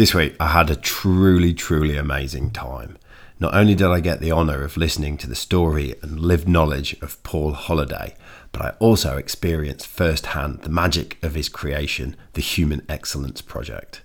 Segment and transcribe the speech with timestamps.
[0.00, 2.96] This week, I had a truly, truly amazing time.
[3.38, 6.96] Not only did I get the honour of listening to the story and lived knowledge
[7.02, 8.14] of Paul Holliday,
[8.50, 14.00] but I also experienced firsthand the magic of his creation, the Human Excellence Project.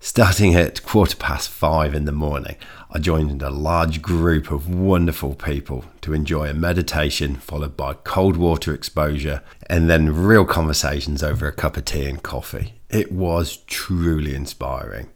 [0.00, 2.56] Starting at quarter past five in the morning,
[2.90, 8.38] I joined a large group of wonderful people to enjoy a meditation followed by cold
[8.38, 12.80] water exposure and then real conversations over a cup of tea and coffee.
[12.88, 15.10] It was truly inspiring.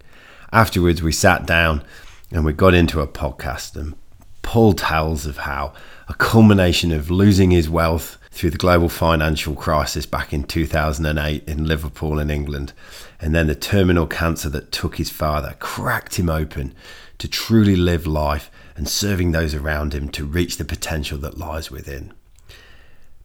[0.52, 1.82] Afterwards, we sat down
[2.30, 3.94] and we got into a podcast, and
[4.42, 5.74] Paul tells of how
[6.08, 11.66] a culmination of losing his wealth through the global financial crisis back in 2008 in
[11.66, 12.72] Liverpool in England,
[13.20, 16.74] and then the terminal cancer that took his father cracked him open
[17.18, 21.70] to truly live life and serving those around him to reach the potential that lies
[21.70, 22.12] within.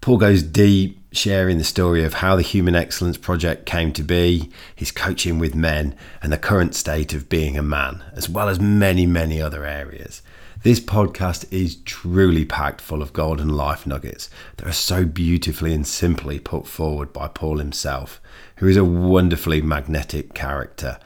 [0.01, 4.49] Paul goes deep, sharing the story of how the Human Excellence Project came to be,
[4.75, 8.59] his coaching with men, and the current state of being a man, as well as
[8.59, 10.21] many, many other areas.
[10.63, 15.85] This podcast is truly packed full of golden life nuggets that are so beautifully and
[15.85, 18.21] simply put forward by Paul himself,
[18.57, 20.99] who is a wonderfully magnetic character.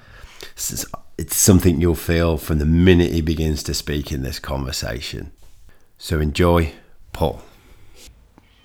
[0.55, 5.31] It's something you'll feel from the minute he begins to speak in this conversation.
[5.97, 6.73] So enjoy,
[7.11, 7.41] Paul.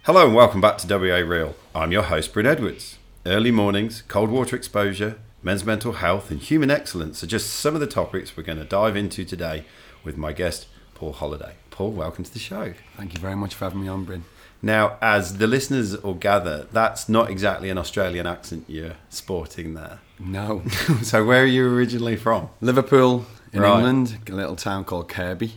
[0.05, 1.55] Hello and welcome back to WA Real.
[1.77, 2.99] I'm your host, Bryn Edwards.
[3.25, 7.81] Early mornings, cold water exposure, men's mental health, and human excellence are just some of
[7.81, 9.65] the topics we're going to dive into today
[10.03, 11.53] with my guest, Paul Holliday.
[11.71, 12.75] Paul, welcome to the show.
[12.97, 14.25] Thank you very much for having me on, Bryn.
[14.61, 20.01] Now, as the listeners will gather, that's not exactly an Australian accent you're sporting there.
[20.19, 20.65] No.
[21.05, 22.49] so, where are you originally from?
[22.61, 23.77] Liverpool in right.
[23.77, 25.53] England, a little town called Kirkby,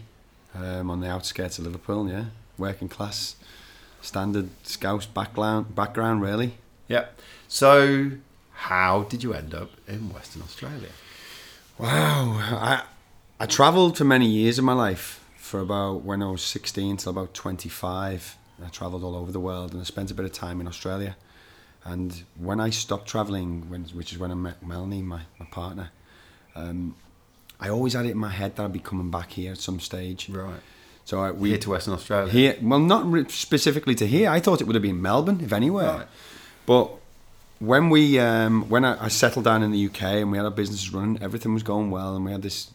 [0.53, 2.07] um, on the outskirts of Liverpool.
[2.07, 2.25] Yeah,
[2.59, 3.37] working class,
[4.05, 5.75] standard Scouse background.
[5.75, 6.55] Background, really.
[6.87, 7.05] Yeah.
[7.47, 8.11] So,
[8.53, 10.89] how did you end up in Western Australia?
[11.77, 12.83] Wow, I
[13.37, 17.09] I travelled for many years of my life for about when I was 16 till
[17.09, 18.37] about 25.
[18.65, 21.17] I travelled all over the world and I spent a bit of time in Australia.
[21.83, 25.91] And when I stopped travelling, when, which is when I met Melanie, my, my partner,
[26.55, 26.95] um,
[27.59, 29.79] I always had it in my head that I'd be coming back here at some
[29.79, 30.29] stage.
[30.29, 30.61] Right.
[31.05, 32.31] So I, we here to Western Australia.
[32.31, 34.29] Here, well, not specifically to here.
[34.29, 35.91] I thought it would have been Melbourne, if anywhere.
[35.91, 36.07] Right.
[36.65, 36.91] But
[37.59, 40.51] when we, um, when I, I settled down in the UK and we had our
[40.51, 42.71] businesses running, everything was going well, and we had this.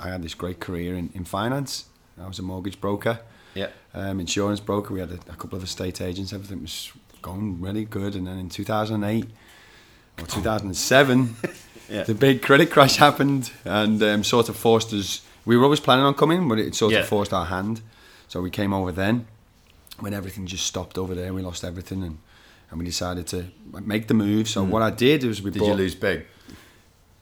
[0.00, 1.86] I had this great career in, in finance
[2.20, 3.20] I was a mortgage broker.
[3.54, 3.68] Yeah.
[3.94, 4.92] Um, insurance broker.
[4.92, 6.32] We had a, a, couple of estate agents.
[6.32, 8.14] Everything was going really good.
[8.14, 9.26] And then in 2008
[10.18, 11.36] or 2007,
[11.90, 12.02] yeah.
[12.04, 15.22] the big credit crash happened and um, sort of forced us.
[15.46, 17.00] We were always planning on coming, but it sort yeah.
[17.00, 17.80] of forced our hand.
[18.28, 19.26] So we came over then
[20.00, 21.32] when everything just stopped over there.
[21.32, 22.18] We lost everything and,
[22.70, 23.46] and we decided to
[23.80, 24.48] make the move.
[24.48, 24.68] So mm.
[24.68, 26.26] what I did was we did bought, you lose big?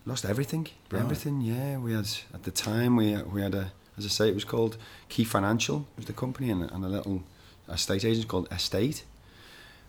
[0.05, 0.67] Lost everything.
[0.91, 1.01] Right.
[1.01, 1.39] Everything.
[1.39, 4.43] Yeah, we had at the time we we had a as I say, it was
[4.43, 4.77] called
[5.09, 7.23] Key Financial was the company, and, and a little
[7.69, 9.03] estate agent called Estate.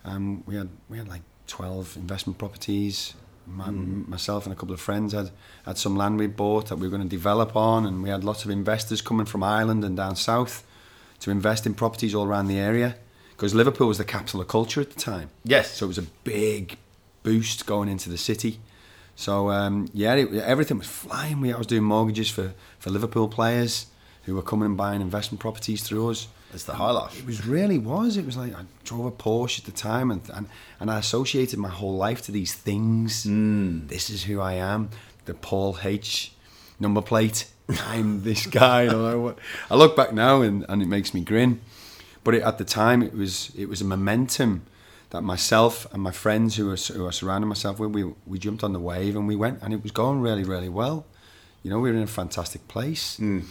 [0.04, 3.14] Um, we had we had like twelve investment properties.
[3.46, 4.08] My, mm.
[4.08, 5.30] Myself and a couple of friends had
[5.64, 8.24] had some land we bought that we were going to develop on, and we had
[8.24, 10.64] lots of investors coming from Ireland and down south
[11.20, 12.96] to invest in properties all around the area
[13.30, 15.30] because Liverpool was the capital of culture at the time.
[15.44, 15.72] Yes.
[15.72, 16.78] So it was a big
[17.22, 18.58] boost going into the city.
[19.14, 21.40] So um, yeah, it, everything was flying.
[21.40, 23.86] We I was doing mortgages for for Liverpool players
[24.24, 26.28] who were coming and buying investment properties through us.
[26.56, 27.18] It's the high life.
[27.18, 28.16] It was really was.
[28.16, 30.48] It was like I drove a Porsche at the time, and and,
[30.80, 33.26] and I associated my whole life to these things.
[33.26, 33.88] Mm.
[33.88, 34.88] This is who I am.
[35.26, 36.32] The Paul H
[36.80, 37.50] number plate.
[37.68, 38.86] I'm this guy.
[38.86, 41.60] I look back now and, and it makes me grin.
[42.24, 44.62] But it, at the time, it was it was a momentum
[45.10, 48.64] that myself and my friends who were who I surrounded myself with, we we jumped
[48.64, 51.04] on the wave and we went, and it was going really really well.
[51.62, 53.18] You know, we were in a fantastic place.
[53.18, 53.44] Mm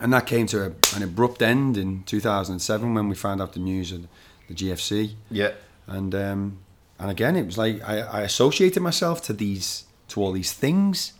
[0.00, 3.60] and that came to a, an abrupt end in 2007 when we found out the
[3.60, 4.06] news of
[4.48, 5.14] the GFC.
[5.30, 5.52] Yeah.
[5.86, 6.58] And um,
[6.98, 11.12] and again, it was like I, I, associated myself to these to all these things,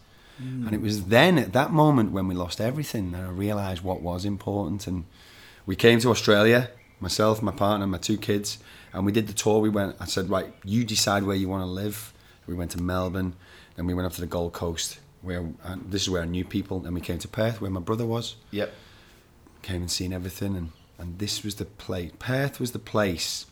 [0.43, 0.66] mm.
[0.66, 4.03] and it was then at that moment when we lost everything that I realised what
[4.03, 4.86] was important.
[4.86, 5.04] And
[5.65, 6.71] we came to Australia,
[7.01, 8.59] myself, my partner, my two kids,
[8.92, 9.60] and we did the tour.
[9.60, 9.97] We went.
[10.01, 12.13] I said, right, you decide where you want to live.
[12.47, 13.34] We went to Melbourne,
[13.77, 15.44] then we went up to the Gold Coast where
[15.86, 16.84] this is where I knew people.
[16.84, 18.36] And we came to Perth, where my brother was.
[18.50, 18.72] Yep.
[19.62, 22.10] Came and seen everything, and and this was the place.
[22.18, 23.47] Perth was the place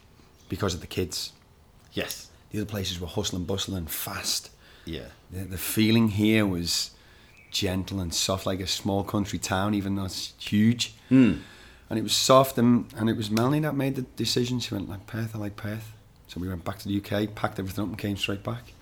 [0.49, 1.33] because of the kids.
[1.93, 2.29] Yes.
[2.51, 4.51] The other places were hustling, bustling, fast.
[4.85, 5.07] Yeah.
[5.31, 6.91] The, the feeling here was
[7.51, 10.95] gentle and soft, like a small country town, even though it's huge.
[11.11, 11.41] Mm.
[11.89, 14.59] And it was soft, and, and it was Melanie that made the decision.
[14.59, 15.93] She went like Perth, I like Perth.
[16.27, 18.73] So we went back to the UK, packed everything up, and came straight back.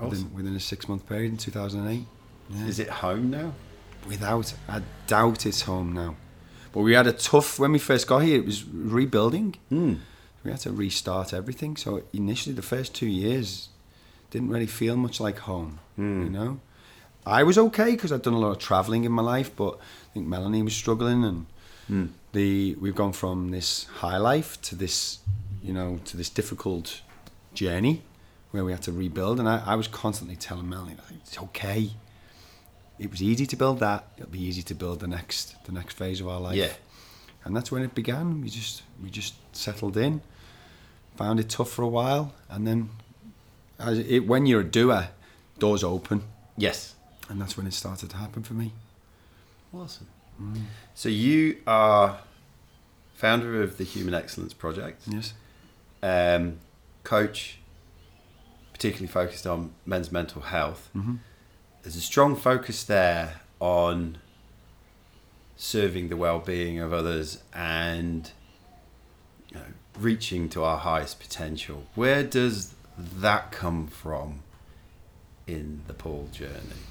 [0.00, 0.08] Awesome.
[0.10, 2.06] Within, within a six month period in 2008.
[2.50, 2.66] Yeah.
[2.66, 3.52] Is it home now?
[4.06, 6.16] Without a doubt, it's home now.
[6.72, 8.38] But we had a tough when we first got here.
[8.38, 9.54] It was rebuilding.
[9.72, 10.00] Mm.
[10.42, 11.76] We had to restart everything.
[11.76, 13.68] So initially, the first two years
[14.30, 15.78] didn't really feel much like home.
[15.98, 16.24] Mm.
[16.24, 16.60] You know,
[17.24, 20.12] I was okay because I'd done a lot of traveling in my life, but I
[20.12, 21.46] think Melanie was struggling, and
[21.90, 22.08] Mm.
[22.32, 25.18] the we've gone from this high life to this,
[25.62, 27.02] you know, to this difficult
[27.52, 28.02] journey
[28.54, 29.40] where we had to rebuild.
[29.40, 31.90] And I, I was constantly telling Melanie, like, it's okay.
[33.00, 34.06] It was easy to build that.
[34.16, 36.54] It'll be easy to build the next the next phase of our life.
[36.54, 36.72] Yeah.
[37.44, 38.40] And that's when it began.
[38.40, 40.22] We just we just settled in,
[41.16, 42.90] found it tough for a while, and then
[43.80, 45.08] as it, when you're a doer,
[45.58, 46.22] doors open,
[46.56, 46.94] Yes.
[47.28, 48.72] and that's when it started to happen for me.
[49.74, 50.06] Awesome.
[50.94, 52.20] So you are
[53.14, 55.34] founder of the Human Excellence Project, Yes.
[56.02, 56.58] um,
[57.02, 57.58] coach,
[58.84, 60.90] particularly focused on men's mental health.
[60.94, 61.14] Mm-hmm.
[61.82, 64.18] There's a strong focus there on
[65.56, 68.30] serving the well-being of others and
[69.48, 69.64] you know,
[69.98, 71.86] reaching to our highest potential.
[71.94, 74.40] Where does that come from
[75.46, 76.82] in the Paul journey?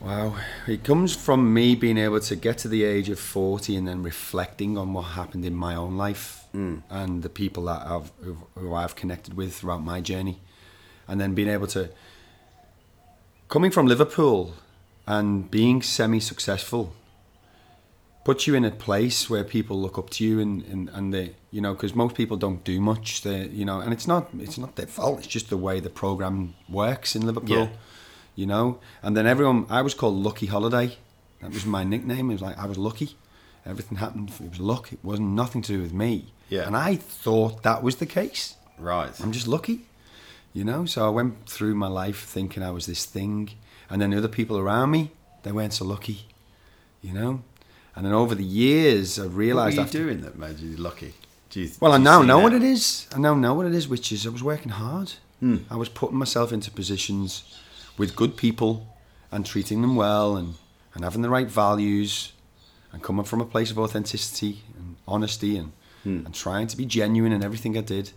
[0.00, 0.36] Wow.
[0.66, 4.02] It comes from me being able to get to the age of 40 and then
[4.02, 6.82] reflecting on what happened in my own life Mm.
[6.90, 10.38] and the people that I've, who who I've connected with throughout my journey.
[11.12, 11.90] And then being able to,
[13.48, 14.54] coming from Liverpool
[15.06, 16.94] and being semi successful,
[18.24, 21.34] puts you in a place where people look up to you and, and, and they,
[21.50, 23.20] you know, because most people don't do much.
[23.22, 25.18] They, you know, and it's not, it's not their fault.
[25.18, 27.68] It's just the way the program works in Liverpool Yeah.
[28.34, 28.78] you know.
[29.02, 30.96] And then everyone, I was called Lucky Holliday.
[31.42, 32.30] That was my nickname.
[32.30, 33.16] It was like I was lucky.
[33.66, 34.30] Everything happened.
[34.42, 34.92] It was luck.
[34.92, 36.32] It wasn't nothing to do with me.
[36.48, 36.66] Yeah.
[36.66, 38.56] And I thought that was the case.
[38.78, 39.12] Right.
[39.20, 39.84] I'm just lucky,
[40.52, 40.84] you know.
[40.86, 43.50] So I went through my life thinking I was this thing,
[43.90, 45.10] and then the other people around me,
[45.42, 46.26] they weren't so lucky,
[47.00, 47.42] you know.
[47.94, 49.76] And then over the years, I realised.
[49.76, 51.14] What were you doing that made you lucky?
[51.50, 52.42] Do you, well, I now know that?
[52.44, 53.06] what it is.
[53.14, 55.12] I now know what it is, which is I was working hard.
[55.40, 55.58] Hmm.
[55.70, 57.58] I was putting myself into positions
[57.98, 58.86] with good people
[59.30, 60.54] and treating them well and,
[60.94, 62.32] and having the right values
[62.92, 65.72] and coming from a place of authenticity and honesty and,
[66.04, 66.26] Hmm.
[66.26, 68.10] and trying to be genuine in everything I did.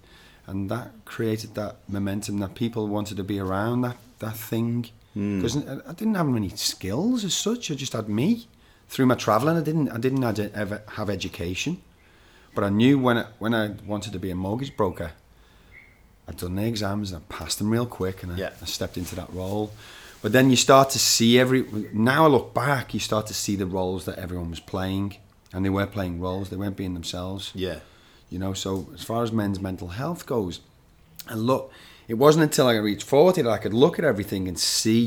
[0.47, 4.89] And that created that momentum that people wanted to be around that, that thing.
[5.13, 5.39] Hmm.
[5.41, 7.71] Because I I didn't have many skills as such.
[7.71, 8.47] I just had me.
[8.87, 11.81] Through my travelling, I didn't, I didn't ever have education.
[12.53, 15.11] But I knew when I, when I wanted to be a mortgage broker,
[16.27, 18.49] I'd done the exams and I passed them real quick and I, Yeah.
[18.61, 19.71] I stepped into that role.
[20.21, 21.65] But then you start to see every.
[21.93, 25.17] Now I look back, you start to see the roles that everyone was playing,
[25.53, 26.49] and they were playing roles.
[26.49, 27.51] They weren't being themselves.
[27.53, 27.79] Yeah.
[28.35, 28.53] You know.
[28.53, 30.59] So as far as men's mental health goes,
[31.29, 31.71] and look,
[32.09, 35.05] it wasn't until I reached forty that I could look at everything and see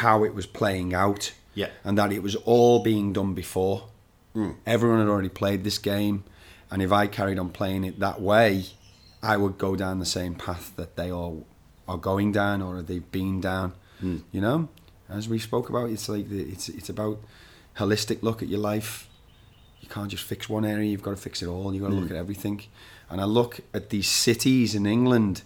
[0.00, 1.68] how it was playing out Yeah.
[1.84, 3.78] and that it was all being done before.
[4.34, 4.54] Mm.
[4.64, 6.24] Everyone had already played this game,
[6.70, 8.64] and if I carried on playing it that way,
[9.22, 11.44] I would go down the same path that they all
[11.86, 13.74] are going down or they've been down.
[14.02, 14.22] Mm.
[14.32, 14.68] You know,
[15.10, 17.18] as we spoke about, it's like the, it's it's about
[17.76, 18.92] holistic look at your life.
[19.82, 21.74] You can't just fix one area; you've got to fix it all.
[21.74, 22.12] You've got to look Mm.
[22.12, 22.62] at everything.
[23.10, 25.42] And I look at these cities in England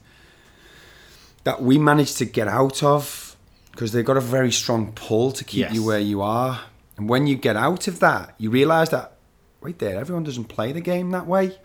[1.42, 3.36] that we managed to get out of
[3.72, 6.60] because they've got a very strong pull to keep you where you are.
[6.96, 9.16] And when you get out of that, you realise that
[9.60, 11.58] wait there, everyone doesn't play the game that way.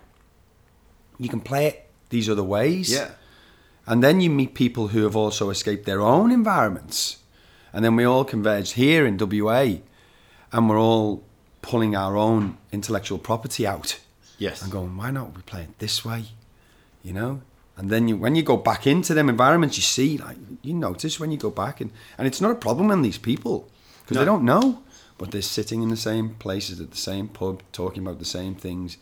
[1.19, 2.91] You can play it these other ways.
[2.91, 3.12] Yeah.
[3.86, 7.17] And then you meet people who have also escaped their own environments.
[7.74, 9.81] And then we all converge here in WA
[10.51, 11.24] and we're all
[11.62, 14.00] pulling our own intellectual property out
[14.38, 14.62] Yes.
[14.63, 16.25] and going, why not we play it this way?
[17.03, 17.41] You know?
[17.77, 21.20] And then you, when you go back into them environments, you see, like, you notice
[21.20, 23.68] when you go back, and, and it's not a problem in these people
[24.01, 24.84] because they don't know,
[25.18, 28.56] but they're sitting in the same places at the same pub, talking about the same
[28.56, 28.98] things,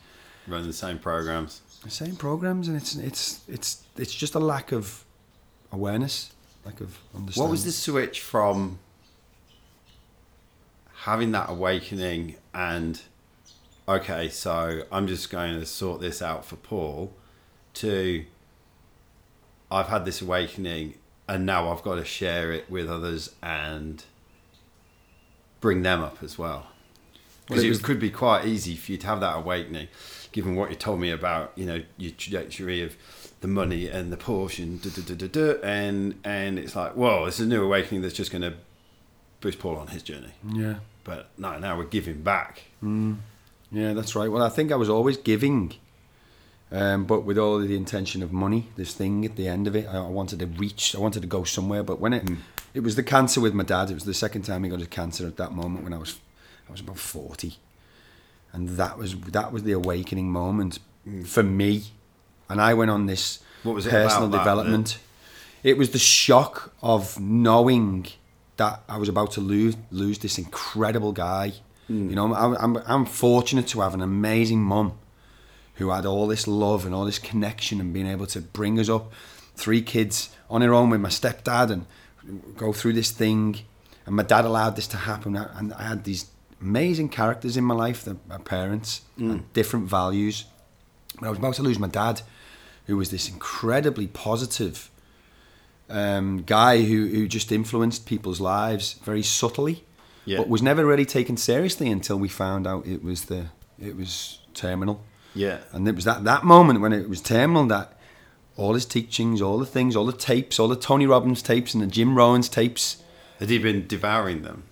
[0.47, 1.61] Running the same programs.
[1.83, 5.03] the same programs, and it's it's it's it's just a lack of
[5.71, 6.31] awareness,
[6.65, 7.43] lack of understanding.
[7.43, 8.79] What was the switch from
[11.09, 13.01] having that awakening and
[13.87, 17.11] okay, so I'm just going to sort this out for Paul
[17.75, 18.25] to
[19.71, 20.95] I've had this awakening
[21.27, 24.03] and now I've got to share it with others and
[25.61, 26.67] bring them up as well.
[27.47, 29.87] Because Well, it was- could be quite easy for you to have that awakening,
[30.31, 32.95] given what you told me about, you know, your trajectory of
[33.41, 37.63] the money and the Porsche and and and it's like, whoa, this is a new
[37.63, 38.53] awakening that's just going to
[39.41, 40.33] boost Paul on his journey.
[40.53, 40.75] Yeah.
[41.03, 42.63] But no, now we're giving back.
[42.83, 43.17] Mm.
[43.71, 44.31] Yeah, that's right.
[44.31, 45.73] Well, I think I was always giving,
[46.71, 49.87] Um, but with all the intention of money, this thing at the end of it,
[49.87, 51.83] I, I wanted to reach, I wanted to go somewhere.
[51.83, 52.35] But when it, hmm.
[52.73, 53.89] it was the cancer with my dad.
[53.89, 56.19] It was the second time he got his cancer at that moment when I was,
[56.67, 57.57] I was about forty,
[58.53, 61.23] and that was that was the awakening moment hmm.
[61.23, 61.83] for me.
[62.47, 64.99] And I went on this What was it personal about that development.
[65.61, 68.07] It was the shock of knowing
[68.59, 71.53] that I was about to lose lose this incredible guy.
[71.87, 72.09] Hmm.
[72.09, 74.93] You know, I'm, I'm I'm fortunate to have an amazing mum
[75.75, 78.89] who had all this love and all this connection and being able to bring us
[78.89, 79.13] up,
[79.55, 81.85] three kids on her own with my stepdad and
[82.57, 83.59] go through this thing.
[84.05, 85.37] And my dad allowed this to happen.
[85.37, 86.25] And I had these
[86.59, 89.31] amazing characters in my life, the, my parents, hmm.
[89.31, 90.45] and different values.
[91.19, 92.21] But I was about to lose my dad,
[92.87, 94.91] who was this incredibly positive
[95.89, 99.83] um, guy who, who just influenced people's lives very subtly,
[100.25, 100.37] Yeah.
[100.37, 103.47] but was never really taken seriously until we found out it was the
[103.81, 105.01] it was terminal.
[105.33, 105.59] Yeah.
[105.71, 107.97] And it was that, that moment when it was terminal that
[108.57, 111.81] all his teachings, all the things, all the tapes, all the Tony Robbins tapes and
[111.81, 113.01] the Jim Rohns tapes,
[113.39, 114.63] Had he been devouring them?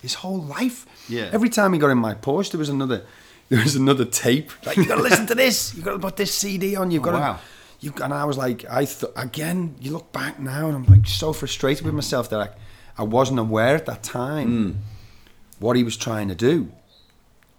[0.00, 0.86] his whole life.
[1.08, 1.28] Yeah.
[1.32, 3.04] Every time he got in my Porsche, there was another,
[3.50, 4.50] there was another tape.
[4.64, 5.74] Like you got to listen to this.
[5.74, 6.90] You got to put this CD on.
[6.90, 7.18] You've got to.
[7.18, 7.38] wow.
[7.80, 9.76] You and I was like, I th- again.
[9.80, 13.38] You look back now, and I'm like so frustrated with myself that I, I wasn't
[13.38, 14.78] aware at that time hmm.
[15.58, 16.72] what he was trying to do.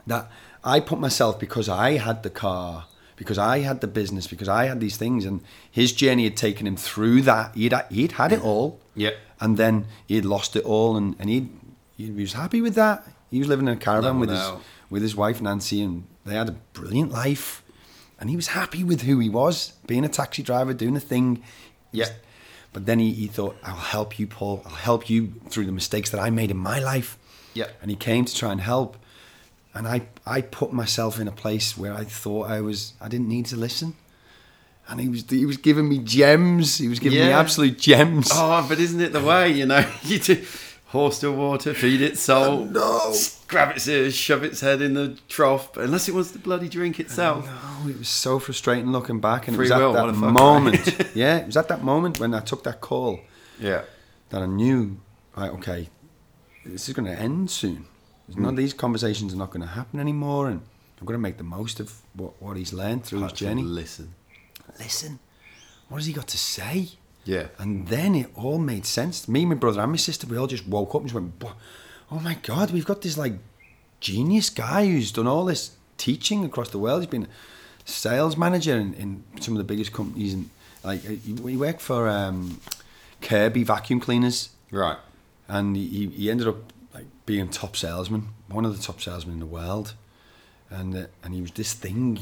[0.07, 0.29] That
[0.63, 4.65] I put myself because I had the car, because I had the business, because I
[4.65, 7.55] had these things, and his journey had taken him through that.
[7.55, 9.11] He'd he'd had it all, Yeah.
[9.39, 11.49] and then he'd lost it all, and and he
[11.95, 13.07] he was happy with that.
[13.31, 14.51] He was living in a caravan No with his
[14.89, 17.63] with his wife Nancy, and they had a brilliant life.
[18.19, 21.41] And he was happy with who he was, being a taxi driver, doing a thing.
[21.91, 22.09] Yeah.
[22.73, 24.61] But then he, he thought, I'll help you, Paul.
[24.65, 27.17] I'll help you through the mistakes that I made in my life.
[27.53, 27.67] Yeah.
[27.81, 28.97] And he came to try and help.
[29.73, 33.27] And I, I put myself in a place where I thought I was I didn't
[33.27, 33.95] need to listen.
[34.87, 36.77] And he was he was giving me gems.
[36.79, 38.29] He was giving me absolute gems.
[38.33, 39.87] Oh, but isn't it the way, you know?
[40.03, 40.43] You do
[40.89, 43.13] horse to water, feed it salt, no.
[43.47, 46.99] grab its ears, shove its head in the trough, unless it wants to bloody drink
[46.99, 47.45] itself.
[47.45, 51.11] No, it was so frustrating looking back, and Free it was will, at that moment.
[51.15, 53.19] yeah, it was at that moment when I took that call
[53.59, 53.83] Yeah.
[54.29, 54.97] that I knew,
[55.37, 55.89] right, okay,
[56.65, 57.85] this is going to end soon.
[58.27, 58.49] None Mm.
[58.49, 60.61] of these conversations are not going to happen anymore, and
[60.99, 63.63] I'm going to make the most of what, what he's learned through his journey.
[63.63, 64.13] Listen.
[64.77, 65.19] Listen,
[65.87, 66.89] what has he got to say?
[67.29, 67.47] Yeah.
[67.59, 69.27] And then it all made sense.
[69.27, 71.43] Me, my brother, and my sister, we all just woke up and just went,
[72.11, 73.33] "Oh my god, we've got this like
[73.99, 77.01] genius guy who's done all this teaching across the world.
[77.01, 80.49] He's been a sales manager in, in some of the biggest companies, and
[80.83, 82.59] like he, he worked for um,
[83.21, 84.97] Kirby vacuum cleaners, Right.
[85.47, 89.39] and he, he ended up like being top salesman, one of the top salesmen in
[89.39, 89.93] the world,
[90.71, 92.19] and uh, and he was this thing.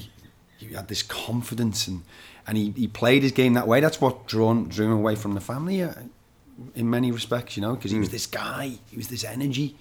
[0.57, 2.01] He had this confidence, and
[2.47, 3.79] and he, he played his game that way.
[3.81, 5.93] That's what drawn drew him away from the family, uh,
[6.73, 9.75] in many respects, you know, because he was this guy, he was this energy.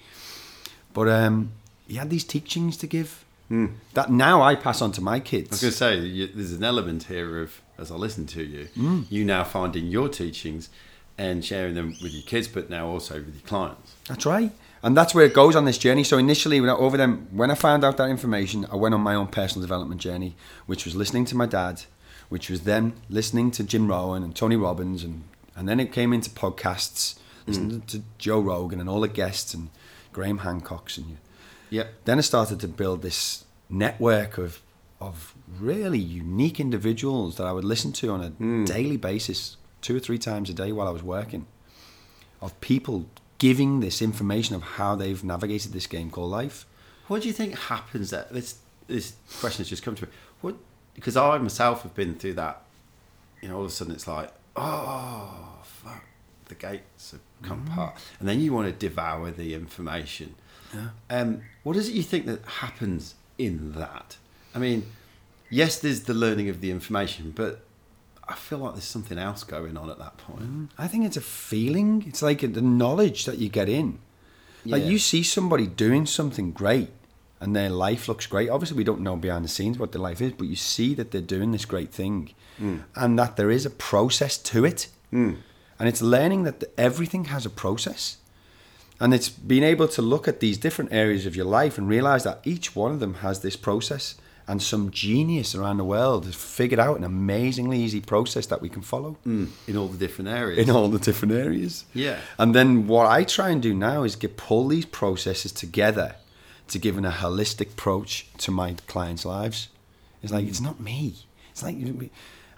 [0.93, 1.51] But um,
[1.87, 3.23] he had these teachings to give
[3.93, 5.49] that now I pass on to my kids.
[5.49, 8.43] I was going to say, you, there's an element here of, as I listen to
[8.43, 8.67] you,
[9.09, 10.69] you now finding your teachings
[11.17, 13.95] and sharing them with your kids, but now also with your clients.
[14.07, 14.51] That's right.
[14.83, 16.03] And that's where it goes on this journey.
[16.03, 19.01] So initially, when I, over them, when I found out that information, I went on
[19.01, 21.83] my own personal development journey, which was listening to my dad,
[22.29, 25.23] which was then listening to Jim Rohn and Tony Robbins, and
[25.55, 27.85] and then it came into podcasts, listening mm.
[27.87, 29.69] to Joe Rogan and all the guests and
[30.13, 31.17] Graham Hancock's, and you,
[31.69, 31.93] Yep.
[32.05, 34.61] then I started to build this network of
[34.99, 38.65] of really unique individuals that I would listen to on a mm.
[38.65, 41.45] daily basis, two or three times a day while I was working,
[42.41, 43.05] of people
[43.37, 46.65] giving this information of how they've navigated this game called life.
[47.07, 48.57] What do you think happens that this
[48.87, 50.11] this question has just come to me?
[50.97, 52.63] Because I myself have been through that.
[53.41, 56.03] You know, all of a sudden it's like, oh fuck,
[56.45, 60.35] the gates have come apart, and then you want to devour the information.
[60.73, 60.89] Yeah.
[61.09, 64.17] Um, what is it you think that happens in that?
[64.53, 64.87] I mean,
[65.49, 67.61] yes, there's the learning of the information, but
[68.27, 70.71] I feel like there's something else going on at that point.
[70.77, 72.03] I think it's a feeling.
[72.07, 73.99] It's like the knowledge that you get in.
[74.65, 74.77] Yeah.
[74.77, 76.89] Like you see somebody doing something great
[77.39, 78.49] and their life looks great.
[78.49, 81.11] Obviously, we don't know behind the scenes what their life is, but you see that
[81.11, 82.83] they're doing this great thing mm.
[82.95, 84.87] and that there is a process to it.
[85.13, 85.37] Mm.
[85.79, 88.17] And it's learning that everything has a process.
[88.99, 92.23] And it's being able to look at these different areas of your life and realize
[92.23, 94.15] that each one of them has this process.
[94.47, 98.69] And some genius around the world has figured out an amazingly easy process that we
[98.69, 99.49] can follow mm.
[99.67, 100.57] in all the different areas.
[100.57, 101.85] in all the different areas.
[101.93, 102.19] Yeah.
[102.39, 106.15] And then what I try and do now is get pull these processes together
[106.69, 109.69] to giving a holistic approach to my clients' lives.
[110.23, 110.65] It's like it's hmm.
[110.65, 111.15] not me.
[111.51, 111.77] It's like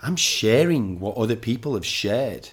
[0.01, 2.49] I'm sharing what other people have shared,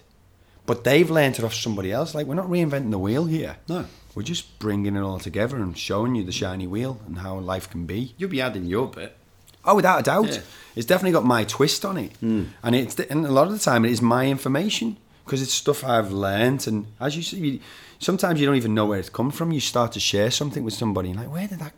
[0.64, 2.14] but they've learned it off somebody else.
[2.14, 3.56] Like we're not reinventing the wheel here.
[3.68, 3.86] No.
[4.14, 7.68] We're just bringing it all together and showing you the shiny wheel and how life
[7.68, 8.14] can be.
[8.16, 9.16] You'll be adding your bit.
[9.64, 10.40] Oh, without a doubt, Yeah.
[10.74, 12.44] it's definitely got my twist on it, hmm.
[12.62, 15.84] and it's and a lot of the time it is my information because it's stuff
[15.84, 16.66] I've learned.
[16.68, 17.60] And as you see,
[17.98, 19.52] sometimes you don't even know where it's come from.
[19.52, 21.72] You start to share something with somebody, and like, where did that?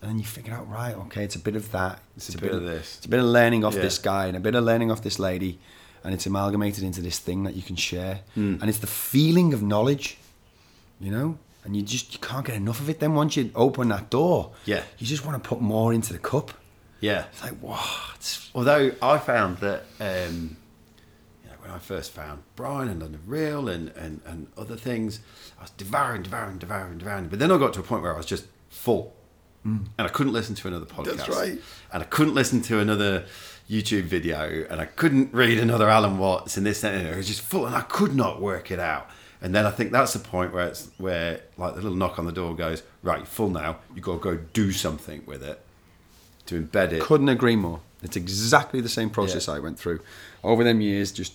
[0.00, 1.98] And then you figure out, right, okay, it's a bit of that.
[2.16, 2.96] It's a bit of this.
[2.98, 3.82] It's a bit of learning off Yeah.
[3.82, 5.58] this guy and a bit of learning off this lady,
[6.02, 8.20] and it's amalgamated into this thing that you can share.
[8.34, 8.56] Hmm.
[8.60, 10.18] And it's the feeling of knowledge,
[11.00, 11.38] you know.
[11.64, 13.00] And you just you can't get enough of it.
[13.00, 14.82] Then once you open that door, Yeah.
[14.98, 16.52] you just want to put more into the cup.
[17.00, 17.24] Yeah.
[17.32, 18.38] It's like, what?
[18.54, 20.58] Although I found that um,
[21.64, 25.20] when I first found Brian and London Real and, and, and other things,
[25.58, 27.28] I was devouring, devouring, devouring, devouring.
[27.28, 29.14] But then I got to a point where I was just full.
[29.64, 31.04] And I couldn't listen to another podcast.
[31.04, 31.16] Mm.
[31.16, 31.58] That's right.
[31.90, 33.24] And I couldn't listen to another
[33.68, 34.66] YouTube video.
[34.68, 37.14] And I couldn't read another Alan Watts and this and that.
[37.14, 37.64] It was just full.
[37.64, 39.08] And I could not work it out.
[39.40, 42.26] And then I think that's the point where it's where like the little knock on
[42.26, 43.78] the door goes, right, you're full now.
[43.94, 45.58] You've got to go do something with it
[46.44, 47.00] to embed it.
[47.00, 47.80] Couldn't agree more.
[48.02, 49.54] It's exactly the same process Yeah.
[49.54, 50.00] I went through
[50.42, 51.32] over them years, just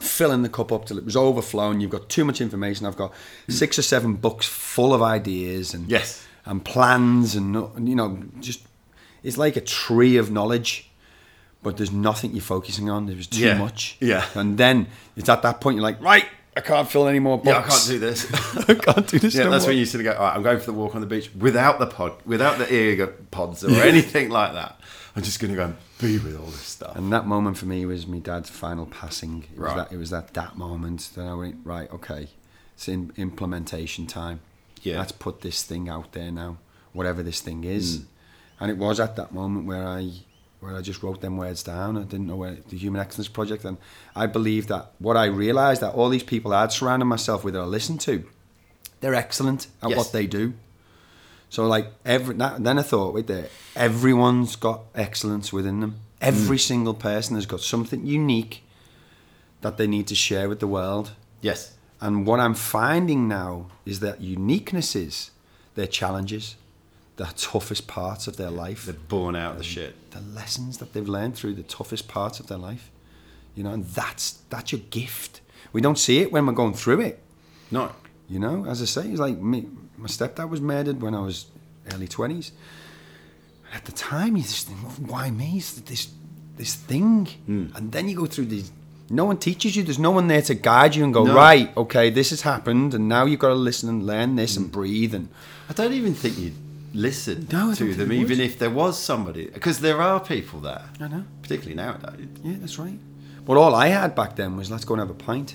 [0.00, 1.80] filling the cup up till it was overflowing.
[1.80, 2.86] You've got too much information.
[2.86, 3.12] I've got
[3.48, 6.24] six or seven books full of ideas and Yes.
[6.44, 7.54] and plans and
[7.88, 8.60] you know just
[9.22, 10.88] it's like a tree of knowledge.
[11.62, 13.06] But there's nothing you're focusing on.
[13.06, 13.56] There's too Yeah.
[13.58, 13.96] much.
[14.00, 14.24] Yeah.
[14.34, 16.24] And then it's at that point you're like, right,
[16.56, 17.46] I can't fill any more books.
[17.46, 18.66] Yeah, I can't do this.
[18.68, 19.34] I can't do this.
[19.36, 19.70] yeah, no that's more.
[19.70, 21.30] when you sort of go, all right, I'm going for the walk on the beach
[21.38, 24.80] without the pod, without the ear pods or anything like that.
[25.14, 26.96] I'm just going to go and be with all this stuff.
[26.96, 29.44] And that moment for me was my dad's final passing.
[29.54, 29.76] It was Right.
[29.76, 31.90] that it was that that moment that I went right.
[31.92, 32.28] Okay,
[32.74, 34.40] it's in implementation time.
[34.82, 34.98] Yeah.
[34.98, 36.56] let's put this thing out there now,
[36.92, 37.98] whatever this thing is.
[37.98, 38.04] Mm.
[38.60, 40.10] And it was at that moment where I
[40.60, 41.96] where I just wrote them words down.
[41.98, 43.78] I didn't know where the Human Excellence Project, and
[44.16, 47.60] I believe that what I realised that all these people I'd surrounded myself with that
[47.60, 48.24] I listened to,
[49.00, 49.98] they're excellent at Yes.
[49.98, 50.54] what they do.
[51.52, 55.96] So like every that, then I thought, wait there, everyone's got excellence within them.
[56.18, 56.66] Every mm.
[56.66, 58.64] single person has got something unique
[59.60, 61.10] that they need to share with the world.
[61.42, 61.74] Yes.
[62.00, 65.28] And what I'm finding now is that uniquenesses,
[65.74, 66.56] their challenges,
[67.16, 70.10] the toughest parts of their life, They're born out of the shit.
[70.12, 72.90] the lessons that they've learned through the toughest parts of their life.
[73.54, 75.42] You know, and that's that's your gift.
[75.74, 77.18] We don't see it when we're going through it.
[77.70, 77.92] No.
[78.26, 79.66] You know, as I say, it's like me.
[80.02, 81.46] My stepdad was murdered when I was
[81.92, 82.50] early twenties.
[83.72, 85.58] At the time, you just think, "Why me?
[85.58, 86.08] It's this
[86.56, 87.66] this thing?" Hmm.
[87.76, 88.72] And then you go through these.
[89.08, 89.84] No one teaches you.
[89.84, 91.34] There's no one there to guide you and go, No.
[91.34, 94.66] "Right, okay, this has happened, and now you've got to listen and learn this and
[94.66, 94.72] hmm.
[94.72, 95.28] breathe." And
[95.70, 96.60] I don't even think you'd
[96.92, 99.46] listen No, to them, even if there was somebody.
[99.46, 101.24] Because there are people there, I know.
[101.42, 102.26] particularly nowadays.
[102.42, 102.98] Yeah, that's right.
[103.46, 105.54] But all I had back then was, "Let's go and have a pint."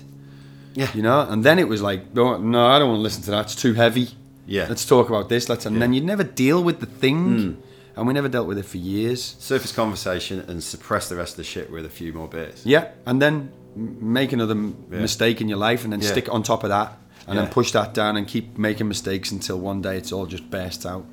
[0.74, 0.90] Yeah.
[0.94, 3.32] You know, and then it was like, no, no, I don't want to listen to
[3.32, 3.46] that.
[3.46, 4.10] It's too heavy.
[4.48, 4.66] Yeah.
[4.68, 5.48] Let's talk about this.
[5.48, 5.80] Let's, and Yeah.
[5.80, 7.58] then you'd never deal with the thing,
[7.94, 9.36] and we never dealt with it for years.
[9.38, 12.62] Surface conversation and suppress the rest of the shit with a few more beers.
[12.64, 15.00] Yeah, and then make another Yeah.
[15.00, 16.10] mistake in your life, and then Yeah.
[16.10, 19.30] stick it on top of that, and then push that down, and keep making mistakes
[19.30, 21.04] until one day it's all just bursts out.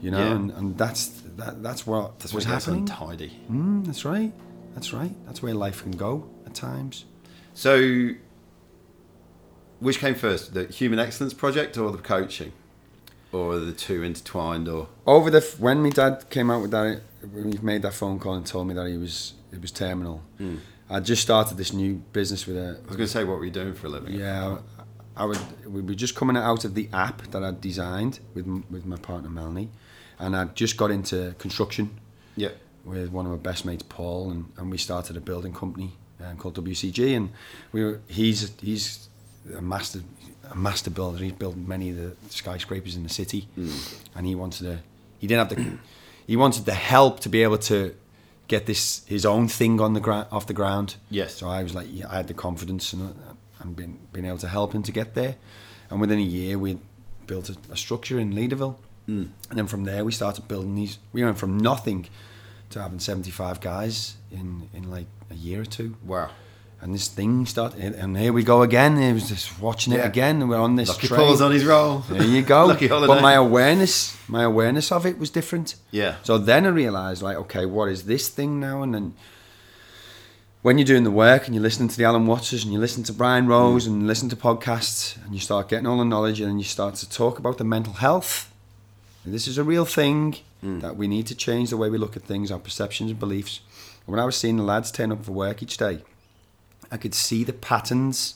[0.00, 2.86] You know, and, and that's that, that's what That's was happening.
[2.86, 3.32] Tidy.
[3.50, 4.32] Mm, that's right.
[4.74, 5.12] That's right.
[5.26, 7.04] That's where life can go at times.
[7.54, 8.10] So,
[9.80, 12.52] which came first, the Human Excellence Project or the coaching?
[13.32, 14.68] Or the two intertwined?
[14.68, 17.00] Or over the f- when my dad came out with that
[17.32, 20.22] when he made that phone call and told me that he was it was terminal
[20.88, 23.44] i just started this new business with a I was going to say, what were
[23.44, 24.14] you doing for a living?
[24.14, 24.56] yeah
[25.16, 28.86] i would we were just coming out of the app that i'd designed with with
[28.86, 29.68] my partner melanie
[30.18, 31.90] and i just got into construction
[32.36, 32.52] Yeah.
[32.86, 35.92] with one of my best mates paul and, and we started a building company
[36.24, 37.30] um, called wcg and
[37.72, 39.09] we were he's he's
[39.56, 40.00] a master
[40.50, 41.22] a master builder.
[41.22, 43.48] He's built many of the skyscrapers in the city.
[43.54, 43.70] Hmm.
[44.16, 44.78] And he wanted to
[45.18, 45.78] he didn't have the
[46.26, 47.94] he wanted the help to be able to
[48.48, 50.96] get this his own thing on the ground off the ground.
[51.08, 51.34] Yes.
[51.34, 53.14] so i was like yeah, i had the confidence and,
[53.60, 55.36] and been, being able to help him to get there.
[55.88, 56.78] And within a year we
[57.26, 58.76] built a, a structure in Leederville
[59.06, 59.26] hmm.
[59.48, 62.08] and then from there we started building these we went from nothing
[62.70, 65.96] to having 75 guys in in like a year or two.
[66.04, 66.30] Wow.
[66.82, 70.06] And this thing started and here we go again it was just watching it Yeah.
[70.06, 71.98] again and we're on this Lucky train Paul's on his roll.
[72.08, 72.74] there you go
[73.06, 76.16] but my awareness my awareness of it was different Yeah.
[76.22, 78.82] so then I realised, like, okay, what is this thing now?
[78.82, 79.14] And then
[80.62, 83.02] when you're doing the work and you're listening to the Alan Wattses and you listen
[83.04, 86.50] to Brian Rose and listen to podcasts and you start getting all the knowledge and
[86.50, 88.52] then you start to talk about the mental health.
[89.24, 90.80] And this is a real thing hmm.
[90.80, 93.60] that we need to change the way we look at things, our perceptions and beliefs.
[94.06, 96.02] when I was seeing the lads turn up for work each day,
[96.90, 98.34] I could see the patterns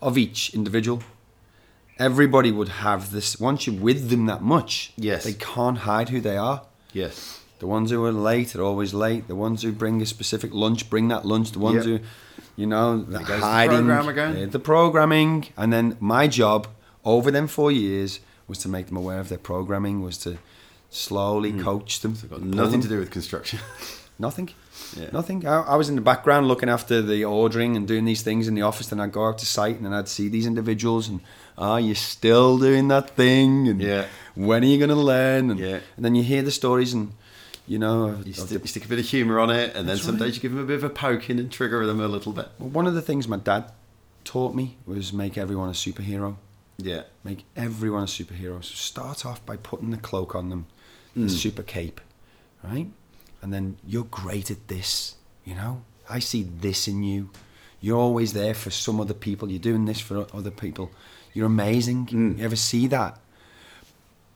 [0.00, 1.02] of each individual.
[1.98, 3.38] Everybody would have this.
[3.38, 5.24] Once you're with them that much, Yes.
[5.24, 6.62] they can't hide who they are.
[6.92, 7.40] Yes.
[7.58, 9.28] The ones who are late are always late.
[9.28, 11.52] The ones who bring a specific lunch bring that lunch.
[11.52, 12.00] The ones Yep.
[12.00, 12.00] who,
[12.56, 14.44] you know, the goes the hiding, program again.
[14.48, 16.68] uh, the programming, and then my job
[17.04, 20.00] over them four years was to make them aware of their programming.
[20.02, 20.38] Was to
[20.88, 22.16] slowly coach them.
[22.30, 23.58] Got nothing them- to do with construction.
[24.18, 24.50] Nothing.
[24.96, 25.08] Yeah.
[25.12, 25.46] Nothing.
[25.46, 28.54] I, I was in the background looking after the ordering and doing these things in
[28.54, 28.88] the office.
[28.88, 31.20] Then I'd go out to site and then I'd see these individuals and,
[31.56, 33.68] ah, you're still doing that thing.
[33.68, 34.06] And Yeah.
[34.34, 35.50] when are you going to learn?
[35.50, 35.80] And, Yeah.
[35.96, 37.12] and then you hear the stories and,
[37.66, 40.02] you know, You, sti- you stick a bit of humour on it, and then That's
[40.02, 40.34] some right.
[40.34, 42.48] you give them a bit of a poking and trigger them a little bit.
[42.58, 43.70] Well, one of the things my dad
[44.24, 46.36] taught me was make everyone a superhero.
[46.78, 47.02] Yeah.
[47.22, 48.56] Make everyone a superhero.
[48.64, 50.66] So start off by putting the cloak on them,
[51.14, 52.00] the super cape,
[52.64, 52.88] right?
[53.42, 55.82] And then you're great at this, you know?
[56.08, 57.30] I see this in you.
[57.80, 59.50] You're always there for some other people.
[59.50, 60.90] You're doing this for other people.
[61.32, 62.06] You're amazing.
[62.08, 62.38] Hmm.
[62.38, 63.18] You ever see that?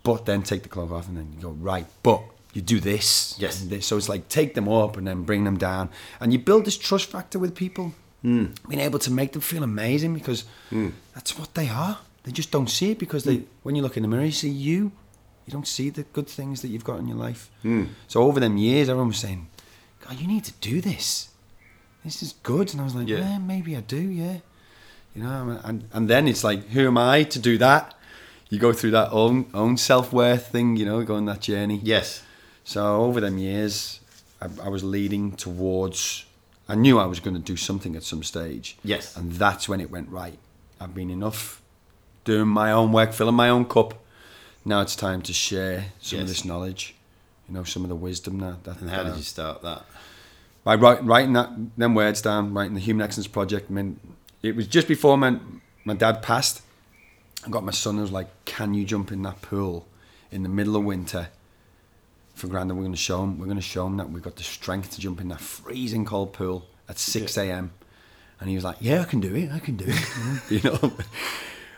[0.03, 3.35] But then take the cloak off and then you go, right, but you do this.
[3.39, 3.61] Yes.
[3.63, 3.87] this.
[3.87, 5.91] So it's like take them up and then bring them down.
[6.21, 7.93] And you build this trust factor with people.
[8.23, 8.47] Hmm.
[8.69, 10.91] Being able to make them feel amazing because hmm.
[11.15, 11.99] that's what they are.
[12.23, 14.49] They just don't see it because they, when you look in the mirror, you see
[14.49, 14.93] you.
[15.47, 17.51] You don't see the good things that you've got in your life.
[17.63, 17.85] Hmm.
[18.09, 19.49] So over them years, everyone was saying,
[20.07, 21.29] God, you need to do this.
[22.05, 22.73] This is good.
[22.73, 23.19] And I was like, Yeah.
[23.19, 24.39] yeah, maybe I do, yeah.
[25.15, 27.95] You know, and, and then it's like, who am I to do that?
[28.51, 31.81] You go through that own own self worth thing, you know, going that journey.
[31.83, 32.23] Yes.
[32.65, 34.01] So over them years,
[34.41, 36.27] I, I was leading towards.
[36.69, 38.77] I knew I was going to do something at some stage.
[38.85, 39.17] Yes.
[39.17, 40.39] And that's when it went right.
[40.81, 41.61] I've been enough
[42.25, 43.95] doing my own work, filling my own cup.
[44.65, 46.95] Now it's time to share some of this knowledge.
[47.49, 48.65] You know, some of the wisdom that.
[48.65, 49.85] that And how did you start that?
[50.65, 53.71] by write, writing that them words down, writing the Human Excellence Project.
[53.71, 54.01] I mean,
[54.43, 55.39] it was just before my
[55.85, 56.63] my dad passed.
[57.47, 57.99] I got my son.
[57.99, 59.87] I was like, "Can you jump in that pool
[60.33, 61.29] in the middle of winter?"
[62.35, 63.39] For granted, we're going to show him.
[63.39, 66.05] We're going to show him that we've got the strength to jump in that freezing
[66.05, 67.73] cold pool at six a.m.
[68.41, 69.53] And he was like, "Yeah, I can do it.
[69.53, 70.93] I can do it." you know.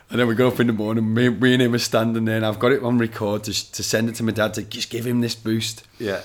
[0.09, 1.13] And then we got up in the morning.
[1.13, 3.83] Me, me and him were standing there, and I've got it on record to, to
[3.83, 5.85] send it to my dad to just give him this boost.
[5.99, 6.21] Yeah.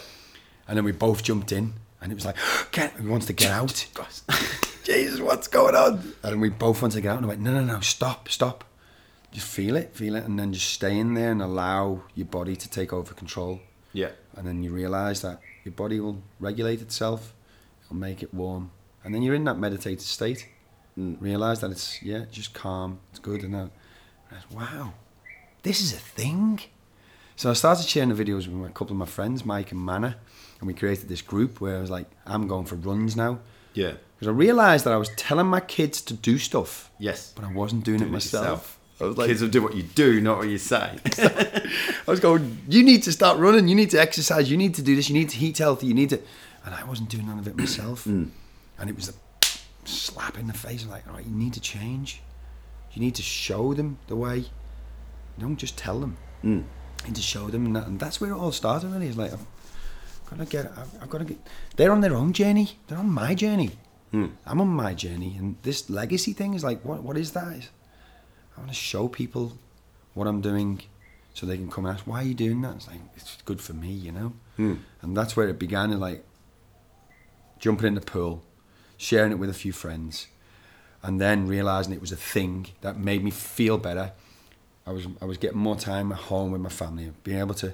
[0.69, 2.37] And then we both jumped in, and it was like,
[2.71, 3.87] get, he wants to get out.
[4.85, 6.15] Jesus, what's going on?
[6.23, 8.65] And we both want to get out, and I went, no, no, no, stop, stop.
[9.33, 12.55] Just feel it, feel it, and then just stay in there and allow your body
[12.55, 13.61] to take over control.
[13.93, 14.11] Yeah.
[14.37, 17.35] And then you realise that your body will regulate itself,
[17.85, 18.71] it'll make it warm.
[19.05, 20.47] And then you're in that meditative state.
[20.99, 21.17] Mm.
[21.21, 23.43] Realise that it's, yeah, just calm, it's good.
[23.45, 23.71] And then,
[24.31, 24.93] I was, wow,
[25.63, 26.61] this is a thing.
[27.37, 30.17] So I started sharing the videos with a couple of my friends, Mike and Manna,
[30.61, 33.39] and we created this group where I was like, I'm going for runs now.
[33.75, 33.93] Yeah.
[34.19, 37.33] Because I realised that I was telling my kids to do stuff, Yes.
[37.35, 38.45] but I wasn't doing, it Doing it myself.
[38.45, 38.79] yourself.
[39.01, 40.99] I was like, Kids will do what you do, not what you say.
[41.19, 41.71] I
[42.07, 44.95] was going, you need to start running, you need to exercise, you need to do
[44.95, 46.21] this, you need to eat healthy, you need to.
[46.65, 48.07] And I wasn't doing none of it myself.
[48.07, 48.31] And
[48.79, 49.15] it was a
[49.85, 50.87] slap in the face.
[50.87, 52.23] Like, all right, you need to change.
[52.93, 54.45] You need to show them the way.
[55.39, 56.17] Don't just tell them.
[56.45, 56.65] Mm.
[57.01, 57.67] You need to show them.
[57.67, 59.09] And, that, and that's where it all started, really.
[59.09, 59.47] It's like, I've
[60.29, 61.39] got to get, I've, I've got to get.
[61.77, 63.71] They're on their own journey, they're on my journey.
[64.13, 64.33] Mm.
[64.45, 65.37] I'm on my journey.
[65.39, 67.03] And this legacy thing is like, what?
[67.03, 67.69] what is that?
[68.57, 69.55] I want to show people
[70.15, 70.83] what I'm doing
[71.33, 72.77] so they can come and ask, why are you doing that?
[72.77, 74.35] It's like, it's good for me, you know?
[74.59, 74.81] Mm.
[75.01, 76.25] And that's where it began, in like
[77.59, 78.43] jumping in the pool,
[79.03, 80.29] sharing it with a few friends,
[81.03, 84.13] and then realizing it was a thing that made me feel better.
[84.87, 87.73] I was, I was getting more time at home with my family, being able to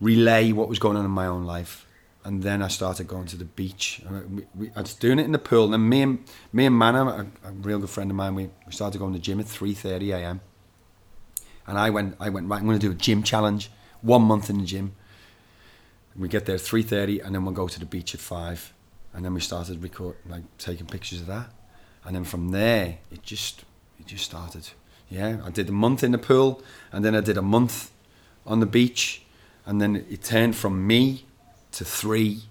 [0.00, 1.86] relay what was going on in my own life.
[2.24, 4.00] And then I started going to the beach.
[4.76, 5.64] I, was doing it in the pool.
[5.64, 6.18] And then me and
[6.52, 9.18] me and Manna, a, a real good friend of mine, we, we started going to
[9.18, 10.40] the gym at three thirty a.m.
[11.66, 12.60] And I went, I went right.
[12.60, 13.70] I'm going to do a gym challenge.
[14.02, 14.94] One month in the gym.
[16.16, 18.72] We get there at three thirty, and then we'll go to the beach at five.
[19.14, 21.50] And then we started record, like taking pictures of that.
[22.04, 23.64] And then from there, it just,
[24.00, 24.70] it just started.
[25.10, 27.90] Yeah, I did a month in the pool, and then I did a month
[28.46, 29.22] on the beach,
[29.66, 31.26] and then it turned from me
[31.72, 32.44] to three,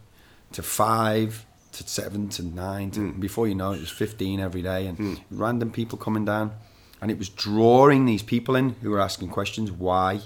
[0.52, 2.92] to five, to seven, to nine.
[2.92, 3.20] To, hmm.
[3.20, 5.14] Before you know it, it was fifteen every day, and hmm.
[5.32, 6.54] random people coming down,
[7.02, 9.72] and it was drawing these people in who were asking questions.
[9.72, 10.22] Why?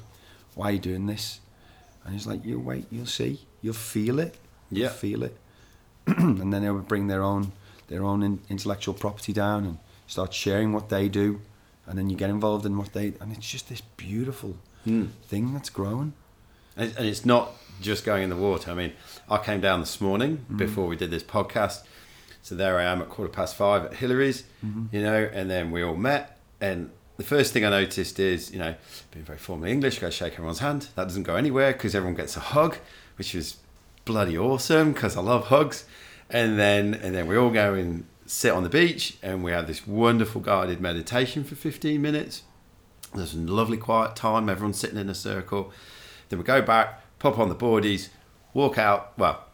[0.56, 1.39] Why are you doing this?
[2.04, 4.36] And he's like, you wait, you'll see, you'll feel it,
[4.69, 4.89] you'll Yeah.
[4.89, 5.38] feel it,
[6.18, 7.52] and then they would bring their own
[7.88, 11.39] their own in, intellectual property down and start sharing what they do,
[11.88, 15.10] and then you get involved in what they, and it's just this beautiful Mm.
[15.24, 16.13] thing that's growing.
[16.78, 18.70] And, it's not just going in the water.
[18.70, 18.91] I mean,
[19.28, 21.84] I came down this morning before we did this podcast.
[22.44, 24.44] So there I am at quarter past five at Hillary's,
[24.91, 26.38] you know, and then we all met.
[26.62, 28.76] And the first thing I noticed is, you know,
[29.10, 30.89] being very formally English, go shake everyone's hand.
[30.96, 32.78] That doesn't go anywhere because everyone gets a hug,
[33.18, 33.58] which is
[34.06, 35.86] bloody awesome because I love hugs.
[36.30, 39.68] And then and then we all go and sit on the beach and we have
[39.68, 42.44] this wonderful guided meditation for 15 minutes.
[43.14, 45.72] There's a lovely quiet time, everyone's sitting in a circle.
[46.30, 48.10] Then we go back, pop on the boardies,
[48.54, 49.18] walk out.
[49.18, 49.46] Well,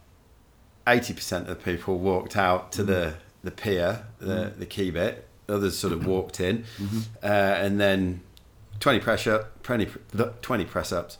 [0.87, 2.87] 80% of the people walked out to mm.
[2.87, 4.59] the, the pier, the, mm.
[4.59, 5.27] the quay bit.
[5.47, 6.63] Others sort of walked in.
[6.77, 6.99] Mm-hmm.
[7.21, 8.21] Uh, and then
[8.79, 9.89] 20 press up, 20,
[10.41, 11.17] 20 press ups,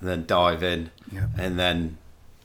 [0.00, 0.90] and then dive in.
[1.12, 1.26] Yeah.
[1.38, 1.98] And then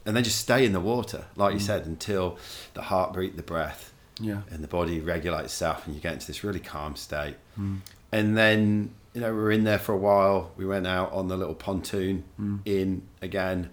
[0.09, 1.63] and then just stay in the water, like you mm.
[1.63, 2.35] said, until
[2.73, 4.41] the heartbeat, the breath, Yeah.
[4.49, 7.35] and the body regulates itself, and you get into this really calm state.
[7.59, 7.81] Mm.
[8.11, 10.51] And then you know we were in there for a while.
[10.57, 12.59] We went out on the little pontoon, mm.
[12.65, 13.69] in again,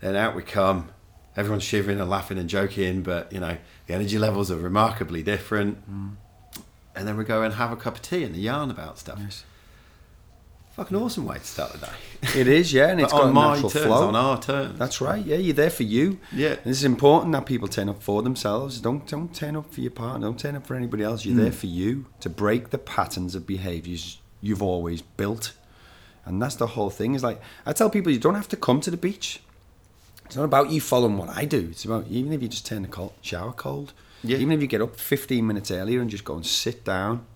[0.00, 0.88] then out we come.
[1.36, 3.56] Everyone's shivering and laughing and joking, but you know
[3.86, 5.78] the energy levels are remarkably different.
[6.96, 9.20] And then we go and have a cup of tea and a yarn about stuff.
[9.22, 9.44] Yes.
[10.72, 12.40] Fucking awesome way to start the day.
[12.40, 14.08] It is, yeah, and it's got on a my natural terms, flow.
[14.08, 14.78] on our terms.
[14.78, 15.24] That's right.
[15.24, 16.20] Yeah, you're there for you.
[16.32, 16.50] Yeah.
[16.50, 18.80] And it's important that people turn up for themselves.
[18.80, 20.26] Don't don't turn up for your partner.
[20.26, 21.24] Don't turn up for anybody else.
[21.24, 21.42] You're mm.
[21.42, 25.52] there for you to break the patterns of behaviours you've always built.
[26.24, 27.14] And that's the whole thing.
[27.14, 29.40] Is like I tell people, you don't have to come to the beach.
[30.26, 31.68] It's not about you following what I do.
[31.72, 33.92] It's about even if you just turn the cold, shower cold.
[34.22, 34.36] Yeah.
[34.36, 37.26] Even if you get up 15 minutes earlier and just go and sit down,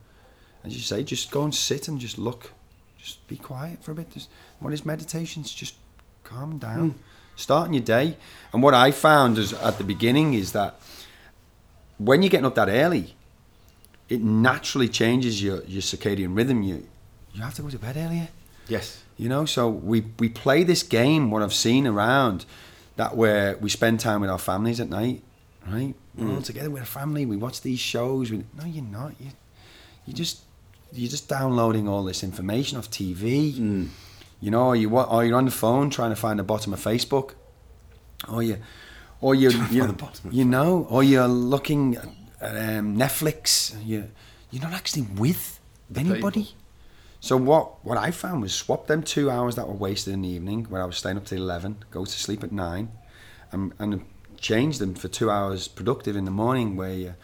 [0.62, 2.52] as you say, just go and sit and just look,
[3.04, 4.10] just be quiet for a bit.
[4.10, 5.42] Just, what is meditation?
[5.42, 5.74] It's just
[6.24, 6.98] calm down, hmm.
[7.36, 8.16] starting your day.
[8.52, 10.80] And what I found is at the beginning is that
[11.98, 13.14] when you're getting up that early,
[14.08, 16.62] it naturally changes your, your circadian rhythm.
[16.62, 16.86] You
[17.34, 18.28] you have to go to bed earlier.
[18.68, 19.02] Yes.
[19.16, 21.30] You know, so we we play this game.
[21.30, 22.46] What I've seen around
[22.96, 25.22] that where we spend time with our families at night,
[25.66, 25.94] right?
[26.16, 26.42] We're all hmm.
[26.42, 27.26] together with a family.
[27.26, 28.30] We watch these shows.
[28.30, 29.14] We, no, you're not.
[29.20, 29.30] You
[30.06, 30.42] you just
[30.92, 33.54] you're just downloading all this information off TV.
[34.40, 36.72] You know, or you wa- or you're on the phone trying to find the bottom
[36.72, 37.30] of Facebook,
[38.28, 38.58] or you
[39.20, 42.08] or you you, the bottom you know, or you're looking at
[42.78, 43.74] um, Netflix.
[43.84, 44.10] You
[44.50, 45.60] you're not actually with
[45.96, 46.42] anybody.
[46.44, 46.58] people.
[47.20, 50.28] So what what I found was swap them two hours that were wasted in the
[50.28, 52.90] evening where I was staying up till eleven, go to sleep at nine,
[53.50, 54.04] and and
[54.38, 57.14] change them for two hours productive in the morning where you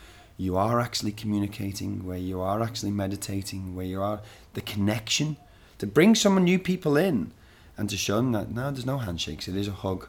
[0.40, 4.20] you are actually communicating, where you are actually meditating, where you are
[4.54, 5.36] the connection
[5.78, 7.32] to bring some new people in
[7.76, 10.08] and to show them that no, there's no handshakes, it is a hug.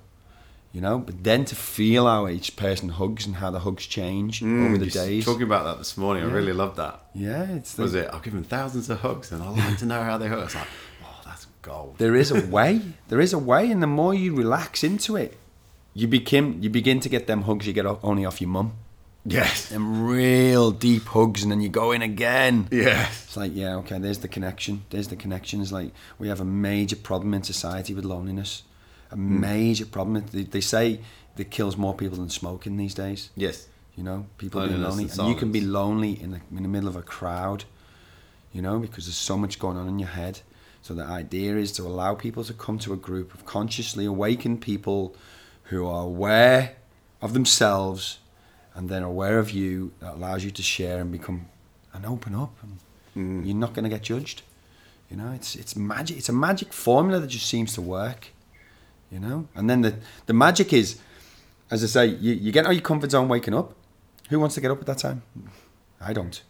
[0.74, 4.39] You know, but then to feel how each person hugs and how the hugs change
[4.39, 5.26] mm, over the days.
[5.26, 7.02] Talking about that this morning, I really loved that.
[7.13, 8.10] yeah, it's the, Was it?
[8.13, 10.46] I've given thousands of hugs, and I like to know how they hug.
[10.46, 10.67] It's like,
[11.04, 11.96] oh, that's gold.
[11.98, 12.80] there is a way.
[13.10, 15.38] There is a way, and the more you relax into it,
[15.94, 18.72] you become you begin to get them hugs you get only off your mum.
[19.26, 19.70] Yes.
[19.70, 22.68] Them real deep hugs, and then you go in again.
[22.72, 23.26] Yes.
[23.26, 24.84] It's like, yeah, okay, there's the connection.
[24.90, 25.62] There's the connection.
[25.62, 28.64] It's like we have a major problem in society with loneliness.
[29.12, 30.24] A major problem.
[30.32, 31.02] They, they say
[31.36, 33.30] that kills more people than smoking these days.
[33.36, 33.68] Yes.
[33.96, 36.70] You know, people being lonely, and and you can be lonely in the, in the
[36.70, 37.66] middle of a crowd.
[38.54, 40.42] You know, because there's so much going on in your head.
[40.82, 44.62] So the idea is to allow people to come to a group of consciously awakened
[44.62, 45.16] people
[45.66, 46.76] who are aware
[47.22, 48.18] of themselves
[48.76, 49.92] and then aware of you.
[50.00, 51.48] That allows you to share and become
[51.94, 52.54] and open up.
[52.64, 52.80] And
[53.16, 53.46] mm.
[53.46, 54.44] You're not going to get judged.
[55.10, 56.18] You know, it's it's magic.
[56.18, 58.30] It's a magic formula that just seems to work.
[59.12, 61.00] You know, and then the the magic is,
[61.70, 63.76] as I say, you, you get out of your comfort zone waking up.
[64.30, 65.24] Who wants to get up at that time?
[66.00, 66.42] I don't.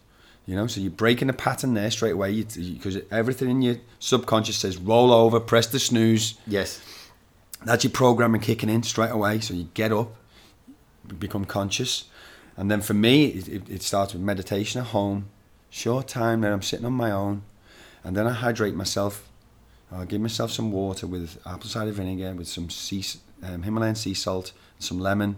[0.46, 4.58] You know, so you're breaking the pattern there straight away because everything in your subconscious
[4.58, 6.34] says roll over, press the snooze.
[6.46, 6.80] Yes.
[7.64, 9.38] That's your programming kicking in straight away.
[9.38, 10.14] So you get up,
[11.18, 12.04] become conscious,
[12.56, 15.28] and then for me, it, it, starts with meditation at home,
[15.70, 17.42] short time that I'm sitting on my own,
[18.04, 19.28] and then I hydrate myself.
[19.90, 23.04] I'll give myself some water with apple cider vinegar, with some sea,
[23.42, 25.36] um, Himalayan sea salt, some lemon,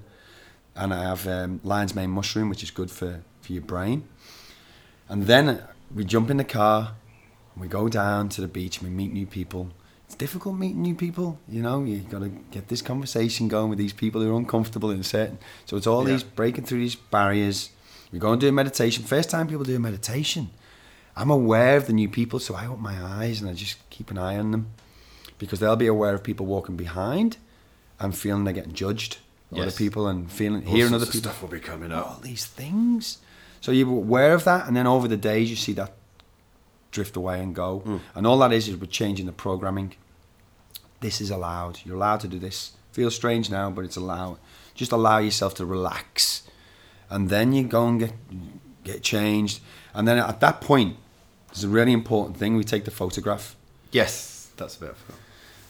[0.77, 4.09] and I have um, lion's mane mushroom, which is good for, for your brain.
[5.09, 5.62] And then
[5.94, 6.94] we jump in the car,
[7.57, 9.70] we go down to the beach, and we meet new people.
[10.14, 11.83] It's difficult meeting new people, you know.
[11.83, 15.03] You got to get this conversation going with these people who are uncomfortable in a
[15.03, 15.38] certain.
[15.66, 16.12] So it's all Yeah.
[16.14, 17.70] these breaking through these barriers.
[18.12, 19.03] We go and do a meditation.
[19.03, 20.50] First time people do a meditation,
[21.16, 24.09] I'm aware of the new people, so I open my eyes and I just keep
[24.12, 24.68] an eye on them
[25.40, 27.37] because they'll be aware of people walking behind
[27.98, 29.18] and feeling they're getting judged.
[29.50, 29.62] Yes.
[29.62, 32.07] Other people and feeling, All hearing other people stuff will be coming up.
[32.09, 33.18] all these things.
[33.61, 35.92] So you're aware of that, and then over the days you see that
[36.92, 37.83] drift away and go.
[37.85, 38.00] Mm.
[38.14, 39.94] And all that is is we're changing the programming.
[41.04, 41.74] This is allowed.
[41.84, 44.38] You're allowed to do this feels strange now, but it's allowed.
[44.74, 46.42] just allow yourself to relax,
[47.10, 48.12] and then you go and get
[48.84, 49.60] get changed,
[49.94, 50.96] and then at that point,
[51.48, 52.56] there's a really important thing.
[52.56, 53.44] We take the photograph,
[53.92, 55.16] Yes, that's a bit of fun.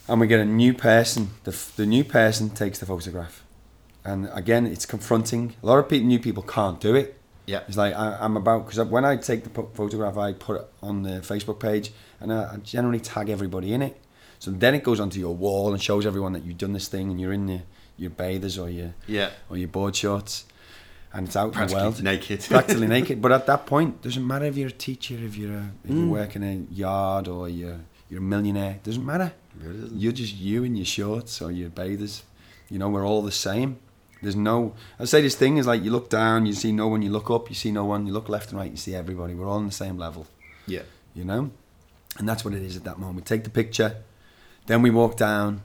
[0.07, 1.21] and we get a new person.
[1.43, 3.43] The the new person takes the photograph,
[4.03, 5.43] and again, it's confronting.
[5.63, 7.07] A lot of people, new people can't do it.
[7.47, 7.61] Yeah.
[7.67, 11.03] It's like I, I'm about because when I take the photograph, I put it on
[11.03, 13.95] the Facebook page, and I, I generally tag everybody in it.
[14.45, 17.09] So then it goes onto your wall and shows everyone that you've done this thing,
[17.09, 17.61] and you're in your
[17.97, 19.29] your bathers or your Yeah.
[19.49, 20.45] or your board shorts,
[21.13, 22.41] and it's out in the world, naked.
[22.49, 23.21] practically naked.
[23.23, 26.05] But at that point, doesn't matter if you're a teacher, if you're a, if you
[26.05, 26.09] Mm.
[26.09, 27.79] work in a yard or you're
[28.09, 28.79] you're a millionaire.
[28.83, 29.33] Doesn't matter.
[29.59, 29.99] Really doesn't.
[29.99, 32.21] You're just you in your shorts or your bathers.
[32.69, 33.77] You know, we're all the same.
[34.21, 34.73] There's no.
[34.99, 37.01] I say this thing is like you look down, you see no one.
[37.01, 38.05] You look up, you see no one.
[38.07, 39.33] You look left and right, you see everybody.
[39.33, 40.27] We're all on the same level.
[40.67, 40.83] Yeah.
[41.15, 41.49] You know,
[42.19, 43.15] and that's what it is at that moment.
[43.17, 43.97] We take the picture,
[44.67, 45.63] then we walk down,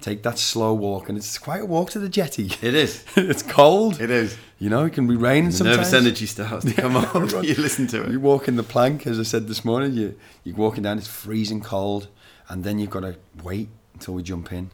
[0.00, 2.46] take that slow walk, and it's quite a walk to the jetty.
[2.62, 3.04] It is.
[3.16, 4.00] it's cold.
[4.00, 4.36] It is.
[4.58, 5.76] You know, it can be raining The sometimes.
[5.78, 7.44] nervous energy starts to come on.
[7.44, 8.10] you listen to it.
[8.12, 9.92] You walk in the plank, as I said this morning.
[9.94, 10.98] You you're walking down.
[10.98, 12.08] It's freezing cold,
[12.48, 14.70] and then you've got to wait until we jump in.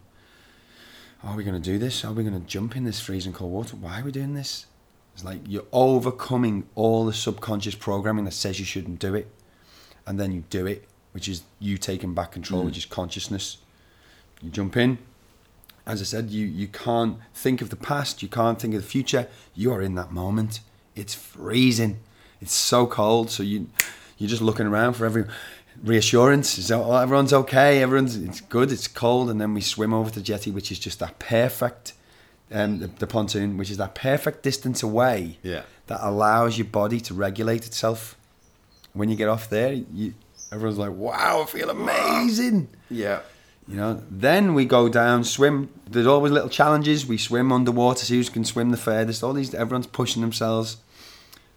[1.25, 2.05] Are we going to do this?
[2.05, 3.77] Are we going to jump in this freezing cold water?
[3.77, 4.67] Why are we doing this?
[5.15, 9.27] It's like you're overcoming all the subconscious programming that says you shouldn't do it,
[10.07, 12.66] and then you do it, which is you taking back control, Mm.
[12.66, 13.59] which is consciousness.
[14.42, 14.99] You jump in.
[15.87, 18.23] As I said, you you can't think of the past.
[18.23, 19.27] You can't think of the future.
[19.55, 20.61] You are in that moment.
[20.94, 21.99] It's freezing.
[22.40, 23.31] It's so cold.
[23.31, 23.68] So you
[24.18, 25.25] you're just looking around for every
[25.83, 26.59] reassurance.
[26.59, 27.83] Is oh, everyone's okay.
[27.83, 28.71] Everyone's it's good.
[28.73, 31.94] It's cold, and then we swim over to the jetty, which is just that perfect,
[32.53, 35.62] um, the, the pontoon, which is that perfect distance away Yeah.
[35.87, 38.16] that allows your body to regulate itself.
[38.92, 40.14] When you get off there, you
[40.53, 43.21] everyone's like, "Wow, I feel amazing." Yeah.
[43.67, 45.69] You know, then we go down, swim.
[45.91, 47.07] There's always little challenges.
[47.07, 49.23] We swim underwater, see who can swim the furthest.
[49.23, 50.79] All these, everyone's pushing themselves.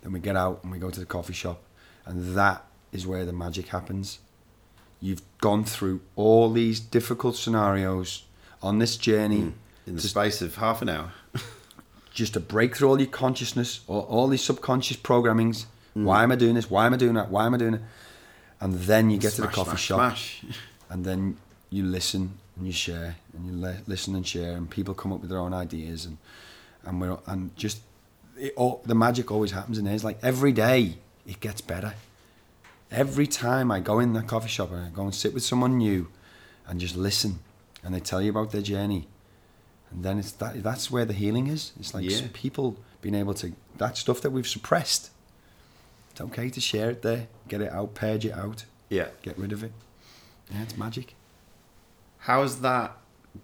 [0.01, 1.63] Then we get out and we go to the coffee shop,
[2.05, 4.19] and that is where the magic happens.
[4.99, 8.25] You've gone through all these difficult scenarios
[8.61, 9.53] on this journey mm.
[9.87, 11.11] In the space of half an hour.
[12.13, 15.65] just to break through all your consciousness, all, all these subconscious programmings.
[15.97, 16.03] Mm.
[16.03, 16.69] Why am I doing this?
[16.69, 17.31] Why am I doing that?
[17.31, 17.81] Why am I doing it?
[18.61, 20.43] And then you get to the coffee smash, shop Smash.
[20.89, 21.37] and then
[21.71, 25.19] you listen and you share and you le- listen and share and people come up
[25.21, 26.17] with their own ideas and
[26.85, 27.81] and we're and just
[28.37, 29.93] it, all, the magic always happens in there.
[29.93, 30.95] It's like every day
[31.27, 31.93] it gets better.
[32.91, 35.77] Every time I go in the coffee shop and I go and sit with someone
[35.77, 36.07] new
[36.67, 37.39] and just listen
[37.83, 39.07] and they tell you about their journey
[39.89, 41.71] and then it's that that's where the healing is.
[41.79, 42.27] It's like Yeah.
[42.33, 45.09] people being able to that stuff that we've suppressed.
[46.21, 49.07] It's okay to share it there, get it out, purge it out, Yeah.
[49.23, 49.71] get rid of it.
[50.51, 51.15] Yeah, it's magic.
[52.19, 52.97] How's that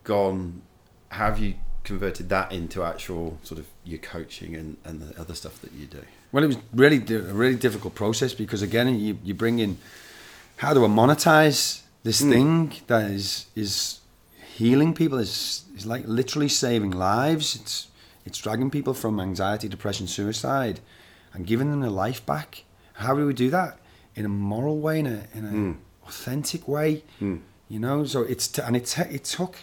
[0.04, 0.62] gone?
[1.10, 5.60] Have you converted that into actual sort of your coaching and, and the other stuff
[5.62, 6.02] that you do?
[6.32, 9.78] Well, it was really a really difficult process because again, you, you bring in
[10.58, 12.32] how do I monetize this Mm.
[12.32, 14.00] thing that is is
[14.56, 17.56] healing people is is like literally saving lives.
[17.56, 17.88] It's
[18.26, 20.80] it's dragging people from anxiety, depression, suicide,
[21.34, 22.64] and giving them their life back.
[22.98, 23.80] How do we do that
[24.16, 25.76] in a moral way, in a in a Mm.
[26.08, 27.04] authentic way?
[27.22, 27.40] Mm.
[27.70, 29.56] You know, so it's t- and it t- it took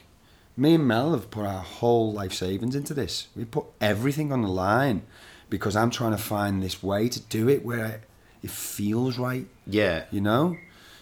[0.56, 3.28] me and Mel have put our whole life savings into this.
[3.36, 5.02] We put everything on the line
[5.50, 8.02] because I'm trying to find this way to do it where
[8.42, 9.46] it feels right.
[9.66, 10.04] Yeah.
[10.12, 10.56] You know,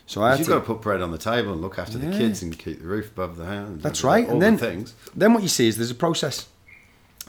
[0.07, 2.11] so I You've to, got to put bread on the table and look after the
[2.17, 3.79] kids and keep the roof above the house.
[3.83, 4.27] That's right.
[4.27, 4.95] All and then the things.
[5.15, 6.47] then what you see is there's a process.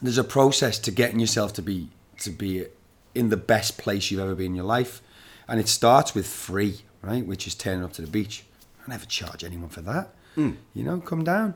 [0.02, 1.89] There's a process to getting yourself to be
[2.22, 2.66] to be
[3.15, 5.02] in the best place you've ever been in your life,
[5.47, 7.26] and it starts with free, right?
[7.26, 8.43] Which is turning up to the beach.
[8.86, 10.13] I never charge anyone for that.
[10.36, 10.58] Mm.
[10.73, 11.56] You know, come down.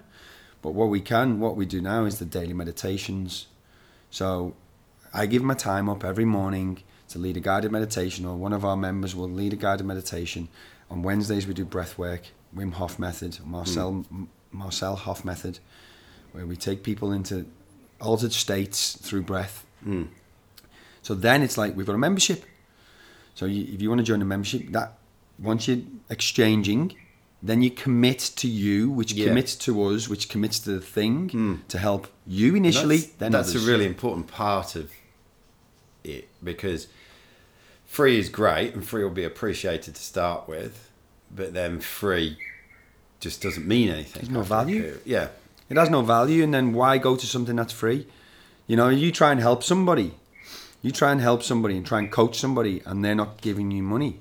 [0.62, 3.48] But what we can, what we do now is the daily meditations.
[4.10, 4.56] So
[5.14, 8.66] I give my time up every morning to lead a guided meditation, or one of
[8.66, 10.50] our members will lead a guided meditation.
[10.90, 15.60] On Wednesdays we do breath work, Wim Hof method, Marcel M- Marcel Hof method,
[16.32, 17.46] where we take people into
[18.00, 19.66] altered states through breath.
[19.86, 20.10] Mm.
[21.08, 22.44] So then it's like we've got a membership.
[23.34, 24.98] So you, if you want to join a membership, that
[25.40, 26.96] once you're exchanging,
[27.42, 29.28] then you commit to you, which Yeah.
[29.28, 31.60] commits to us, which commits to the thing Mm.
[31.70, 32.98] to help you initially.
[32.98, 34.92] that's, then that's a really important part of
[36.04, 36.88] it because
[37.86, 40.90] free is great and free will be appreciated to start with,
[41.34, 42.36] but then free
[43.22, 44.24] just doesn't mean anything.
[44.24, 44.98] There's no value.
[45.06, 45.30] Yeah.
[45.70, 48.08] It has no value, and then why go to something that's free?
[48.68, 50.12] You know, you try and help somebody.
[50.82, 53.84] You try and help somebody and try and coach somebody, and they're not giving you
[53.84, 54.20] money.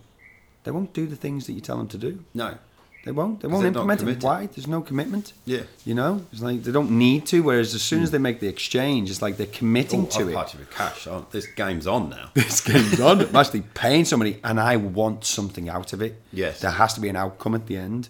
[0.65, 2.25] They won't do the things that you tell them to do.
[2.35, 2.59] No.
[3.05, 3.39] They won't.
[3.39, 4.21] They won't implement it.
[4.21, 4.47] Why?
[4.47, 5.33] There's no commitment.
[5.45, 5.63] Yeah.
[5.85, 7.41] You know, it's like they don't need to.
[7.41, 8.13] Whereas as soon as mm.
[8.13, 10.35] they make the exchange, it's like they're committing Oh, to I'm it.
[10.35, 11.07] party with cash.
[11.07, 12.31] Oh, this game's on now.
[12.35, 13.21] this game's on.
[13.21, 16.21] I'm actually paying somebody, and I want something out of it.
[16.33, 16.61] Yes.
[16.61, 18.09] there has to be an outcome at the end,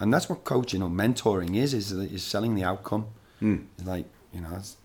[0.00, 1.74] and that's what coaching or mentoring is.
[1.74, 3.08] Is is selling the outcome.
[3.40, 3.56] Hmm.
[3.76, 4.78] It's Like you know, it's,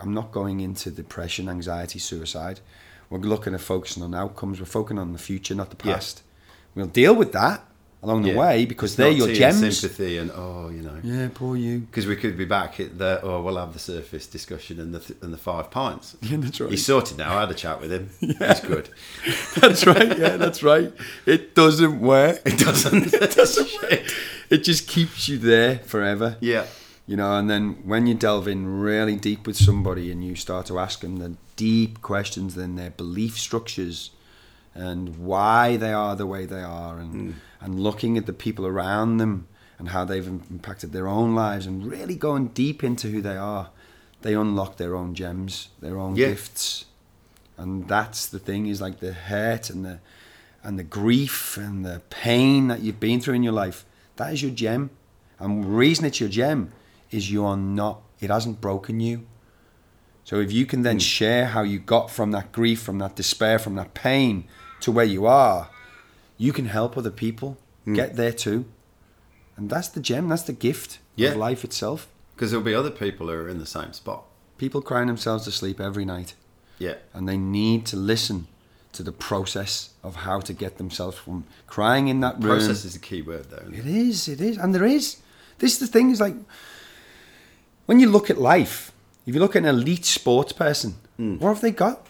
[0.00, 2.60] I'm not going into depression, anxiety, suicide.
[3.08, 4.60] We're looking at focusing on outcomes.
[4.60, 5.94] We're focusing on the future, not the Yeah.
[5.94, 6.22] past.
[6.74, 7.64] We'll deal with that
[8.02, 8.36] along the Yeah.
[8.38, 9.60] way because It's they're your gems.
[9.62, 10.96] and sympathy and oh, you know.
[11.02, 11.80] Yeah, poor you.
[11.80, 15.00] Because we could be back at the, or we'll have the surface discussion and the,
[15.00, 16.16] th- and the five pints.
[16.22, 16.70] Yeah, that's right.
[16.70, 17.36] He's sorted now.
[17.36, 18.10] I had a chat with him.
[18.20, 18.88] He's good.
[19.56, 20.16] That's right.
[20.18, 20.92] Yeah, that's right.
[21.26, 22.40] It doesn't work.
[22.46, 23.12] It doesn't.
[23.12, 23.68] it doesn't.
[24.50, 26.36] It just keeps you there forever.
[26.40, 26.66] yeah.
[27.06, 30.66] You know, and then when you delve in really deep with somebody and you start
[30.66, 34.10] to ask them the deep questions, then their belief structures
[34.74, 37.34] and why they are the way they are, and mm.
[37.60, 39.48] and looking at the people around them
[39.78, 43.70] and how they've impacted their own lives, and really going deep into who they are,
[44.22, 46.28] they unlock their own gems, their own Yeah.
[46.28, 46.84] gifts,
[47.58, 49.98] and that's the thing is like the hurt and the
[50.62, 53.84] and the grief and the pain that you've been through in your life.
[54.16, 54.90] That is your gem,
[55.40, 56.72] and the reason it's your gem
[57.10, 58.02] is you're not.
[58.20, 59.26] It hasn't broken you.
[60.24, 61.00] So if you can then hmm.
[61.00, 64.44] share how you got from that grief, from that despair, from that pain
[64.80, 65.70] to where you are,
[66.36, 67.94] you can help other people hmm.
[67.94, 68.66] get there too.
[69.56, 71.30] And that's the gem, that's the gift Yeah.
[71.30, 72.08] of life itself.
[72.34, 74.24] Because there'll be other people who are in the same spot.
[74.56, 76.34] People crying themselves to sleep every night,
[76.78, 76.94] Yeah.
[77.12, 78.46] and they need to listen
[78.92, 82.58] to the process of how to get themselves from crying in that room.
[82.58, 83.68] Process is a key word, though.
[83.68, 83.80] it?
[83.80, 85.18] It is, it is, and there is.
[85.58, 86.36] This is the thing is like
[87.86, 88.92] when you look at life.
[89.26, 91.36] If you look at an elite sports person, hmm.
[91.36, 92.06] what have they got?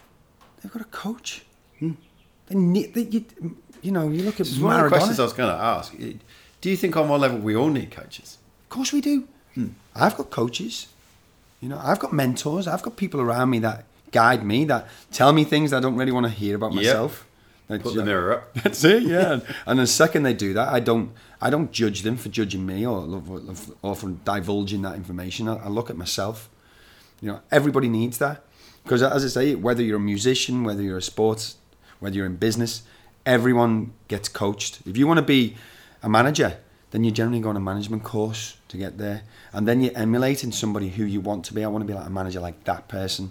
[0.62, 1.42] They've got a coach.
[1.78, 1.92] Hmm.
[2.46, 3.24] They need, they, you,
[3.82, 5.60] you know, you look at This is one of the questions I was going to
[5.60, 5.94] ask.
[6.60, 8.38] Do you think on one level we all need coaches?
[8.64, 9.26] Of course we do.
[9.54, 9.68] Hmm.
[9.94, 10.86] I've got coaches.
[11.60, 12.66] You know, I've got mentors.
[12.66, 16.12] I've got people around me that guide me, that tell me things I don't really
[16.12, 16.82] want to hear about Yep.
[16.82, 17.26] myself.
[17.70, 18.52] That- Put the mirror up.
[18.62, 19.40] That's it, yeah.
[19.64, 22.84] and the second they do that, I don't, I don't judge them for judging me
[22.84, 23.22] or
[23.82, 25.48] or for divulging that information.
[25.48, 26.50] I, I look at myself.
[27.20, 28.42] You know, everybody needs that
[28.82, 31.56] because, as I say, whether you're a musician, whether you're a sports,
[32.00, 32.82] whether you're in business,
[33.24, 34.80] everyone gets coached.
[34.84, 35.56] If you want to be
[36.02, 36.56] a manager,
[36.90, 40.50] then you generally go on a management course to get there, and then you're emulating
[40.50, 41.62] somebody who you want to be.
[41.62, 43.30] I want to be like a manager like that person,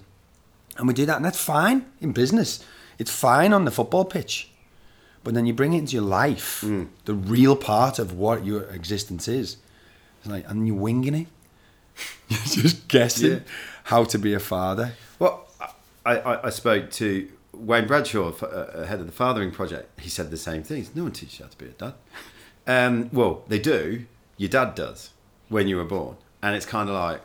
[0.77, 2.63] and we do that, and that's fine in business.
[2.99, 4.51] It's fine on the football pitch,
[5.23, 6.61] but then you bring it into your life,
[7.05, 9.57] the real part of what your existence is.
[10.19, 11.27] It's like, and you're winging it.
[12.29, 13.39] You're just guessing Yeah.
[13.83, 14.93] how to be a father.
[15.17, 15.47] Well,
[16.05, 19.99] I, I, I spoke to Wayne Bradshaw, uh, head of the Fathering Project.
[19.99, 20.91] He said the same things.
[20.95, 21.93] No one teaches you how to be a dad.
[22.67, 24.05] Um, well, they do.
[24.37, 25.09] Your dad does
[25.49, 26.15] when you were born.
[26.41, 27.21] And it's kind of like,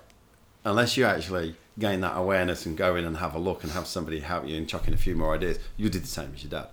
[0.65, 3.87] unless you actually gain that awareness and go in and have a look and have
[3.87, 6.43] somebody help you and chuck in a few more ideas, you did the same as
[6.45, 6.69] your dad.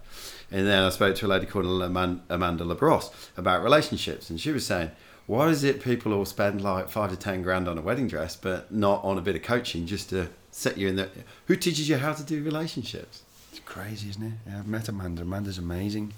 [0.51, 4.29] And then I spoke to a lady called Amanda Labrosse about relationships.
[4.29, 4.91] And she was saying,
[5.27, 8.35] why is it people all spend like five to ten grand on a wedding dress,
[8.35, 11.09] but not on a bit of coaching just to set you in the.
[11.45, 13.21] Who teaches you how to do relationships?
[13.51, 14.33] It's crazy, isn't it?
[14.45, 15.21] Yeah, I've met Amanda.
[15.21, 16.13] Amanda's amazing.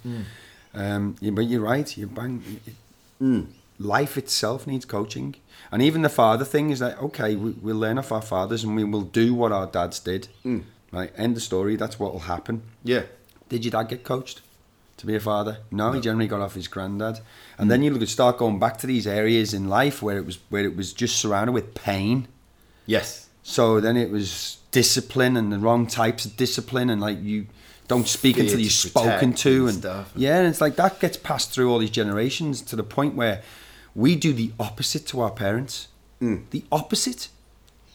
[0.74, 1.96] Um, yeah, but you're right.
[1.96, 2.42] You bang.
[2.66, 2.74] it-
[3.84, 5.36] Life itself needs coaching,
[5.72, 8.76] and even the father thing is like, okay, we, we'll learn off our fathers, and
[8.76, 10.28] we will do what our dads did.
[10.44, 10.60] Hmm.
[10.92, 11.76] Right, end the story.
[11.76, 12.62] That's what will happen.
[12.84, 13.04] Yeah.
[13.50, 14.42] Did your dad get coached
[14.98, 15.58] to be a father?
[15.72, 17.20] No, he generally got off his granddad.
[17.58, 17.70] And hmm.
[17.70, 20.64] then you could start going back to these areas in life where it was where
[20.64, 22.28] it was just surrounded with pain.
[22.86, 23.28] Yes.
[23.42, 27.48] So then it was discipline and the wrong types of discipline, and like you
[27.88, 30.12] don't speak Fear until you're spoken to, and and stuff.
[30.16, 33.42] yeah, and it's like that gets passed through all these generations to the point where
[33.96, 35.88] we do the opposite to our parents.
[36.22, 36.50] Mm.
[36.52, 37.30] The opposite,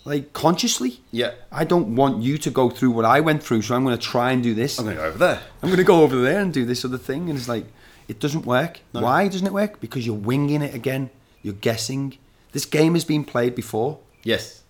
[0.04, 1.00] like consciously.
[1.10, 1.32] Yeah.
[1.50, 4.02] I don't want you to go through what I went through, so I'm going to
[4.02, 4.78] try and do this.
[4.78, 5.40] I'm going to go over there.
[5.62, 7.28] I'm going to go over there and do this other thing.
[7.28, 7.66] And it's like,
[8.06, 8.80] it doesn't work.
[8.94, 9.02] No.
[9.02, 9.80] Why doesn't it work?
[9.80, 11.10] Because you're winging it again.
[11.42, 12.18] You're guessing.
[12.52, 13.98] This game has been played before.
[14.22, 14.62] Yes.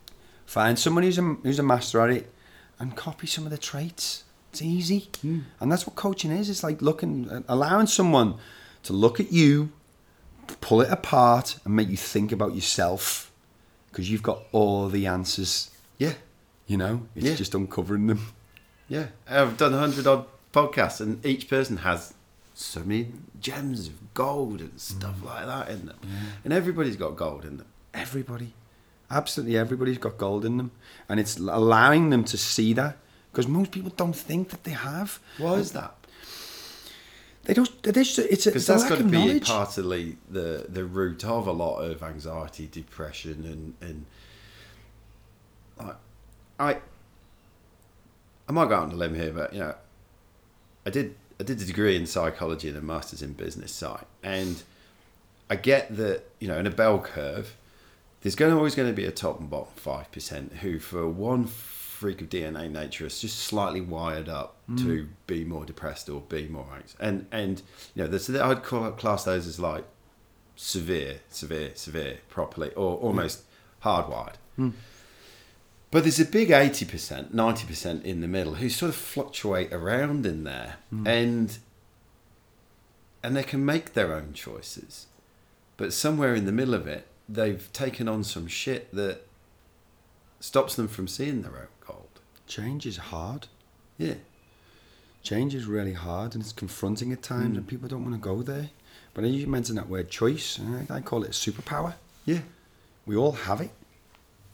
[0.47, 2.33] Find someone who's a, who's a master at it
[2.79, 4.25] and copy some of the traits.
[4.51, 5.09] It's easy.
[5.61, 6.49] And that's what coaching is.
[6.49, 8.37] It's like looking, allowing someone
[8.85, 9.71] to look at you,
[10.57, 13.31] pull it apart, and make you think about yourself
[13.91, 15.71] because you've got all the answers.
[15.99, 16.15] Yeah.
[16.67, 17.35] You know, it's Yeah.
[17.35, 18.29] just uncovering them.
[18.89, 19.09] Yeah.
[19.29, 22.15] I've done a hundred odd podcasts, and each person has
[22.55, 25.27] so many gems of gold and stuff mm.
[25.27, 25.99] like that in them.
[26.45, 27.67] And everybody's got gold in them.
[27.95, 28.55] Everybody,
[29.11, 30.71] absolutely everybody's got gold in them,
[31.09, 32.97] and it's allowing them to see that
[33.31, 35.21] because most people don't think that they have.
[35.39, 35.95] Why is that?
[37.49, 37.83] They don't.
[37.83, 39.47] They just, it's a, Because lack got to be knowledge.
[39.47, 44.05] partly the the root of a lot of anxiety, depression, and and
[45.79, 45.97] like
[46.61, 46.77] I
[48.47, 49.75] I might go out on a limb here, but you know,
[50.85, 54.63] I did I did a degree in psychology and a master's in business psych, and
[55.49, 57.57] I get that you know in a bell curve,
[58.21, 61.09] there's going to always going to be a top and bottom five percent who, for
[61.09, 61.47] one
[61.99, 65.09] freak of DNA nature, is just slightly wired up to mm.
[65.27, 67.63] be more depressed or be more anxious, and and
[67.95, 69.85] you know, this, I'd call, class those as like
[70.57, 73.43] severe, severe, severe, properly, or almost
[73.83, 74.35] hardwired.
[74.59, 74.73] Mm.
[75.91, 80.45] But there's a big 80%, 90% in the middle who sort of fluctuate around in
[80.45, 81.07] there mm.
[81.07, 81.59] and
[83.23, 85.07] and they can make their own choices.
[85.77, 89.27] But somewhere in the middle of it, they've taken on some shit that
[90.41, 91.78] stops them from seeing their own gold.
[92.49, 93.47] Change is hard.
[93.99, 94.15] Yeah.
[95.23, 97.59] Change is really hard, and it's confronting at times, Mm.
[97.59, 98.71] and people don't want to go there.
[99.15, 101.95] But you mentioned that word choice, and I, I call it a superpower.
[102.25, 102.43] Yeah.
[103.07, 103.71] We all have it,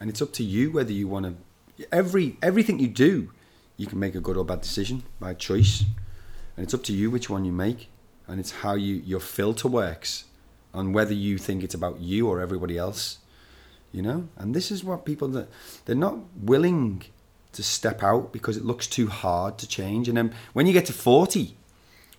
[0.01, 1.87] and it's up to you whether you want to.
[1.93, 3.31] Every everything you do,
[3.77, 5.85] you can make a good or bad decision by choice,
[6.57, 7.89] and it's up to you which one you make,
[8.27, 10.25] and it's how you your filter works,
[10.73, 13.19] on whether you think it's about you or everybody else,
[13.93, 14.29] you know.
[14.37, 15.49] And this is what people that
[15.85, 17.03] they're not willing
[17.55, 20.87] to step out because it looks too hard to change, and then when you get
[20.87, 21.57] to forty,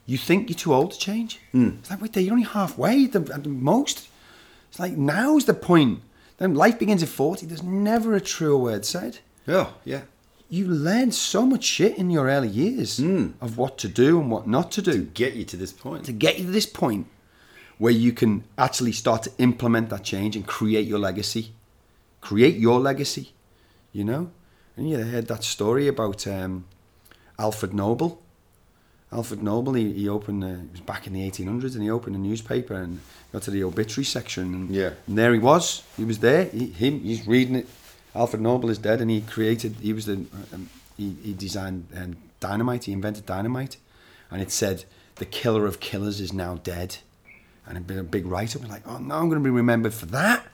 [0.06, 1.40] you think you're too old to change.
[1.54, 1.80] Mm.
[1.80, 4.08] It's like wait, there you're only halfway at the, at the most.
[4.70, 6.02] It's like now's the point.
[6.38, 7.46] Then life begins at 40.
[7.46, 9.20] There's never a truer word said.
[9.48, 9.68] Yeah.
[9.86, 10.02] Yeah.
[10.50, 13.34] You learn so much shit in your early years Mm.
[13.40, 16.04] of what to do and what not to do Get you to this point.
[16.06, 17.08] to get you to this point
[17.78, 21.54] where you can actually start to implement that change and create your legacy.
[22.20, 23.32] Create your legacy,
[23.94, 24.30] you know?
[24.78, 26.66] And you heard that story about um,
[27.40, 28.22] Alfred Nobel.
[29.12, 32.16] Alfred Nobel, he, he opened, uh, it was back in the 1800s, and he opened
[32.16, 33.00] a newspaper and
[33.32, 34.54] got to the obituary section.
[34.54, 34.92] And, Yeah.
[35.08, 35.84] and there he was.
[35.96, 36.46] He was there.
[36.46, 37.68] He, him, he's reading it.
[38.14, 42.18] Alfred Nobel is dead, and he created, he was the, um, he, he designed um,
[42.40, 43.78] dynamite, he invented dynamite.
[44.32, 46.98] And it said, the killer of killers is now dead.
[47.68, 48.68] And it'd been a big write up.
[48.68, 50.46] Like, oh no, I'm going to be remembered for that.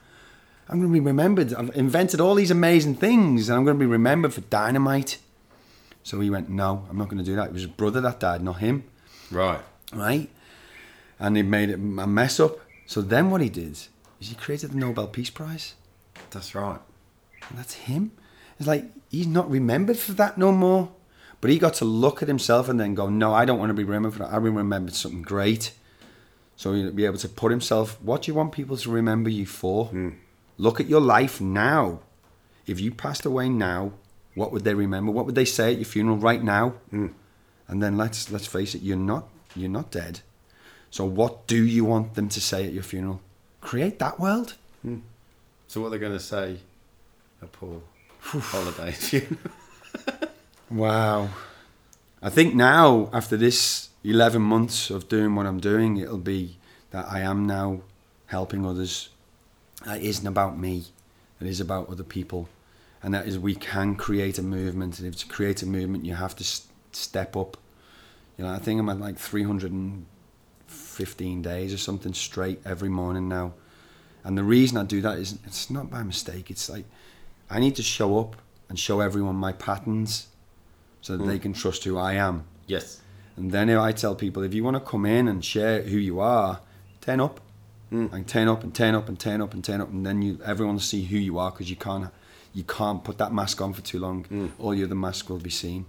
[0.72, 1.54] I'm going to be remembered.
[1.54, 5.18] I've invented all these amazing things, and I'm going to be remembered for dynamite.
[6.04, 7.48] So he went, no, I'm not going to do that.
[7.48, 8.86] It was his brother that died, not him,
[9.30, 9.60] Right.
[9.94, 10.30] right?
[11.20, 12.58] And he made it a mess up.
[12.88, 15.76] So then what he did is he created the Nobel Peace Prize.
[16.32, 16.80] That's right.
[17.50, 18.12] And that's him.
[18.58, 20.92] It's like he's not remembered for that no more.
[21.42, 23.74] But he got to look at himself and then go, no, I don't want to
[23.74, 24.32] be remembered for that.
[24.34, 25.72] I remembered something great.
[26.56, 29.46] So he'll be able to put himself, what do you want people to remember you
[29.48, 29.86] for?
[29.86, 30.10] Hmm.
[30.62, 32.02] Look at your life now.
[32.68, 33.94] If you passed away now,
[34.36, 35.12] what would they remember?
[35.12, 36.76] What would they say at your funeral right now?
[36.92, 37.08] Hmm.
[37.68, 40.22] And then let's let's face it, you're not you're not dead.
[40.92, 43.22] So what do you want them to say at your funeral?
[43.60, 44.54] Create that world.
[44.84, 45.00] Hmm.
[45.68, 46.58] So what they're going to say
[47.42, 47.82] at Paul
[48.20, 49.24] Holliday's?
[50.72, 51.32] Wow.
[52.22, 56.56] I think now, after this 11 months of doing what I'm doing, it'll be
[56.92, 57.82] that I am now
[58.28, 59.10] helping others.
[59.86, 60.86] That isn't about me,
[61.40, 62.50] it is about other people.
[63.04, 65.00] And that is, we can create a movement.
[65.00, 67.58] And if to create a movement, you have to s- step up.
[68.38, 73.54] You know, I think I'm at like 315 days or something straight every morning now.
[74.24, 76.52] And the reason I do that is it's not by mistake.
[76.52, 76.86] It's like
[77.50, 78.36] I need to show up
[78.70, 80.28] and show everyone my patterns
[81.02, 81.42] so that they hmm.
[81.42, 82.46] can trust who I am.
[82.68, 83.02] yes.
[83.36, 85.98] And then if I tell people, if you want to come in and share who
[85.98, 86.62] you are,
[87.02, 87.41] turn up.
[87.92, 88.14] Mm.
[88.14, 90.40] And turn up and turn up and turn up and turn up, and then you
[90.46, 92.10] everyone will see who you are because you can't
[92.54, 94.24] you can't put that mask on for too long.
[94.26, 94.52] Mm.
[94.60, 95.86] All your other mask will be seen.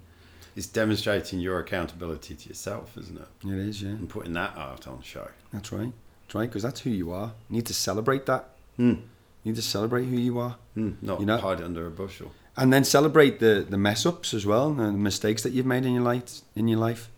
[0.57, 3.29] It's demonstrating your accountability to yourself, isn't it?
[3.49, 3.91] It is, yeah.
[3.91, 5.29] And putting that out on show.
[5.53, 5.93] That's right.
[6.27, 7.33] That's right because that's who you are.
[7.49, 8.49] You need to celebrate that.
[8.79, 8.97] Mm.
[9.45, 10.97] You need to celebrate who you are, Mm.
[11.03, 12.33] Not You know- hide it under a bushel.
[12.57, 15.85] and then celebrate the the mess ups as well, and the mistakes that you've made
[15.87, 16.43] in your life.
[16.57, 17.11] In your life,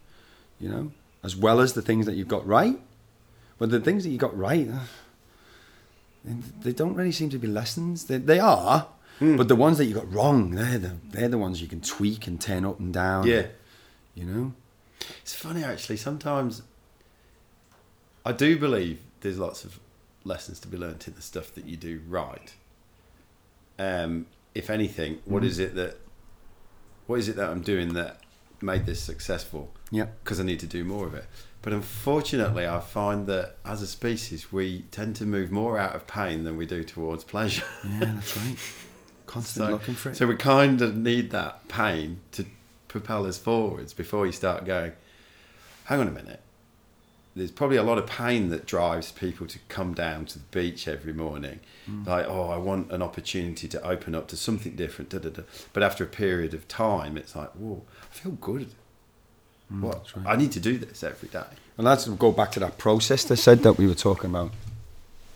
[0.60, 2.78] you know, as well as the things that you've got right.
[3.58, 4.80] But the things that you got right, uh,
[6.62, 8.04] they don't really seem to be lessons.
[8.06, 8.88] They, they are,
[9.20, 9.36] Mm.
[9.36, 12.26] but the ones that you got wrong, they're the they're the ones you can tweak
[12.26, 13.26] and turn up and down.
[13.28, 13.46] Yeah.
[14.16, 14.52] you know.
[15.22, 15.98] It's funny actually.
[15.98, 16.62] Sometimes
[18.26, 19.78] I do believe there's lots of
[20.24, 22.54] lessons to be learnt in the stuff that you do right.
[23.78, 25.46] Um, if anything, what Mm.
[25.46, 25.96] is it that
[27.06, 28.18] what is it that I'm doing that
[28.60, 29.70] made this successful?
[29.92, 31.26] Yeah, Because I need to do more of it.
[31.64, 36.06] But unfortunately, I find that as a species, we tend to move more out of
[36.06, 37.64] pain than we do towards pleasure.
[37.88, 38.56] yeah, that's right.
[39.26, 40.16] Constant So- looking for it.
[40.16, 42.44] So we kind of need that pain to
[42.88, 44.92] propel us forwards before you start going,
[45.84, 46.40] hang on a minute.
[47.34, 50.86] there's probably a lot of pain that drives people to come down to the beach
[50.86, 51.58] every morning.
[51.90, 52.06] Mm.
[52.06, 55.10] Like, oh, I want an opportunity to open up to something different.
[55.10, 55.42] Da, da, da.
[55.72, 58.68] But after a period of time, it's like, whoa, I feel good.
[59.68, 60.06] What?
[60.06, 60.34] Mm, right.
[60.34, 61.44] I need to do this every day.
[61.76, 64.52] And let's go back to that process they said that we were talking about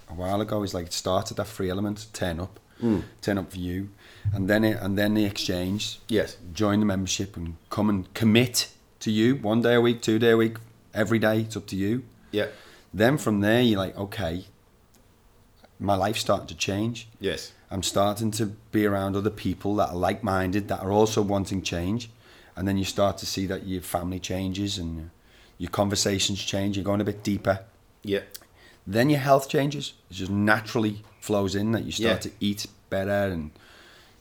[0.08, 0.62] a while ago.
[0.62, 3.02] Is like it started that free element, turn up, Mm.
[3.22, 3.88] turn up for you,
[4.32, 6.36] and then it, and then the exchange, Yes.
[6.52, 8.68] join the membership and come and commit
[9.00, 10.58] to you one day a week, two day a week,
[10.94, 11.40] every day.
[11.40, 12.04] It's up to you.
[12.30, 12.46] Yeah.
[12.94, 14.44] Then from there, you're like, okay,
[15.80, 17.08] my life's starting to change.
[17.20, 17.52] Yes.
[17.70, 21.62] I'm starting to be around other people that are like minded, that are also wanting
[21.62, 22.10] change.
[22.58, 25.10] And then you start to see that your family changes and
[25.58, 26.76] your conversations change.
[26.76, 27.60] You're going a bit deeper.
[28.02, 28.22] Yeah.
[28.84, 29.92] Then your health changes.
[30.10, 32.30] It just naturally flows in that you start Yeah.
[32.30, 33.52] to eat better and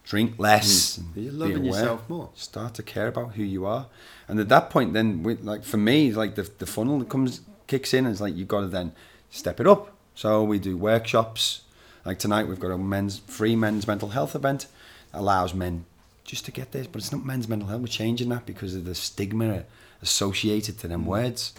[0.04, 0.98] drink less.
[1.00, 1.16] Mm.
[1.16, 2.30] and You're loving yourself more.
[2.36, 3.88] Start to care about who you are.
[4.28, 7.42] And at that point, then, with, like for me, like the, the funnel that comes
[7.66, 8.06] kicks in.
[8.06, 8.92] And it's like you've got to then
[9.32, 9.94] step it up.
[10.14, 11.62] So we do workshops.
[12.06, 14.68] Like tonight, we've got a men's free men's mental health event.
[15.12, 15.86] That allows men
[16.28, 17.82] just to get this, but it's not men's mental health.
[17.82, 19.64] We're changing that because of the stigma
[20.04, 21.08] associated to them Mm.
[21.08, 21.54] words.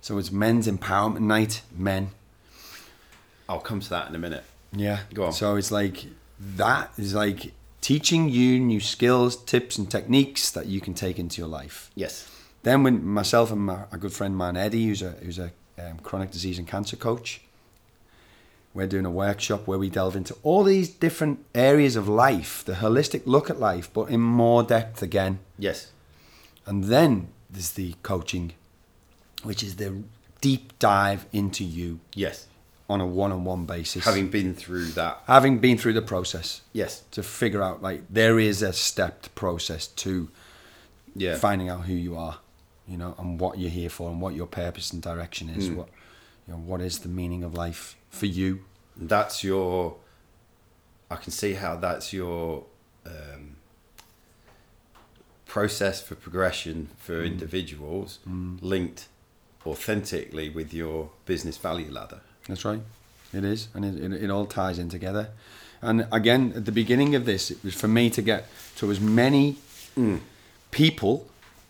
[0.00, 2.10] So it's men's empowerment night, men.
[3.48, 4.44] I'll come to that in a minute.
[4.72, 5.00] Yeah.
[5.12, 5.32] Go on.
[5.32, 6.06] So it's like
[6.56, 11.40] that is like teaching you new skills, tips, and techniques that you can take into
[11.40, 11.90] your life.
[11.94, 12.28] Yes.
[12.62, 15.98] Then when myself and my, a good friend man Eddie, who's a who's a um,
[16.02, 17.42] chronic disease and cancer coach,
[18.74, 22.74] we're doing a workshop where we delve into all these different areas of life, the
[22.74, 25.38] holistic look at life, but in more depth again.
[25.58, 25.92] Yes.
[26.66, 28.52] And then there's the coaching,
[29.44, 30.02] which is the
[30.40, 32.46] deep dive into you Yes.
[32.90, 34.04] on a one-on-one basis.
[34.04, 35.22] Having been through that.
[35.26, 37.02] having been through the process Yes.
[37.12, 40.28] to figure out like there is a stepped process to
[41.14, 41.36] Yeah.
[41.36, 42.38] finding out who you are,
[42.88, 45.68] you know, and what you're here for and what your purpose and direction is.
[45.70, 45.76] Mm.
[45.76, 45.88] What
[46.46, 48.60] you know, what is the meaning of life for you?
[48.96, 49.96] That's your.
[51.10, 52.64] I can see how that's your
[53.06, 53.56] um,
[55.46, 57.26] process for progression for Mm.
[57.26, 58.18] individuals
[58.60, 59.08] linked
[59.66, 62.20] authentically with your business value ladder.
[62.48, 62.80] That's right.
[63.32, 65.28] It is, and it, it, it all ties in together.
[65.82, 68.46] And again, at the beginning of this, it was for me to get
[68.76, 69.56] to as many
[70.70, 71.26] people,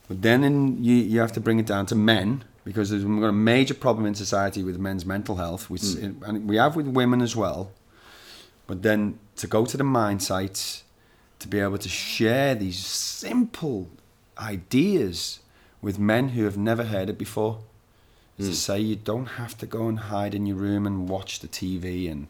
[0.09, 3.21] but then in, you, you have to bring it down to men because there's, we've
[3.21, 6.23] got a major problem in society with men's mental health, which hmm.
[6.25, 7.71] and we have with women as well.
[8.67, 10.85] But then to go to the mine sites,
[11.39, 13.91] to be able to share these simple
[14.39, 15.41] ideas
[15.83, 17.59] with men who have never heard it before
[18.39, 18.57] is to hmm.
[18.57, 22.11] say you don't have to go and hide in your room and watch the TV
[22.11, 22.27] and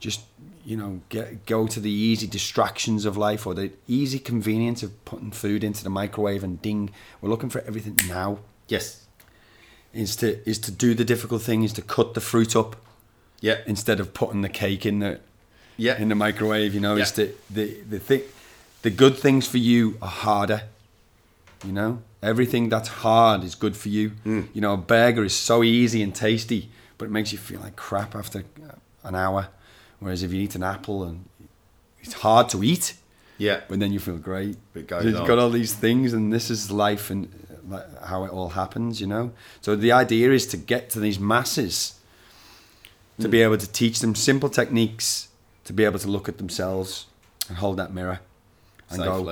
[0.00, 0.20] just
[0.64, 5.04] you know get go to the easy distractions of life or the easy convenience of
[5.04, 6.88] putting food into the microwave and ding
[7.20, 9.06] we're looking for everything now Yes.
[9.92, 12.76] Is to is to do the difficult thing is to cut the fruit up
[13.40, 13.58] Yeah.
[13.66, 15.20] instead of putting the cake in the
[15.76, 16.00] Yeah.
[16.00, 17.02] in the microwave you know Yeah.
[17.02, 18.22] it's the the the thing
[18.82, 20.62] the good things for you are harder
[21.64, 24.48] you know everything that's hard is good for you Mm.
[24.54, 26.68] you know a burger is so easy and tasty
[26.98, 28.44] but it makes you feel like crap after
[29.04, 29.48] an hour
[30.00, 31.24] whereas if you eat an apple and
[32.02, 32.94] it's hard to eat
[33.38, 33.60] Yeah.
[33.68, 35.26] but then you feel great goes you've on.
[35.26, 37.47] got all these things and this is life and uh,
[38.06, 41.94] how it all happens you know so the idea is to get to these masses
[43.20, 43.30] to Hmm.
[43.30, 45.28] be able to teach them simple techniques
[45.64, 47.06] to be able to look at themselves
[47.48, 48.20] and hold that mirror
[48.90, 49.22] and go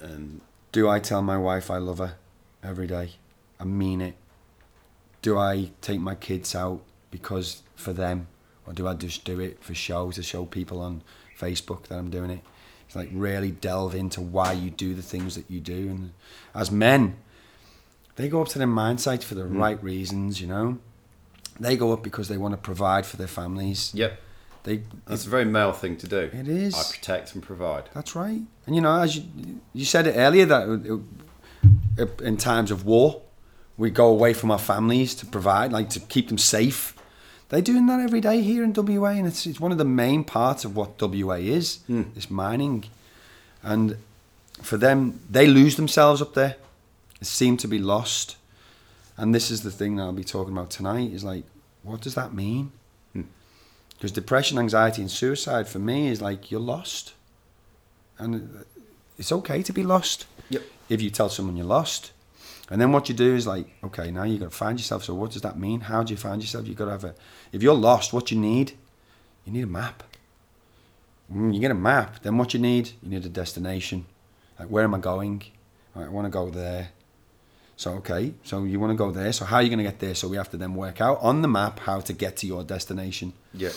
[0.00, 0.40] And
[0.72, 2.16] do I tell my wife I love her
[2.62, 3.12] every day?
[3.60, 4.16] I mean it.
[5.22, 6.80] Do I take my kids out
[7.10, 8.26] because for them,
[8.66, 11.02] or do I just do it for show to show people on
[11.38, 12.40] Facebook that I'm doing it?
[12.86, 16.12] It's like really delve into why you do the things that you do, and
[16.54, 17.16] as men,
[18.16, 19.58] they go up to their mine sites for the hmm.
[19.58, 20.40] right reasons.
[20.40, 20.78] You know,
[21.58, 23.92] they go up because they want to provide for their families.
[23.94, 24.20] yep.
[24.64, 26.30] They That's a very male thing to do.
[26.32, 26.74] It is.
[26.74, 27.90] I protect and provide.
[27.92, 28.40] That's right.
[28.66, 29.24] And you know, as you
[29.74, 31.00] you said it earlier, that it-
[31.98, 33.20] it- in times of war,
[33.76, 36.94] we go away from our families to provide, like to keep them safe.
[37.50, 40.24] They're doing that every day here in WA, and it's it's one of the main
[40.24, 41.80] parts of what WA is.
[41.86, 42.04] Hmm.
[42.14, 42.84] This mining,
[43.62, 43.98] and
[44.62, 46.56] for them, they lose themselves up there.
[47.22, 48.36] Seem to be lost,
[49.16, 51.12] and this is the thing that I'll be talking about tonight.
[51.12, 51.44] Is like,
[51.82, 52.72] what does that mean?
[53.12, 53.22] Hmm.
[53.94, 57.14] Because depression, anxiety, and suicide for me is like you're lost.
[58.18, 58.64] And
[59.18, 60.62] it's okay to be lost Yep.
[60.88, 62.12] if you tell someone you're lost.
[62.70, 65.04] And then what you do is like, okay, now you've got to find yourself.
[65.04, 65.80] So what does that mean?
[65.80, 66.66] How do you find yourself?
[66.66, 67.14] You've got to have a.
[67.52, 68.72] If you're lost, what you need,
[69.44, 70.02] you need a map.
[71.28, 74.06] When you get a map, then what you need, you need a destination.
[74.58, 75.42] Like where am I going?
[75.94, 76.90] Right, I want to go there.
[77.76, 79.32] So okay, so you want to go there.
[79.32, 80.14] So how are you going to get there?
[80.14, 82.62] So we have to then work out on the map how to get to your
[82.62, 83.32] destination.
[83.52, 83.70] Yeah.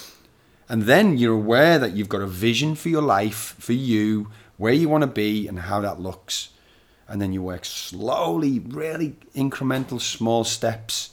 [0.69, 4.73] And then you're aware that you've got a vision for your life, for you, where
[4.73, 6.49] you want to be, and how that looks.
[7.07, 11.11] And then you work slowly, really incremental, small steps,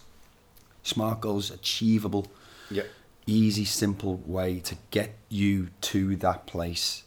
[0.83, 2.27] smart goals, achievable,
[2.71, 2.83] Yeah.
[3.27, 7.05] easy, simple way to get you to that place.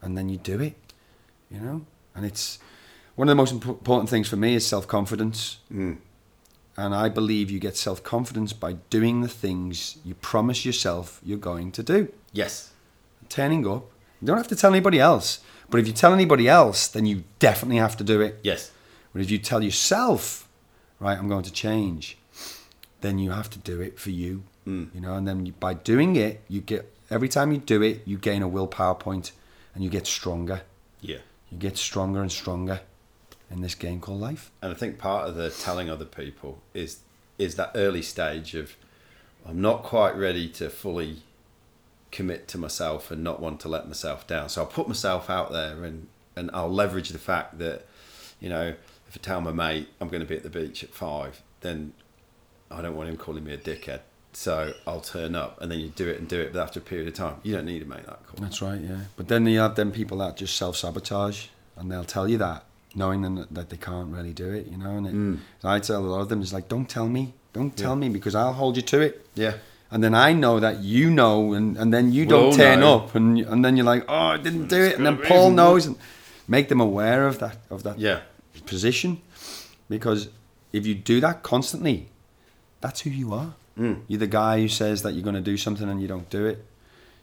[0.00, 0.76] And then you do it,
[1.50, 1.84] you know?
[2.14, 2.58] And it's
[3.16, 5.58] one of the most important things for me is self confidence.
[5.72, 5.96] Mm.
[6.76, 11.38] And I believe you get self confidence by doing the things you promise yourself you're
[11.38, 12.12] going to do.
[12.32, 12.72] Yes.
[13.28, 13.90] Turning up.
[14.20, 15.40] You don't have to tell anybody else.
[15.68, 18.38] But if you tell anybody else, then you definitely have to do it.
[18.42, 18.70] Yes.
[19.12, 20.46] But if you tell yourself,
[21.00, 22.18] right, I'm going to change,
[23.00, 24.44] then you have to do it for you.
[24.66, 24.94] Mm.
[24.94, 28.02] You know, and then you, by doing it, you get every time you do it,
[28.04, 29.32] you gain a willpower point
[29.74, 30.62] and you get stronger.
[31.00, 31.18] Yeah.
[31.50, 32.80] You get stronger and stronger
[33.50, 34.50] in this game called life.
[34.62, 37.00] And I think part of the telling other people is
[37.38, 38.76] is that early stage of
[39.46, 41.22] I'm not quite ready to fully
[42.10, 44.48] commit to myself and not want to let myself down.
[44.48, 47.86] So I'll put myself out there and, and I'll leverage the fact that,
[48.40, 48.74] you know,
[49.08, 51.92] if I tell my mate I'm going to be at the beach at five, then
[52.70, 54.00] I don't want him calling me a dickhead.
[54.32, 56.52] So I'll turn up and then you do it and do it.
[56.52, 58.36] But after a period of time, you don't need to make that call.
[58.40, 59.00] That's right, yeah.
[59.16, 62.64] But then you have them people that just self sabotage and they'll tell you that,
[62.96, 64.96] knowing them that they can't really do it, you know.
[64.98, 65.38] And it, Mm.
[65.62, 68.00] I tell a lot of them, it's like, don't tell me, don't tell Yeah.
[68.02, 69.14] me because I'll hold you to it.
[69.34, 69.54] Yeah.
[69.92, 72.94] And then I know that you know, and, and then you We'll don't turn know.
[72.96, 75.86] up, and and then you're like, oh, I didn't do it, and then Paul knows,
[75.86, 75.96] and
[76.48, 78.20] make them aware of that of that Yeah.
[78.66, 79.18] position,
[79.88, 80.28] because
[80.72, 82.08] if you do that constantly,
[82.80, 83.54] that's who you are.
[83.78, 83.96] Mm.
[84.08, 86.46] You're the guy who says that you're going to do something and you don't do
[86.46, 86.58] it,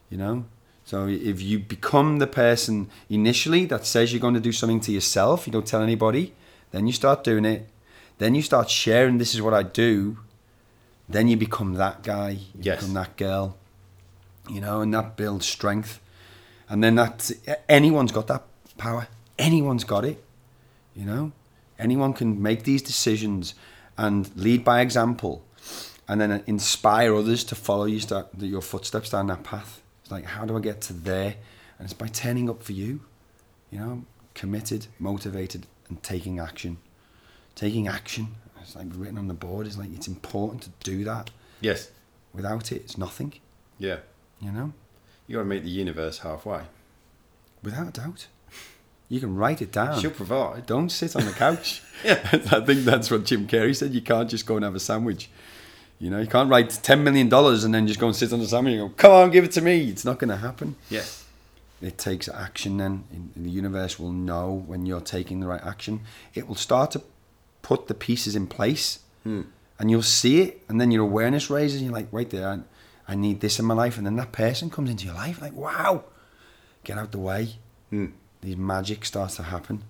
[0.09, 0.45] you know.
[0.85, 4.91] So if you become the person initially that says you're going to do something to
[4.91, 6.33] yourself, you don't tell anybody,
[6.71, 7.69] then you start doing it,
[8.17, 9.17] then you start sharing.
[9.17, 10.17] This is what I do.
[11.07, 12.29] Then you become that guy.
[12.31, 12.79] You Yes.
[12.81, 13.55] become that girl.
[14.49, 15.99] You know, and that builds strength.
[16.69, 17.31] And then that
[17.69, 18.43] anyone's got that
[18.77, 19.07] power.
[19.39, 20.23] Anyone's got it.
[20.95, 21.31] You know,
[21.79, 23.55] anyone can make these decisions
[23.97, 25.43] and lead by example,
[26.07, 29.81] and then inspire others to follow you start your footsteps down that path.
[30.03, 31.35] It's like, how do I get to there?
[31.79, 33.01] And it's by turning up for you.
[33.71, 34.03] You know,
[34.35, 36.77] committed, motivated, and taking action.
[37.55, 38.35] Taking action.
[38.61, 39.65] It's like written on the board.
[39.67, 41.29] It's like it's important to do that.
[41.61, 41.89] Yes.
[42.33, 43.33] Without it, it's nothing.
[43.79, 43.97] Yeah.
[44.41, 44.73] You know,
[45.27, 46.61] You got to meet the universe halfway.
[47.61, 48.27] without a doubt.
[49.09, 49.99] You can write it down.
[49.99, 50.65] She'll provide.
[50.65, 51.81] Don't sit on the couch.
[52.03, 52.19] Yeah.
[52.33, 53.93] I think that's what Jim Carrey said.
[53.93, 55.29] You can't just go and have a sandwich.
[56.03, 58.39] You know, you can't write ten million dollars and then just go and sit on
[58.39, 60.75] the sandwich and go, "Come on, give it to me." It's not going to happen.
[60.89, 61.23] Yes.
[61.81, 62.75] It takes action.
[62.75, 66.01] Then In- the universe will know when you're taking the right action.
[66.33, 67.01] It will start to
[67.61, 69.43] put the pieces in place, Hmm.
[69.79, 70.61] and you'll see it.
[70.67, 71.77] And then your awareness raises.
[71.79, 72.59] And you're like, "Wait there, I,
[73.13, 75.53] I need this in my life." And then that person comes into your life, like,
[75.55, 76.03] "Wow,
[76.83, 77.43] get out the way."
[77.91, 78.07] Hmm.
[78.41, 79.83] these magic starts to happen.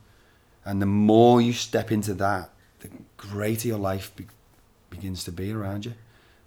[0.63, 2.51] And the more you step into that,
[2.81, 4.27] the greater your life be-
[4.91, 5.93] begins to be around you.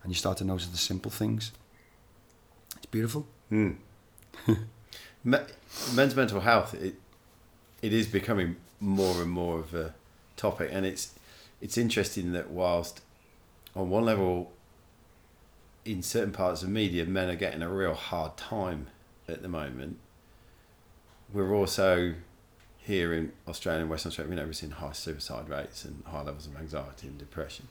[0.07, 1.51] And you start to notice the simple things.
[2.77, 3.27] It's beautiful.
[3.49, 3.73] Hmm.
[5.25, 5.39] Me-
[5.95, 6.95] men's mental health it
[7.83, 9.95] it is becoming more and more of a
[10.37, 11.19] topic and it's
[11.61, 13.01] it's interesting that whilst
[13.75, 14.53] on one level
[15.85, 18.87] in certain parts of media men are getting a real hard time
[19.29, 19.99] at the moment
[21.33, 22.15] we're also
[22.79, 26.23] here in Australia and Western Australia, you know, we're seeing high suicide rates and high
[26.23, 27.67] levels of anxiety and depression.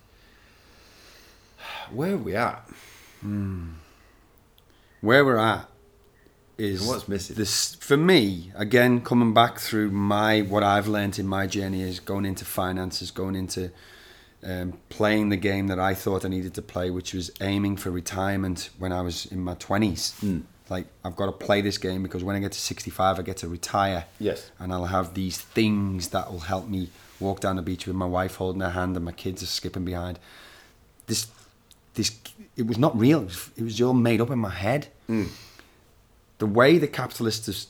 [1.92, 2.68] Where are we at?
[5.02, 5.68] Where we're at
[6.58, 7.36] is And what's missing?
[7.36, 12.00] This for me again coming back through my what I've learned in my journey is
[12.00, 13.72] going into finances, going into
[14.44, 17.90] um, playing the game that I thought I needed to play, which was aiming for
[17.92, 20.16] retirement when I was in my twenties.
[20.24, 20.44] Mm.
[20.70, 23.38] Like I've got to play this game because when I get to sixty-five, I get
[23.38, 24.06] to retire.
[24.20, 24.52] Yes.
[24.60, 26.90] and I'll have these things that will help me
[27.20, 29.86] walk down the beach with my wife holding her hand and my kids are skipping
[29.86, 30.20] behind.
[31.08, 31.28] This,
[31.96, 32.12] this,
[32.56, 33.22] it was not real.
[33.22, 34.88] It was, it was all made up in my head.
[35.10, 35.30] Mm.
[36.38, 37.70] The way the capitalist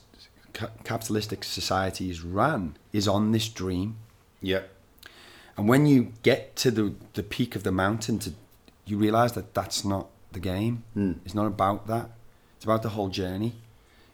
[0.54, 3.98] ca- capitalistic society is run is on this dream,
[4.42, 4.64] Yeah.
[5.58, 8.32] and when you get to the the peak of the mountain, to
[8.86, 10.84] you realize that that's not the game.
[10.96, 11.16] Mm.
[11.26, 12.10] It's not about that.
[12.56, 13.54] It's about the whole journey,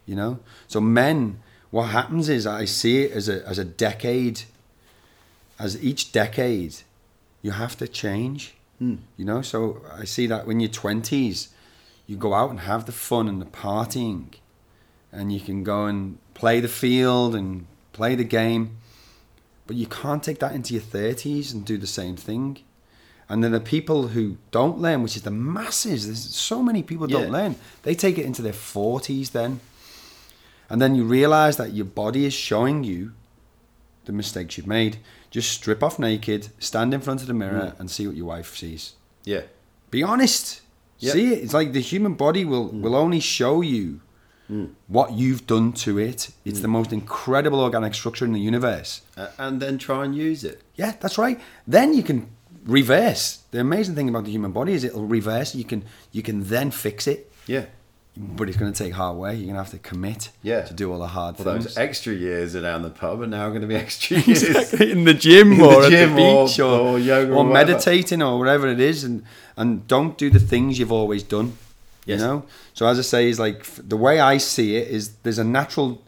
[0.06, 0.40] you know.
[0.68, 1.40] So men,
[1.72, 4.42] what happens is I see it as a as a decade.
[5.60, 6.74] As each decade,
[7.44, 8.56] you have to change.
[8.82, 8.98] Mm.
[9.18, 9.42] You know.
[9.42, 11.50] So I see that when you're twenties,
[12.08, 14.34] you go out and have the fun and the partying,
[15.12, 18.78] and you can go and play the field and play the game.
[19.68, 22.60] But you can't take that into your 30s and do the same thing.
[23.30, 27.08] And then the people who don't learn, which is the masses, there's so many people
[27.08, 27.56] don't learn.
[27.84, 29.62] They take it into their 40s then.
[30.70, 33.14] And then you realize that your body is showing you
[34.04, 34.98] the mistakes you've made.
[35.32, 37.80] Just strip off naked, stand in front of the mirror, mm.
[37.80, 38.94] and see what your wife sees.
[39.24, 39.44] Yeah.
[39.90, 40.62] Be honest.
[41.00, 41.14] Yep.
[41.14, 41.44] See it.
[41.44, 42.82] It's like the human body will mm.
[42.82, 44.02] will only show you
[44.50, 44.70] mm.
[44.88, 46.30] what you've done to it.
[46.46, 49.02] It's the most incredible organic structure in the universe.
[49.18, 50.62] Uh, and then try and use it.
[50.76, 51.40] Yeah, that's right.
[51.66, 52.30] Then you can
[52.66, 53.40] reverse.
[53.52, 55.56] The amazing thing about the human body is it'll reverse.
[55.56, 57.66] You can you can then fix it, Yeah.
[58.18, 59.34] But it's going to take hard work.
[59.36, 60.64] You're going to have to commit Yeah.
[60.64, 61.66] to do all the hard Well, things.
[61.66, 64.44] those extra years around the pub are now going to be extra years.
[64.44, 67.38] exactly in the gym In the or gym at the beach or, or yoga or
[67.38, 69.24] or meditating or whatever it is and
[69.56, 71.54] and don't do the things you've always done
[72.06, 72.20] Yes.
[72.20, 72.44] you know
[72.74, 76.02] so as i say is like the way i see it is there's a natural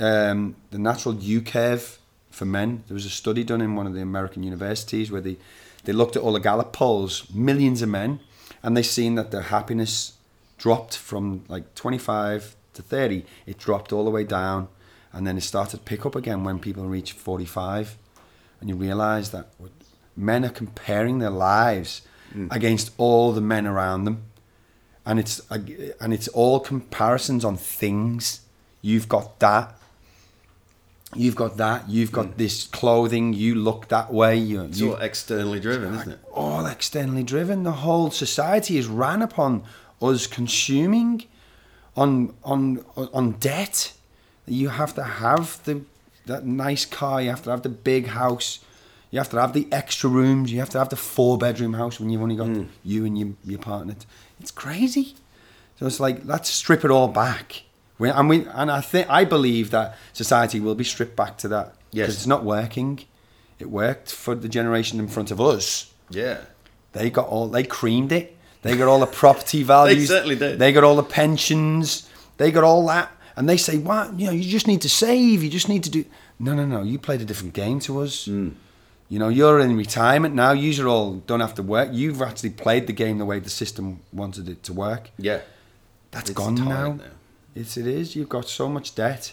[0.00, 1.98] um the natural u curve
[2.30, 5.36] for men there was a study done in one of the american universities where they
[5.84, 8.18] they looked at all the gallup polls millions of men
[8.62, 10.14] and they seen that their happiness
[10.58, 14.68] dropped from like 25 to 30 it dropped all the way down
[15.12, 17.96] and then it started to pick up again when people reach 45
[18.60, 19.48] and you realize that
[20.16, 22.02] men are comparing their lives
[22.34, 22.52] mm.
[22.52, 24.22] against all the men around them.
[25.04, 28.40] And it's and it's all comparisons on things.
[28.82, 29.78] You've got that.
[31.14, 31.88] You've got that.
[31.88, 32.36] You've got mm.
[32.36, 33.32] this clothing.
[33.32, 34.36] You look that way.
[34.36, 36.18] You, It's you all externally driven, isn't it?
[36.32, 37.62] all externally driven.
[37.62, 39.62] The whole society is ran upon
[40.00, 41.24] us consuming
[41.96, 43.92] on on on debt.
[44.46, 45.82] You have to have the
[46.26, 47.22] that nice car.
[47.22, 48.60] You have to have the big house.
[49.10, 50.52] You have to have the extra rooms.
[50.52, 52.68] You have to have the four bedroom house when you've only got mm.
[52.84, 53.94] you and your your partner.
[54.40, 55.14] It's crazy.
[55.78, 57.62] So it's like let's strip it all back.
[57.98, 61.48] We, and we and I think I believe that society will be stripped back to
[61.48, 62.10] that Yes.
[62.10, 63.00] it's not working.
[63.58, 65.92] It worked for the generation in front of us.
[66.10, 66.40] Yeah.
[66.92, 68.35] They got all they creamed it.
[68.66, 70.08] They got all the property values.
[70.08, 70.58] they certainly did.
[70.58, 72.08] They got all the pensions.
[72.36, 73.10] They got all that.
[73.36, 74.18] And they say, "What?
[74.18, 75.42] You know, you just need to save.
[75.42, 76.04] You just need to do."
[76.38, 76.82] No, no, no.
[76.82, 78.26] You played a different game to us.
[78.26, 78.50] Hmm.
[79.08, 80.52] You know, you're in retirement now.
[80.52, 81.90] You are all don't have to work.
[81.92, 85.10] You've actually played the game the way the system wanted it to work.
[85.18, 85.40] Yeah.
[86.10, 86.92] that's it's gone now.
[86.94, 86.98] now.
[87.54, 88.16] It's it is.
[88.16, 89.32] You've got so much debt,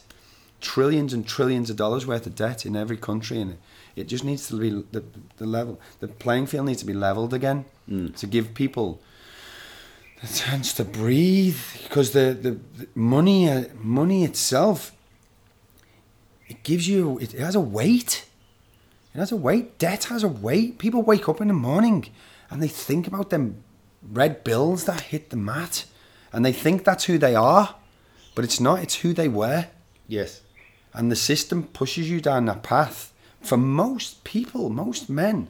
[0.62, 3.60] trillions and trillions of dollars worth of debt in every country, and it,
[3.96, 5.04] it just needs to be the
[5.38, 5.80] the level.
[6.02, 7.66] The playing field needs to be leveled again
[8.16, 9.02] to give people
[10.24, 11.60] the chance to breathe.
[11.84, 14.92] Because the the, the money uh, money itself,
[16.48, 18.26] it gives you it has a weight.
[19.14, 19.78] It has a weight.
[19.78, 20.80] Debt has a weight.
[20.80, 22.10] People wake up in the morning
[22.50, 23.64] and they think about them
[24.12, 25.86] red bills that hit the mat
[26.32, 27.76] and they think that's who they are,
[28.34, 28.82] but it's not.
[28.82, 29.68] It's who they were.
[30.08, 30.42] Yes.
[30.94, 33.14] And the system pushes you down that path.
[33.42, 35.48] For most people, most men,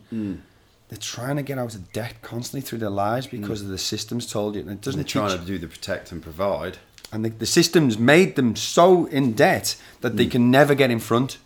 [0.94, 4.32] they're trying to get out of debt constantly through their lives because of the system's
[4.32, 4.62] told you.
[4.62, 6.78] And it They're doesn't trying to do the protect and provide.
[7.12, 10.18] and the, the system's made them so in debt that Mm.
[10.18, 11.40] they can never get in front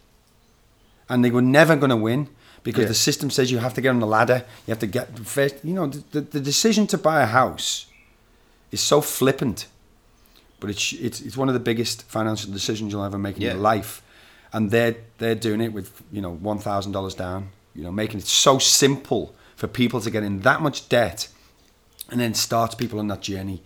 [1.08, 2.28] and they were never going to win
[2.64, 2.88] because Yeah.
[2.90, 5.56] the system says you have to get on the ladder you have to get first
[5.64, 7.86] you know the, the, decision to buy a house
[8.72, 9.68] is so flippant
[10.60, 13.54] but it's, it's it's one of the biggest financial decisions you'll ever make in Yeah.
[13.54, 14.02] your life
[14.52, 18.58] and they're they're doing it with you know $1000 down you know making it so
[18.60, 21.28] simple for people to get in that much debt
[22.10, 23.62] and then starts people on that journey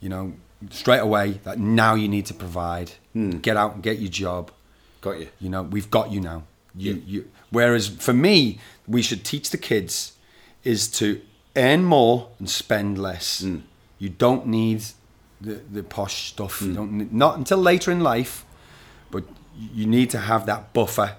[0.00, 0.32] you know,
[0.70, 2.92] straight away that now you need to provide.
[3.12, 3.30] Hmm.
[3.38, 4.50] Get out and get your job.
[5.00, 5.28] Got you.
[5.40, 6.44] You know, we've got you now.
[6.76, 7.00] You, Yeah.
[7.06, 7.30] you.
[7.50, 10.12] Whereas for me, we should teach the kids
[10.64, 11.20] is to
[11.56, 13.40] earn more and spend less.
[13.40, 13.58] Hmm.
[13.98, 14.84] You don't need
[15.40, 16.60] the, the posh stuff.
[16.60, 16.74] You hmm.
[16.74, 18.44] don't not until later in life,
[19.10, 19.24] but
[19.56, 21.16] you need to have that buffer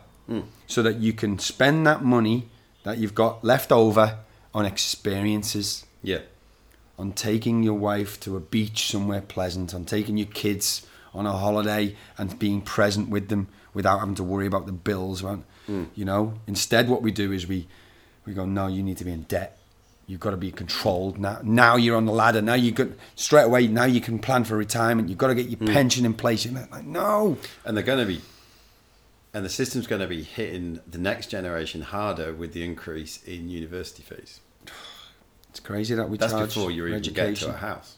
[0.67, 2.47] so that you can spend that money
[2.89, 4.17] that you've got left over
[4.53, 6.21] on experiences Yeah.
[6.97, 11.31] on taking your wife to a beach somewhere pleasant, on taking your kids on a
[11.31, 15.21] holiday and being present with them without having to worry about the bills.
[15.23, 15.39] Right?
[15.67, 15.83] Hmm.
[15.95, 17.67] You know, instead, what we do is we
[18.25, 19.57] we go, no, you need to be in debt.
[20.07, 21.39] You've got to be controlled now.
[21.43, 22.41] Now you're on the ladder.
[22.41, 23.67] Now you got straight away.
[23.67, 25.07] Now you can plan for retirement.
[25.09, 25.67] You've got to get your hmm.
[25.67, 26.45] pension in place.
[26.45, 28.21] You're like, no, And they're going to be,
[29.39, 33.49] and the system's going to be hitting the next generation harder with the increase in
[33.49, 34.41] university fees.
[35.49, 37.95] it's crazy that we That's charge before you even get to a house.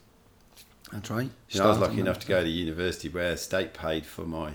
[0.91, 1.31] That's right.
[1.49, 4.51] You know, I was lucky enough to go to university where state paid for my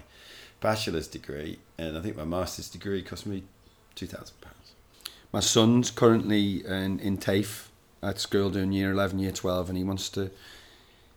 [0.61, 3.43] bachelor's degree, and I think my master's degree cost me
[3.97, 4.75] two thousand pounds.
[5.33, 7.69] My son's currently in, in TAFE
[8.01, 10.31] at school doing year 11, year 12, and he wants to.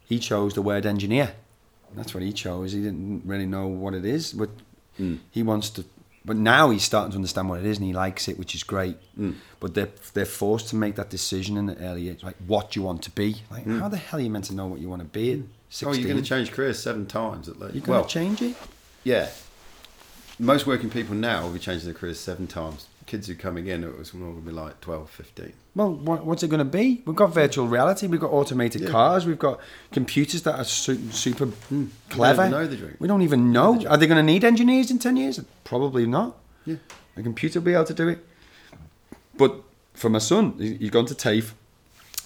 [0.03, 1.33] He chose the word engineer.
[1.93, 2.71] That's what he chose.
[2.71, 4.49] He didn't really know what it is, but
[4.99, 5.15] Hmm.
[5.31, 5.83] he wants to
[6.25, 8.63] But now he's starting to understand what it is and he likes it, which is
[8.63, 8.97] great.
[9.17, 9.35] Mm.
[9.61, 12.79] But they're they're forced to make that decision in the early age, like what do
[12.79, 13.37] you want to be?
[13.49, 15.39] Like how the hell are you meant to know what you want to be at
[15.39, 16.01] Oh, sixteen?
[16.01, 17.73] you're going to change careers seven times at least.
[17.75, 18.55] You're going to well, change it.
[19.03, 19.29] yeah.
[20.41, 22.87] Most working people now will be changing their careers seven times.
[23.09, 25.51] Kids who are coming in, it was going to be like 12, 15.
[25.73, 27.01] Well, what, what's it going to be?
[27.07, 28.05] We've got virtual reality.
[28.05, 28.89] We've got automated Yeah.
[28.89, 29.25] cars.
[29.25, 29.59] We've got
[29.91, 31.85] computers that are su- super Hmm.
[31.85, 32.43] don't clever.
[32.43, 32.97] even know the drink.
[32.99, 33.83] We don't even know.
[33.87, 35.39] Are they going to need engineers in ten years?
[35.63, 36.37] Probably not.
[36.67, 36.75] Yeah.
[37.17, 38.23] A computer will be able to do it.
[39.35, 39.55] But
[39.95, 41.55] for my son, he- he's gone to TAFE.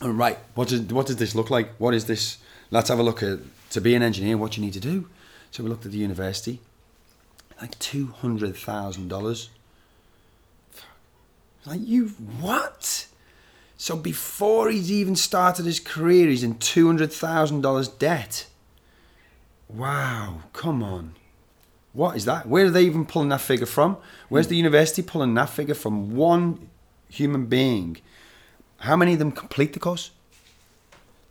[0.01, 1.69] And right, what does what does this look like?
[1.77, 2.39] What is this?
[2.71, 4.35] Let's have a look at to be an engineer.
[4.37, 5.07] What you need to do.
[5.51, 6.59] So we looked at the university.
[7.61, 9.49] Like two hundred thousand dollars.
[11.65, 13.07] Like you what?
[13.77, 18.47] So before he's even started his career, he's in two hundred thousand dollars debt.
[19.69, 21.15] Wow, come on.
[21.93, 22.47] What is that?
[22.47, 23.97] Where are they even pulling that figure from?
[24.29, 24.65] Where's the hmm.
[24.65, 26.15] university pulling that figure from?
[26.15, 26.69] One
[27.09, 27.97] human being.
[28.77, 30.11] How many of them complete the course?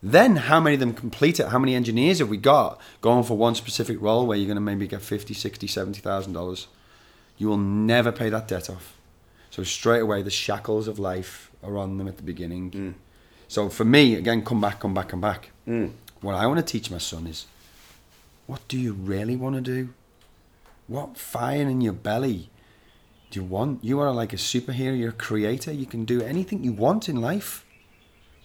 [0.03, 1.49] Then how many of them complete it?
[1.49, 4.61] How many engineers have we got going for one specific role where you're going to
[4.61, 6.66] maybe get 50, 60, 70,000 dollars?
[7.39, 8.97] You will never pay that debt off.
[9.53, 12.70] So straight away the shackles of life are on them at the beginning.
[12.70, 12.94] Mm.
[13.48, 15.50] So for me, again, come back, come back, come back.
[15.68, 15.92] Mm.
[16.22, 17.44] What I want to teach my son is
[18.46, 19.90] what do you really want to do?
[20.86, 22.48] What fire in your belly
[23.30, 23.84] do you want?
[23.84, 27.16] You are like a superhero, you're a creator, you can do anything you want in
[27.20, 27.66] life.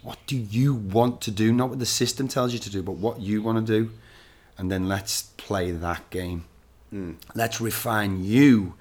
[0.04, 1.54] What do you want to do?
[1.54, 3.92] Not what the system tells you to do, but what you want to do.
[4.58, 6.44] And then let's play that game.
[6.94, 7.16] Mm.
[7.34, 8.74] Let's refine you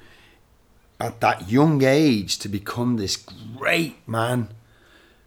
[0.99, 4.49] at that young age to become this great man.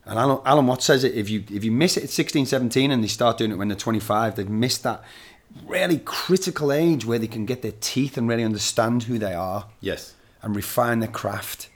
[0.06, 2.92] And Alan, Alan Watts says it if you if you miss it at 16, 17
[2.92, 5.04] and they start doing it when they're 25, they've missed that
[5.66, 9.68] really critical age where they can get their teeth and really understand who they are
[9.82, 10.16] Yes.
[10.42, 11.70] and refine their craft.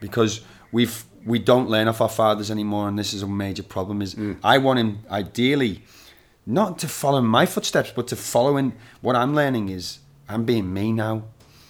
[0.00, 0.40] Because
[0.72, 4.00] we've we don't learn off our fathers anymore, and this is a major problem.
[4.02, 4.38] Is mm.
[4.42, 5.82] I want him ideally
[6.46, 8.72] not to follow my footsteps, but to follow in
[9.02, 11.24] what I'm learning is I'm being me now.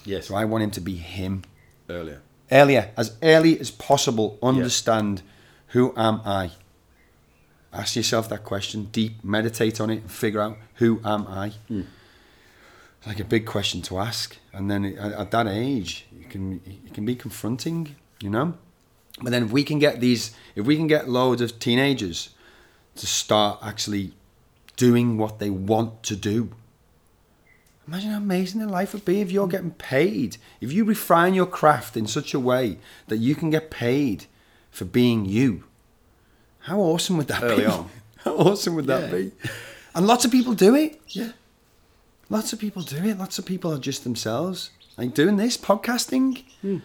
[0.05, 0.27] Yes.
[0.27, 1.43] So I want him to be him
[1.89, 2.21] Earlier.
[2.51, 4.37] earlier, as early as possible.
[4.41, 5.21] Understand
[5.67, 6.51] who am I.
[7.73, 11.49] Ask yourself that question, deep, meditate on it, and figure out who am I.
[11.67, 11.81] Hmm.
[12.97, 16.61] It's like a big question to ask, and then at, at that age, you can
[16.85, 18.55] it can be confronting, you know.
[19.21, 22.29] But then if we can get these, if we can get loads of teenagers
[22.95, 24.13] to start actually
[24.75, 26.49] doing what they want to do,
[27.87, 30.37] Imagine how amazing their life would be if you're getting paid.
[30.61, 32.77] If you refine your craft in such a way
[33.07, 34.25] that you can get paid
[34.69, 35.63] for being you.
[36.59, 37.65] How awesome would that Early be?
[37.65, 37.89] on.
[38.17, 39.17] How awesome would that Yeah.
[39.17, 39.31] be?
[39.95, 41.01] And lots of people do it.
[41.09, 41.31] Yeah.
[42.29, 43.17] Lots of people do it.
[43.17, 44.69] Lots of people are just themselves.
[44.97, 46.43] Like doing this, podcasting.
[46.61, 46.77] Hmm.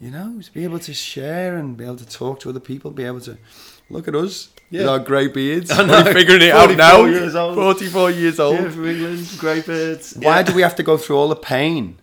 [0.00, 2.90] You know, to be able to share and be able to talk to other people,
[2.90, 3.36] be able to
[3.90, 4.88] look at us with Yeah.
[4.88, 5.70] our grey beards.
[5.70, 6.02] I know.
[6.12, 7.04] Figuring it out 44 now.
[7.04, 7.54] years old.
[7.56, 8.54] 44 years old.
[8.60, 10.14] Yeah, from England, grey beards.
[10.16, 10.42] Why Yeah.
[10.44, 11.98] do we have to go through all the pain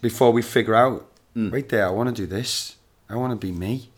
[0.00, 1.52] before we figure out, Mm.
[1.52, 2.76] right there, I want to do this.
[3.10, 3.90] I want to be me.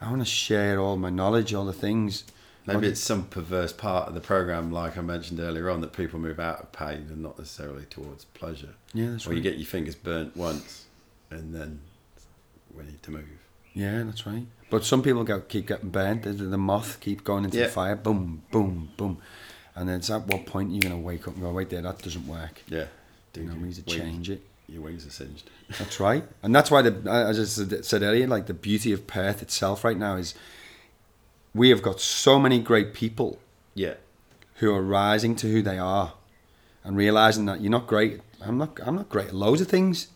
[0.00, 2.24] I want to share all my knowledge, all the things.
[2.66, 6.18] Maybe it's some perverse part of the program, like I mentioned earlier on, that people
[6.18, 8.74] move out of pain and not necessarily towards pleasure.
[8.92, 10.84] Yeah, that's or you get your fingers burnt once,
[11.30, 11.80] and then
[12.76, 13.24] we need to move.
[13.74, 14.46] Yeah, that's right.
[14.70, 16.22] But some people go, keep getting burnt.
[16.22, 17.64] The, the moth keep going into Yeah.
[17.66, 17.94] the fire.
[17.96, 19.18] Boom, boom, boom.
[19.74, 21.82] And then it's at what point you're going to wake up and go, right there,
[21.82, 22.62] that doesn't work.
[22.68, 22.86] Yeah,
[23.32, 24.42] Do You know, we need to wings- change it.
[24.68, 25.48] Your wings are singed.
[25.78, 26.24] That's right.
[26.42, 29.40] And that's why, the, uh, as I said- said earlier, like the beauty of Perth
[29.42, 30.34] itself right now is
[31.54, 33.38] we have got so many great people
[33.74, 33.94] Yeah,
[34.56, 36.14] who are rising to who they are
[36.82, 38.20] and realizing that you're not great.
[38.40, 38.78] I'm not.
[38.84, 40.08] I'm not great at loads of things,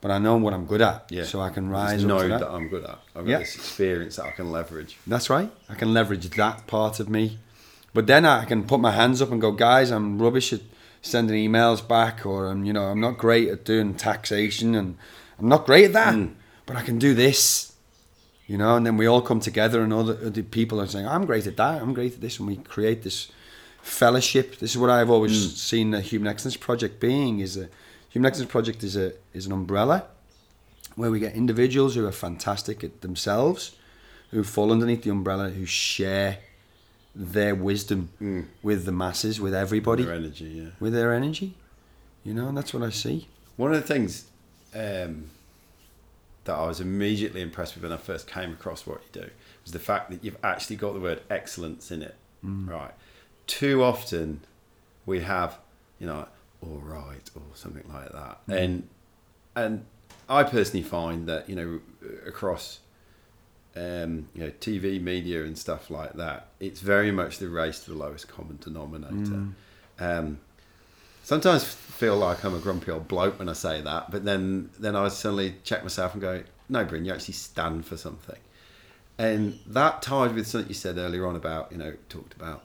[0.00, 1.06] but I know what I'm good at.
[1.10, 1.24] yeah.
[1.24, 2.40] So I can rise just know that.
[2.40, 2.50] that.
[2.50, 2.98] I'm good at.
[3.16, 3.38] I've got Yeah.
[3.38, 4.96] this experience that I can leverage.
[5.06, 5.50] That's right.
[5.68, 7.38] I can leverage that part of me,
[7.94, 10.60] but then I can put my hands up and go, guys, I'm rubbish at
[11.02, 14.96] sending emails back, or I'm, you know, I'm not great at doing taxation, and
[15.38, 16.32] I'm not great at that, Mm.
[16.66, 17.72] but I can do this.
[18.46, 21.26] You know, and then we all come together, and other, other people are saying, "I'm
[21.26, 21.82] great at that.
[21.82, 23.28] I'm great at this," and we create this
[23.82, 24.58] fellowship.
[24.58, 25.56] This is what I've always Mm.
[25.56, 27.68] seen the Human Excellence Project being: is a
[28.10, 30.06] Human Excellence Project is a is an umbrella
[30.96, 33.76] where we get individuals who are fantastic at themselves,
[34.30, 36.38] who fall underneath the umbrella, who share
[37.14, 38.46] their wisdom Mm.
[38.62, 40.68] with the masses, with everybody, Their energy, yeah.
[40.80, 41.54] with their energy.
[42.24, 43.28] You know, and that's what I see.
[43.56, 44.26] One of the things
[44.74, 45.30] um,
[46.44, 49.30] that I was immediately impressed with when I first came across what you do
[49.64, 52.16] was the fact that you've actually got the word excellence in it.
[52.42, 52.92] Right.
[53.46, 54.40] Too often
[55.06, 55.58] we have,
[55.98, 56.26] you know,
[56.62, 58.38] all right or something like that.
[58.48, 58.88] And
[59.56, 59.84] and
[60.28, 61.80] I personally find that you know
[62.26, 62.80] across
[63.76, 67.90] um, you know TV media and stuff like that, it's very much the race to
[67.90, 69.14] the lowest common denominator.
[70.00, 70.38] Um,
[71.22, 74.96] sometimes feel like I'm a grumpy old bloke when I say that, but then then
[74.96, 78.38] I suddenly check myself and go, no, Bryn, you actually stand for something,
[79.18, 82.64] and that tied with something you said earlier on about you know talked about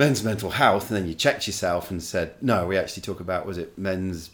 [0.00, 3.46] men's mental health, and then you checked yourself and said, no, we actually talk about
[3.46, 4.30] was it men's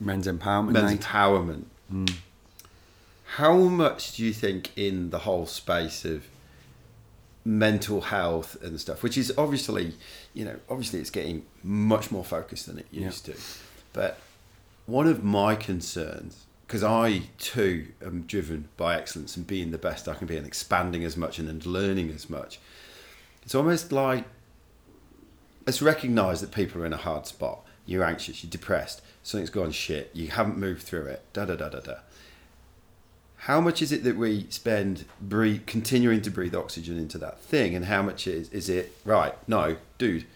[0.00, 1.00] Men's empowerment men's night.
[1.00, 1.64] empowerment.
[1.88, 2.06] Hmm.
[3.36, 6.24] How much do you think in the whole space of
[7.44, 9.94] mental health and stuff, which is obviously,
[10.34, 13.34] you know, obviously it's getting much more focused than it used to,
[13.92, 14.18] but
[14.86, 20.08] one of my concerns, because I too am driven by excellence and being the best
[20.08, 22.58] I can be and expanding as much and then learning as much.
[23.44, 24.24] It's almost like
[25.66, 27.60] let's recognize that people are in a hard spot.
[27.86, 31.68] You're anxious, you're depressed, something's gone shit, you haven't moved through it, da da da
[31.68, 31.94] da da.
[33.36, 37.74] How much is it that we spend breathe, continuing to breathe oxygen into that thing,
[37.74, 40.26] and how much is, is it, right, no, dude,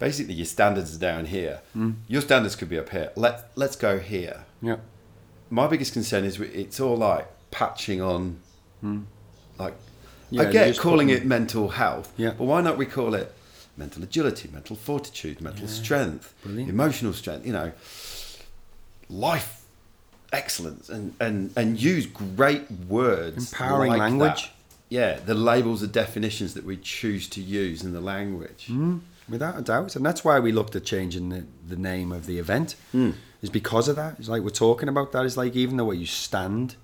[0.00, 1.60] basically your standards are down here.
[1.76, 1.94] Mm.
[2.08, 3.12] Your standards could be up here.
[3.14, 4.46] Let, let's go here.
[4.60, 4.78] Yeah.
[5.48, 8.40] My biggest concern is it's all like patching on,
[8.84, 9.04] mm.
[9.58, 9.74] like,
[10.30, 12.30] Yeah, I get calling putting- it mental health, Yeah.
[12.30, 13.32] but why not we call it
[13.80, 16.70] mental agility, mental fortitude, mental strength, Brilliant.
[16.70, 17.72] emotional strength, you know,
[19.08, 19.64] life
[20.32, 23.52] excellence and, and, and use great words.
[23.52, 24.42] Empowering like language.
[24.44, 24.50] that.
[24.88, 28.66] Yeah, the labels, the definitions that we choose to use in the language.
[28.68, 29.96] Mm, without a doubt.
[29.96, 33.14] And that's why we looked at changing the, the name of the event, mm.
[33.40, 34.16] is because of that.
[34.18, 35.24] It's like we're talking about that.
[35.24, 36.76] It's like even the way you stand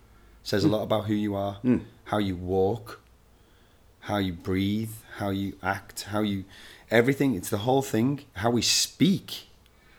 [0.42, 0.72] says a mm.
[0.72, 1.80] lot about who you are, mm.
[2.05, 3.01] how you walk,
[4.01, 6.44] how you breathe, how you act, how you.
[6.91, 7.34] Everything.
[7.34, 8.24] It's the whole thing.
[8.34, 9.49] How we speak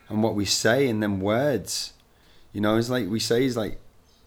[0.10, 1.94] and what we say in them words.
[2.54, 3.80] You know, it's like we say, is like,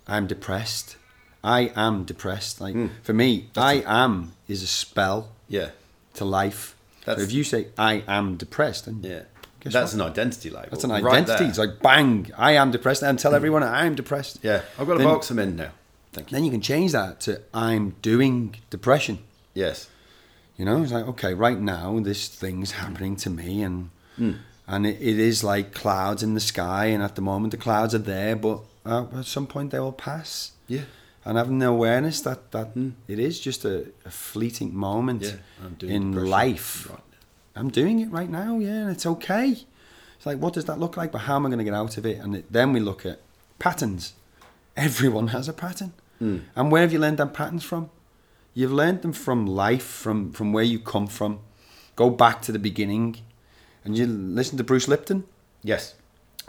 [0.07, 0.97] I'm depressed.
[1.43, 2.61] I am depressed.
[2.61, 2.89] Like, hmm.
[3.03, 5.71] for me, I am is a spell Yeah,
[6.15, 6.77] to life.
[7.01, 9.23] So That's- if you say I am depressed, then yeah.
[9.61, 10.05] Guess That's what?
[10.05, 10.69] an identity label.
[10.71, 11.39] that's an right identity.
[11.39, 11.49] there.
[11.49, 13.37] it's like bang, I am depressed, and tell hmm.
[13.37, 14.39] everyone I am depressed.
[14.43, 15.71] yeah, I've got to Then- box them in now.
[16.13, 16.37] Thank you.
[16.37, 19.19] Then you can change that to I'm doing depression.
[19.55, 19.89] Yes.
[20.61, 23.89] You know, it's like okay, right now this thing's happening to me, and
[24.69, 27.95] and it, it is like clouds in the sky, and at the moment the clouds
[27.95, 30.53] are there, but uh, at some point they will pass.
[30.69, 30.83] Yeah.
[31.25, 32.69] And having the awareness that that
[33.09, 35.97] it is just a, a fleeting moment Yeah.
[35.97, 36.91] In life.
[36.91, 37.01] right.
[37.57, 39.57] I'm doing it right now, yeah, and it's okay.
[40.17, 41.11] It's like, what does that look like?
[41.11, 42.19] But how am I going to get out of it?
[42.19, 43.19] And it, then we look at
[43.59, 44.13] patterns.
[44.77, 45.93] Everyone has a pattern.
[46.55, 47.89] And where have you learned them patterns from?
[48.55, 51.41] You've learned them from life, from, from where you come from.
[51.97, 53.17] Go back to the beginning.
[53.85, 55.25] And you listen to Bruce Lipton.
[55.63, 55.95] Yes.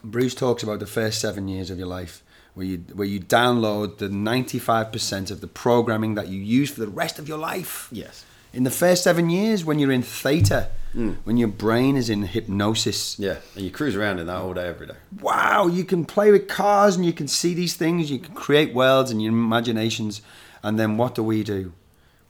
[0.03, 2.23] Bruce talks about the first seven years of your life,
[2.55, 6.71] where you where you download the ninety five percent of the programming that you use
[6.71, 7.87] for the rest of your life.
[7.91, 8.25] Yes.
[8.51, 11.11] In the first seven years, when you're in theta, hmm.
[11.23, 13.37] when your brain is in hypnosis, Yeah.
[13.55, 14.95] And you cruise around in that all day, every day.
[15.21, 18.73] wow, you can play with cars and you can see these things, you can create
[18.73, 20.21] worlds and your imaginations.
[20.63, 21.73] And then what do we do?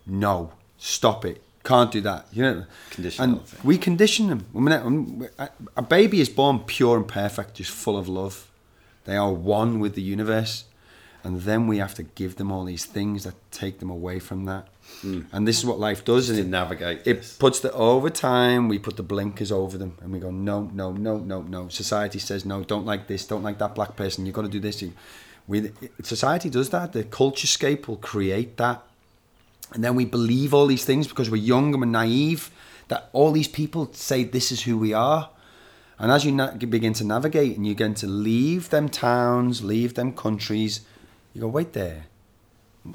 [0.05, 1.41] No, stop it.
[1.63, 2.25] Can't do that.
[2.33, 3.59] You know, Condition and thing.
[3.63, 4.45] we condition them.
[4.55, 8.49] I mean, um, a- a baby is born pure and perfect, just full of love.
[9.05, 10.65] They are one with the universe,
[11.23, 14.45] and then we have to give them all these things that take them away from
[14.45, 14.67] that.
[15.01, 15.21] Hmm.
[15.31, 16.27] And this is what life does.
[16.27, 17.37] Just it, navigate it this.
[17.37, 18.67] puts the over time.
[18.67, 21.67] We put the blinkers over them, and we go, no, no, no, no, no.
[21.69, 22.63] Society says no.
[22.63, 23.25] Don't like this.
[23.27, 24.25] Don't like that black person.
[24.25, 24.83] You've got to do this.
[25.47, 25.71] We
[26.03, 26.93] society does that.
[26.93, 28.83] The culture scape will create that,
[29.73, 32.51] and then we believe all these things because we're young and we're naive.
[32.87, 35.29] That all these people say this is who we are,
[36.01, 39.93] and as you na- begin to navigate and you begin to leave them towns, leave
[39.93, 40.81] them countries,
[41.33, 42.05] you go, wait there,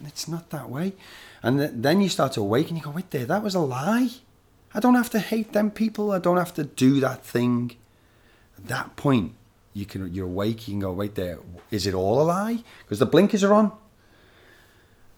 [0.04, 0.92] it's not that way.
[1.40, 4.10] And th- then you start to awaken, you go, wait there, that was a lie.
[4.74, 6.10] I don't have to hate them people.
[6.10, 7.76] I don't have to do that thing.
[8.58, 9.34] At that point,
[9.72, 10.66] you can you're awake.
[10.66, 11.38] You can go, wait there,
[11.70, 12.64] is it all a lie?
[12.82, 13.72] Because the blinkers are on.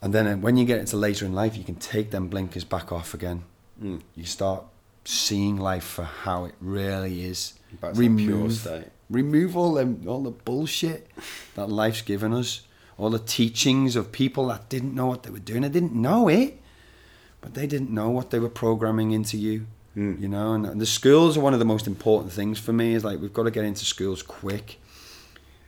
[0.01, 2.63] And then uh, when you get into later in life, you can take them blinkers
[2.63, 3.43] back off again.
[3.83, 4.01] Mm.
[4.15, 4.63] You start
[5.05, 7.53] seeing life for how it really is.
[7.81, 8.85] Back to that pure state.
[9.09, 11.07] remove all them all the bullshit
[11.55, 12.61] that life's given us,
[12.97, 15.61] all the teachings of people that didn't know what they were doing.
[15.61, 16.59] They didn't know it,
[17.41, 19.67] but they didn't know what they were programming into you.
[19.97, 20.19] Mm.
[20.21, 22.93] You know, and, and the schools are one of the most important things for me.
[22.93, 24.79] Is like we've got to get into schools quick,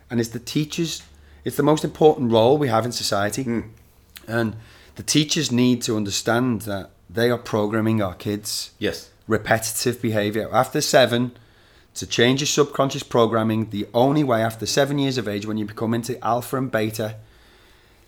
[0.10, 1.04] and it's the teachers.
[1.44, 3.70] It's the most important role we have in society, Mm.
[4.32, 4.56] And
[4.96, 9.10] the teachers need to understand that they are programming our kids Yes.
[9.28, 10.48] repetitive behavior.
[10.52, 11.32] After seven,
[11.96, 13.70] to change your subconscious programming.
[13.70, 17.16] The only way after seven years of age, when you become into alpha and beta,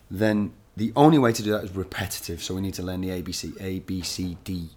[0.10, 2.42] then the only way to do that is repetitive.
[2.42, 4.70] So we need to learn the ABC, A, B, C, D,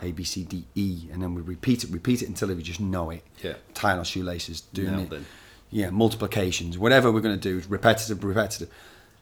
[0.00, 2.80] A, B, C, D, E, and then we repeat it, repeat it until we just
[2.80, 3.22] know it.
[3.42, 3.54] Yeah.
[3.74, 5.16] Tying our shoelaces, doing Nailed it.
[5.16, 5.22] it.
[5.70, 8.68] Yeah, multiplications, whatever we're going to do, repetitive, repetitive.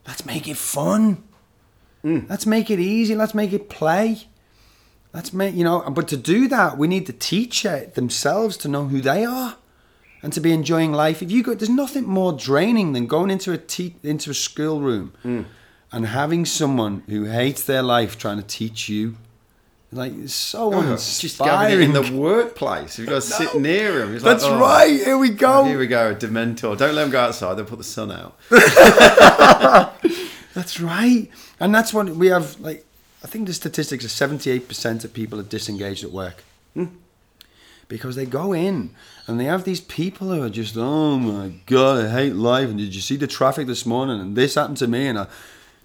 [0.07, 1.23] Let's make it fun.
[2.03, 2.29] Mm.
[2.29, 3.15] Let's make it easy.
[3.15, 4.27] Let's make it play.
[5.13, 8.85] Let's make, you know, but to do that, we need the teacher themselves to know
[8.85, 9.57] who they are
[10.23, 11.21] and to be enjoying life.
[11.21, 14.77] If you go, there's nothing more draining than going into a te- into a school
[14.77, 15.45] schoolroom mm.
[15.91, 19.17] and having someone who hates their life trying to teach you.
[19.93, 21.81] Like, it's so oh, Just it inspiring.
[21.81, 22.97] in the workplace.
[22.97, 24.15] You've got to sit near him.
[24.15, 25.03] It's That's like, oh, right.
[25.03, 25.65] Here we go.
[25.65, 26.77] Here we go, a Dementor.
[26.77, 27.55] Don't let him go outside.
[27.55, 28.37] They'll put the sun out.
[30.53, 31.29] That's right.
[31.59, 32.85] And that's what we have like
[33.23, 36.43] I think the statistics are seventy eight percent of people are disengaged at work.
[36.73, 36.85] Hmm.
[37.87, 38.91] Because they go in
[39.27, 42.69] and they have these people who are just, oh my god, I hate life.
[42.69, 44.21] And did you see the traffic this morning?
[44.21, 45.07] And this happened to me.
[45.07, 45.27] And I,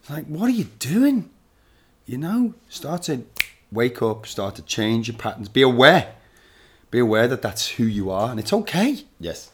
[0.00, 1.30] it's like, what are you doing?
[2.06, 3.24] You know, start to
[3.72, 5.48] wake up, start to change your patterns.
[5.48, 6.14] Be aware.
[6.92, 9.50] Be aware that that's who you are, and it's okay Yes.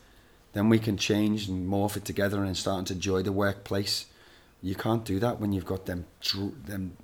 [0.53, 4.05] then we can change and morph it together and start to enjoy the workplace.
[4.63, 6.97] You can't do that when you've got them dr- them,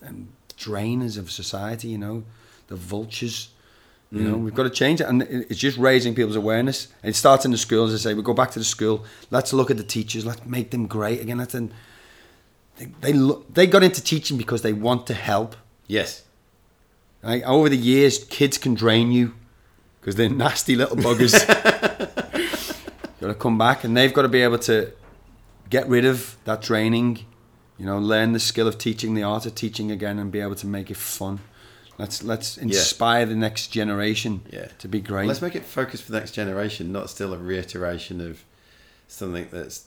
[0.00, 0.28] them
[0.58, 2.24] drainers of society, you know,
[2.68, 3.48] the vultures.
[4.10, 4.44] You know, mm.
[4.44, 6.88] we've got to change it, and it's just raising people's awareness.
[7.02, 7.94] And it starts in the schools.
[7.94, 9.06] I say, we go back to the school.
[9.30, 10.26] Let's look at the teachers.
[10.26, 11.38] Let's make them great again.
[11.38, 11.72] Let's then
[12.76, 15.56] they they, look, they got into teaching because they want to help.
[15.86, 16.24] Yes.
[17.22, 17.42] Right?
[17.42, 19.34] Over the years, kids can drain you
[20.00, 21.32] because they're nasty little buggers.
[21.32, 24.92] You've got to come back, and they've got to be able to
[25.72, 27.10] get rid of that draining.
[27.78, 30.54] You know, learn the skill of teaching, the art of teaching again, and be able
[30.56, 31.40] to make it fun.
[31.98, 34.68] Let's let's inspire the next generation Yeah.
[34.78, 35.26] to be great.
[35.26, 38.44] Let's make it focus for the next generation, not still a reiteration of
[39.08, 39.86] something that's,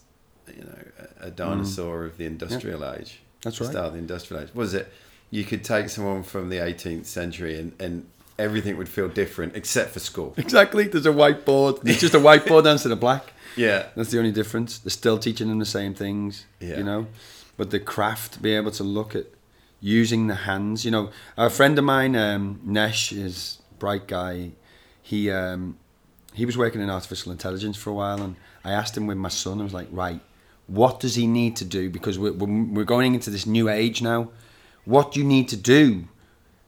[0.58, 0.80] you know,
[1.22, 3.12] a a dinosaur of the industrial age.
[3.12, 3.44] Mm.
[3.44, 3.72] That's The right.
[3.72, 4.50] Start of the industrial age.
[4.54, 4.92] Was it?
[5.32, 8.06] You could take someone from the 18th century and, and
[8.38, 10.34] everything would feel different except for school.
[10.38, 10.88] exactly.
[10.88, 11.88] There's a whiteboard.
[11.88, 13.32] It's just a whiteboard instead of a black.
[13.58, 13.86] Yeah.
[13.96, 14.80] That's the only difference.
[14.80, 16.76] They're still teaching them the same things, Yeah.
[16.78, 17.08] you know.
[17.56, 19.28] But the craft, be able to look at
[19.80, 20.84] using the hands.
[20.84, 24.52] You know, a friend of mine, um, Nesh, is a bright guy.
[25.02, 25.78] He um,
[26.34, 28.36] he was working in artificial intelligence for a while, and
[28.66, 29.62] I asked him with my son.
[29.62, 30.20] I was like, right,
[30.68, 31.90] what does he need to do?
[31.90, 34.32] Because we're we're going into this new age now.
[34.84, 36.10] What do you need to do?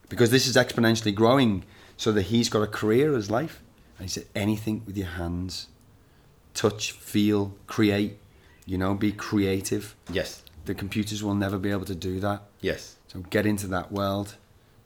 [0.09, 1.63] Because this is exponentially growing,
[1.97, 3.61] so that he's got a career as life.
[3.97, 5.67] And he said, anything with your hands
[6.53, 8.17] touch, feel, create,
[8.65, 9.95] you know, be creative.
[10.11, 10.43] Yes.
[10.65, 12.41] The computers will never be able to do that.
[12.61, 12.95] Yes.
[13.07, 14.35] So get into that world,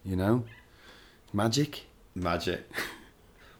[0.03, 0.45] you know.
[1.33, 1.83] Magic.
[2.13, 2.69] Magic.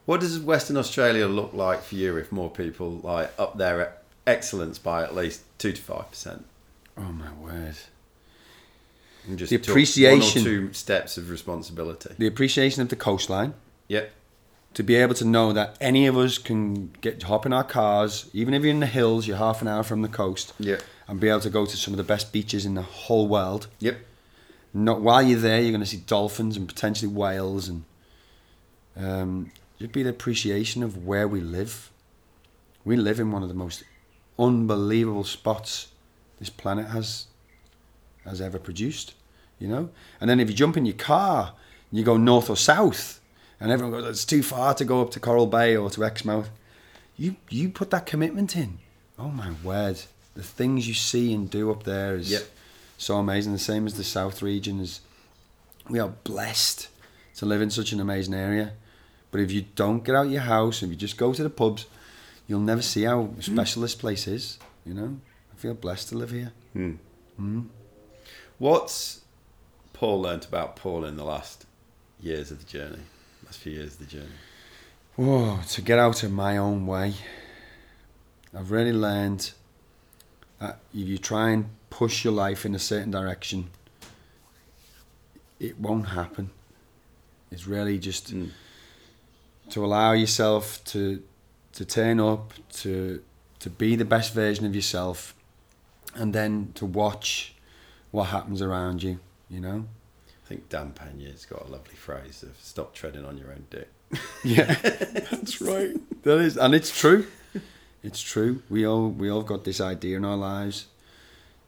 [0.04, 3.94] What does Western Australia look like for you if more people like up their
[4.26, 6.44] excellence by at least two to five percent?
[6.96, 7.76] Oh my word.
[9.28, 12.10] And just The appreciation- two steps of responsibility.
[12.18, 13.54] The appreciation of the coastline.
[13.88, 14.10] Yep.
[14.74, 18.28] To be able to know that any of us can get hop in our cars,
[18.32, 20.82] even if you're in the hills, you're half an hour from the coast, Yep.
[21.08, 23.66] and be able to go to some of the best beaches in the whole world.
[23.80, 23.98] Yep.
[24.74, 27.84] Not while you're there, you're going to see dolphins and potentially whales, and
[28.96, 31.90] um, just be the appreciation of where we live.
[32.84, 33.84] We live in one of the most
[34.38, 35.88] unbelievable spots
[36.38, 37.26] this planet has
[38.24, 39.14] has ever produced.
[39.58, 39.90] You know,
[40.20, 41.54] and then if you jump in your car,
[41.90, 43.20] and you go north or south,
[43.60, 46.50] and everyone goes, "It's too far to go up to Coral Bay or to Exmouth."
[47.16, 48.78] You you put that commitment in.
[49.18, 50.00] Oh my word!
[50.34, 52.50] The things you see and do up there is Yep.
[52.98, 53.52] so amazing.
[53.52, 55.00] The same as the South region is.
[55.88, 56.88] We are blessed
[57.36, 58.72] to live in such an amazing area.
[59.30, 61.50] But if you don't get out of your house, if you just go to the
[61.50, 61.86] pubs,
[62.46, 63.40] you'll never see how hmm.
[63.40, 64.58] special this place is.
[64.84, 65.20] You know,
[65.52, 66.52] I feel blessed to live here.
[66.72, 66.94] Hmm.
[67.36, 67.60] Hmm.
[68.62, 69.22] What's
[69.92, 71.66] Paul learnt about Paul in the last
[72.20, 73.02] years of the journey?
[73.44, 74.38] Last few years of the journey.
[75.16, 77.14] Whoa, to get out of my own way.
[78.56, 79.50] I've really learned
[80.60, 83.70] that if you try and push your life in a certain direction,
[85.58, 86.50] it won't happen.
[87.50, 88.52] It's really just Mm.
[89.70, 91.20] to allow yourself to
[91.72, 93.24] to turn up, to
[93.58, 95.34] to be the best version of yourself,
[96.14, 97.56] and then to watch
[98.12, 99.18] what happens around you.
[99.50, 99.84] You know.
[100.44, 103.88] I think Dan Peña's got a lovely phrase of "stop treading on your own dick."
[104.44, 105.94] Yeah, that's right.
[106.24, 107.26] That is, and it's true.
[108.02, 108.62] It's true.
[108.68, 110.86] We all we all got this idea in our lives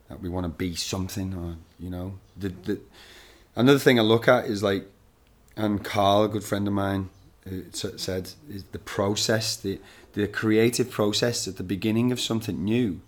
[0.09, 2.81] that we want to be something, or you know, the the.
[3.57, 4.91] Another thing I look at is like,
[5.57, 7.11] and Carl, a good friend of mine,
[7.47, 9.79] uh, who said is the process, the
[10.15, 13.01] the creative process at the beginning of something new,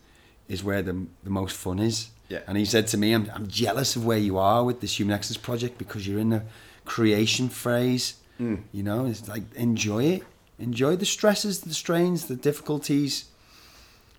[0.49, 2.11] is where the the most fun is.
[2.29, 2.41] Yeah.
[2.47, 5.15] And he said to me, "I'm I'm jealous of where you are with this Human
[5.15, 6.43] Excellence project because you're in the
[6.85, 8.15] creation phase.
[8.41, 8.63] Mm.
[8.73, 10.23] You know, it's like enjoy it,
[10.59, 13.27] enjoy the stresses, the strains, the difficulties."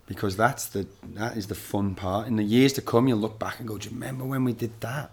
[0.07, 2.27] Because that's the that is the fun part.
[2.27, 4.53] In the years to come, you'll look back and go, "Do you remember when we
[4.53, 5.11] did that?"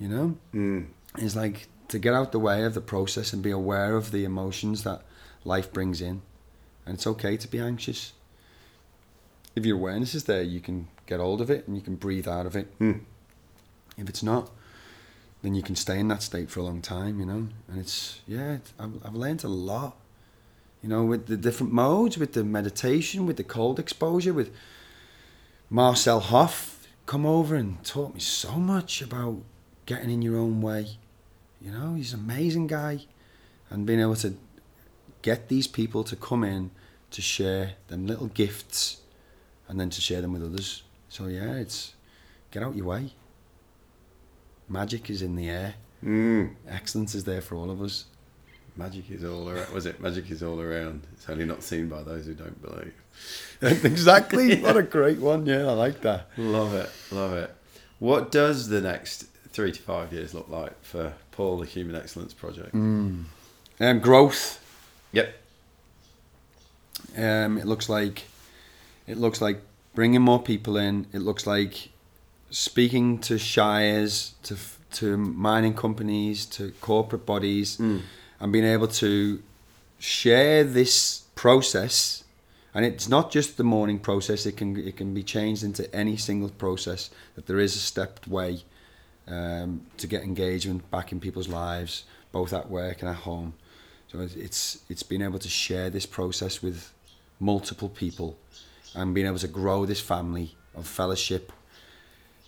[0.00, 0.86] You know, Mm.
[1.18, 4.24] is like to get out the way of the process and be aware of the
[4.24, 5.02] emotions that
[5.44, 6.22] life brings in.
[6.84, 8.12] And it's okay to be anxious.
[9.54, 12.26] If your awareness is there, you can get hold of it and you can breathe
[12.26, 12.78] out of it.
[12.78, 13.00] Mm.
[13.98, 14.50] If it's not,
[15.42, 17.48] then you can stay in that state for a long time, you know.
[17.68, 19.96] And it's, yeah, it's, I've, I've learned a lot,
[20.82, 24.50] you know, with the different modes, with the meditation, with the cold exposure, with
[25.68, 29.42] Marcel Hoff come over and taught me so much about
[29.86, 30.98] getting in your own way.
[31.60, 33.06] You know, he's an amazing guy.
[33.70, 34.34] And being able to
[35.22, 36.70] get these people to come in
[37.10, 38.98] to share them little gifts
[39.68, 40.82] and then to share them with others.
[41.12, 41.92] So yeah, it's
[42.50, 43.12] get out your way.
[44.66, 45.74] Magic is in the air.
[46.02, 46.54] Mm.
[46.66, 48.06] Excellence is there for all of us.
[48.78, 49.74] Magic is all around.
[49.74, 50.00] Was it?
[50.00, 51.06] Magic is all around.
[51.12, 52.94] It's only not seen by those who don't believe.
[53.84, 54.56] exactly.
[54.62, 55.44] What a great one.
[55.44, 56.28] Yeah, I like that.
[56.38, 56.88] Love it.
[57.10, 57.54] Love it.
[57.98, 62.32] What does the next three to five years look like for Paul, the Human Excellence
[62.32, 62.74] Project?
[62.74, 63.28] Um,
[64.00, 64.64] growth.
[65.12, 65.34] Yep.
[67.18, 68.22] Um, it looks like
[69.06, 69.60] it looks like
[69.94, 71.06] bringing more people in.
[71.12, 71.90] It looks like
[72.50, 74.56] speaking to shires, to
[74.92, 79.42] to mining companies, to corporate bodies, and being able to
[79.98, 82.24] share this process.
[82.74, 84.46] And it's not just the morning process.
[84.46, 87.10] It can it can be changed into any single process.
[87.34, 88.62] That there is a stepped way
[89.28, 93.54] um, to get engagement back in people's lives, both at work and at home.
[94.08, 96.92] So it's- it's it's being able to share this process with
[97.40, 98.36] multiple people
[98.94, 101.52] and being able to grow this family of fellowship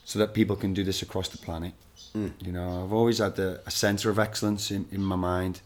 [0.05, 1.73] so that people can do this across the planet.
[2.13, 2.29] Hmm.
[2.41, 5.61] You know, I've always had the, a centre of excellence in, in my mind.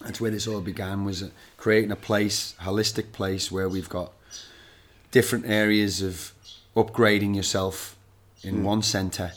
[0.00, 4.12] That's where this all began was creating a place, holistic place where we've got
[5.10, 6.32] different areas of
[6.76, 7.96] upgrading yourself
[8.42, 8.64] in hmm.
[8.64, 9.32] one centre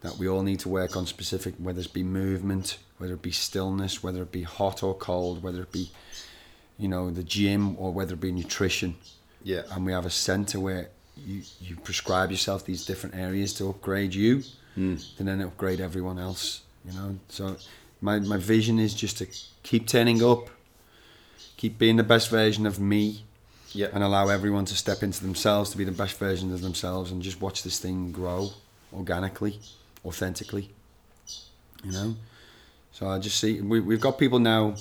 [0.00, 3.32] that we all need to work on specific, whether it be movement, whether it be
[3.32, 5.90] stillness, whether it be hot or cold, whether it be,
[6.78, 8.94] you know, the gym or whether it be nutrition.
[9.48, 9.62] Yeah.
[9.72, 14.14] And we have a centre where you, you prescribe yourself these different areas to upgrade
[14.14, 14.42] you
[14.76, 17.18] and then upgrade everyone else, you know.
[17.30, 17.56] So
[18.00, 19.26] my, my vision is just to
[19.62, 20.50] keep turning up,
[21.56, 23.24] keep being the best version of me,
[23.72, 23.88] Yeah.
[23.92, 27.22] and allow everyone to step into themselves to be the best version of themselves and
[27.22, 28.50] just watch this thing grow
[28.92, 29.58] organically,
[30.04, 30.70] authentically.
[31.82, 32.16] You know?
[32.92, 34.74] So I just see we, we've got people now.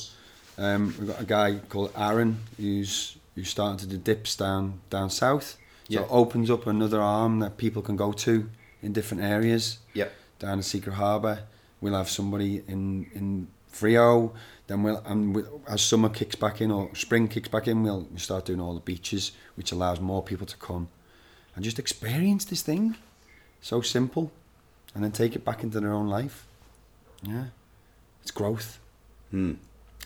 [0.59, 5.09] Um, we've got a guy called Aaron who's who's starting to do dips down down
[5.11, 5.51] south.
[5.51, 6.01] So Yeah.
[6.01, 8.49] it opens up another arm that people can go to
[8.81, 10.11] in different areas Yep.
[10.39, 11.43] down in Secret Harbour.
[11.79, 14.31] We'll have somebody in in Freo.
[14.65, 18.07] Then we'll and we, as summer kicks back in or spring kicks back in, we'll,
[18.17, 20.87] start doing all the beaches, which allows more people to come
[21.55, 22.95] and just experience this thing.
[23.61, 24.31] So simple,
[24.95, 26.47] and then take it back into their own life.
[27.21, 27.45] Yeah,
[28.23, 28.79] it's growth.
[29.31, 29.57] Mm.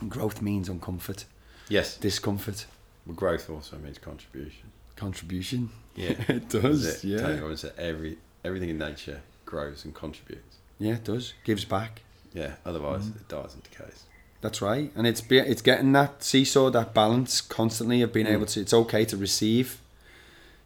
[0.01, 1.25] And growth means uncomfort,
[1.69, 1.97] Yes.
[1.97, 2.65] discomfort,
[3.05, 4.71] Well, growth also means contribution.
[4.95, 5.69] contribution.
[5.95, 6.09] Yeah.
[6.27, 6.85] it does.
[6.85, 7.03] It?
[7.07, 10.57] Yeah, everyone that every everything in nature grows and contributes.
[10.79, 11.33] yeah, it does.
[11.43, 12.01] Gives back.
[12.33, 12.53] Yeah.
[12.65, 14.03] Otherwise, it dies and decays.
[14.41, 18.33] That's right, and it's be, it's getting that seesaw, that balance constantly of being Mm.
[18.33, 18.59] able to.
[18.61, 19.79] It's okay to receive.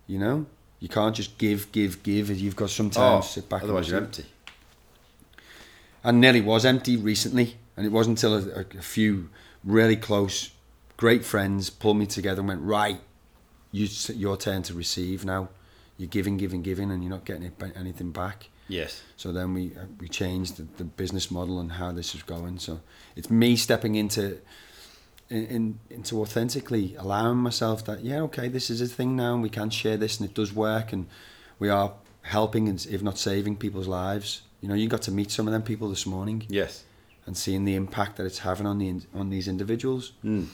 [0.07, 0.45] You know,
[0.80, 2.30] you can't just give, give, give.
[2.30, 3.64] You've got sometimes sit back.
[3.64, 4.26] and Oh, otherwise you're empty.
[6.03, 9.30] And nearly was empty recently, and it wasn't until a, a, a few
[9.64, 10.52] really close,
[10.97, 12.99] great friends pulled me together and went right.
[13.72, 15.49] You, your turn to receive now.
[15.97, 18.49] You're giving, giving, giving, and you're not getting anything back.
[18.67, 19.01] Yes.
[19.15, 22.59] So then we uh, we changed the, the business model and how this is going.
[22.59, 22.81] So
[23.15, 24.39] it's me stepping into
[25.30, 29.43] in, in into authentically allowing myself that yeah okay this is a thing now and
[29.43, 31.07] we can share this and it does work and
[31.59, 31.93] we are
[32.23, 34.41] helping and if not saving people's lives.
[34.61, 36.84] You know you got to meet some of them people this morning Yes.
[37.27, 40.47] and seeing the impact that it's having on the on these individuals Mm.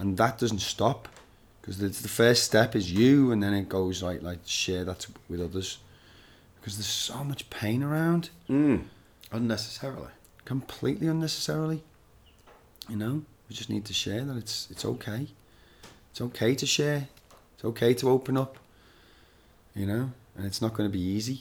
[0.00, 1.08] And that doesn't stop
[1.60, 5.06] because the, the first step is you and then it goes like like share that
[5.28, 5.78] with others
[6.56, 8.84] because there's so much pain around Mm.
[9.32, 10.12] Unnecessarily.
[10.44, 11.80] completely unnecessarily.
[12.88, 13.14] You know,
[13.48, 15.22] we just need to share that it's it's okay.
[16.10, 17.02] It's okay to share.
[17.54, 18.56] It's okay to open up.
[19.80, 20.04] You know,
[20.36, 21.38] and it's not going to be easy.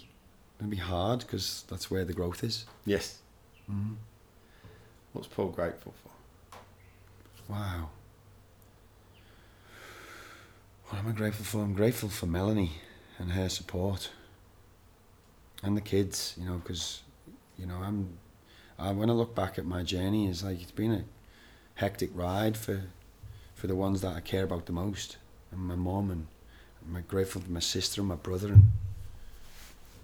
[0.50, 2.66] It's going to be hard because that's where the growth is.
[2.86, 3.06] Yes.
[3.72, 3.96] Mm-hmm.
[5.14, 6.12] What's Paul grateful for?
[7.52, 7.90] Wow.
[10.90, 11.60] What am I grateful for?
[11.60, 12.72] I'm grateful for Melanie
[13.20, 14.10] and her support,
[15.62, 16.34] and the kids.
[16.36, 17.04] You know, because
[17.60, 18.18] you know I'm.
[18.80, 21.04] I, when I look back at my journey, it's like it's been a
[21.76, 22.82] hectic ride for
[23.54, 25.18] for the ones that I care about the most,
[25.52, 26.26] and my mum and
[26.84, 28.72] I'm grateful for my sister and my brother, and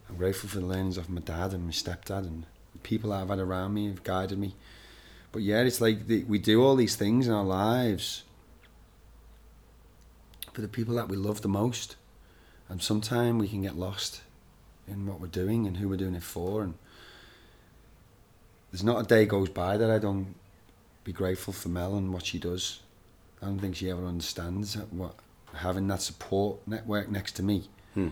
[0.08, 3.30] I'm grateful for the learnings of my dad and my stepdad and the people I've
[3.30, 4.54] had around me have guided me.
[5.32, 8.22] But yeah, it's like the, we do all these things in our lives
[10.56, 11.98] for the people that we love the most,
[12.70, 14.22] and sometimes we can get lost
[14.88, 16.64] in what we're doing and who we're doing it for.
[16.64, 16.76] And
[18.72, 20.34] there's not a day goes by that I don't
[21.04, 22.80] be grateful for Mel and what she does.
[23.42, 25.16] I don't think she ever understands what
[25.54, 28.10] having that support network next to me Hmm.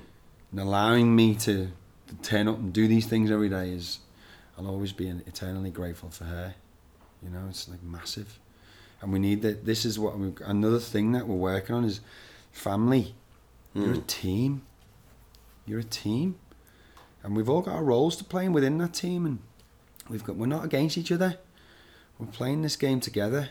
[0.51, 1.69] and allowing me to,
[2.07, 3.99] to turn up and do these things every day is
[4.57, 6.55] I'll always be eternally grateful for her.
[7.21, 8.37] You know, it's like massive,
[9.01, 9.65] and we need that.
[9.65, 12.01] This is what we another thing that we're working on is
[12.53, 13.15] family.
[13.73, 14.01] You're a Hmm.
[14.07, 14.61] team.
[15.65, 16.35] You're a team,
[17.23, 19.39] and we've all got our roles to play within that team, and
[20.09, 21.37] we've got we're not against each other.
[22.19, 23.49] We're playing this game together,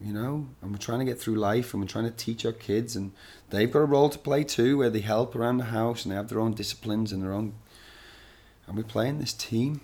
[0.00, 2.52] you know, and we're trying to get through life, and we're trying to teach our
[2.52, 3.12] kids, and
[3.50, 6.16] they've got a role to play too, where they help around the house, and they
[6.16, 7.54] have their own disciplines and their own.
[8.66, 9.80] And we're playing this team,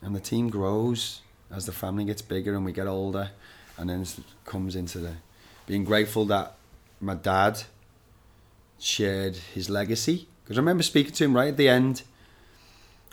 [0.00, 1.20] and the team grows
[1.50, 3.30] as the family gets bigger and we get older,
[3.76, 5.14] and then it comes into the
[5.66, 6.54] being grateful that
[7.00, 7.62] my dad
[8.78, 10.28] shared his legacy.
[10.44, 12.02] Because I remember speaking to him right at the end,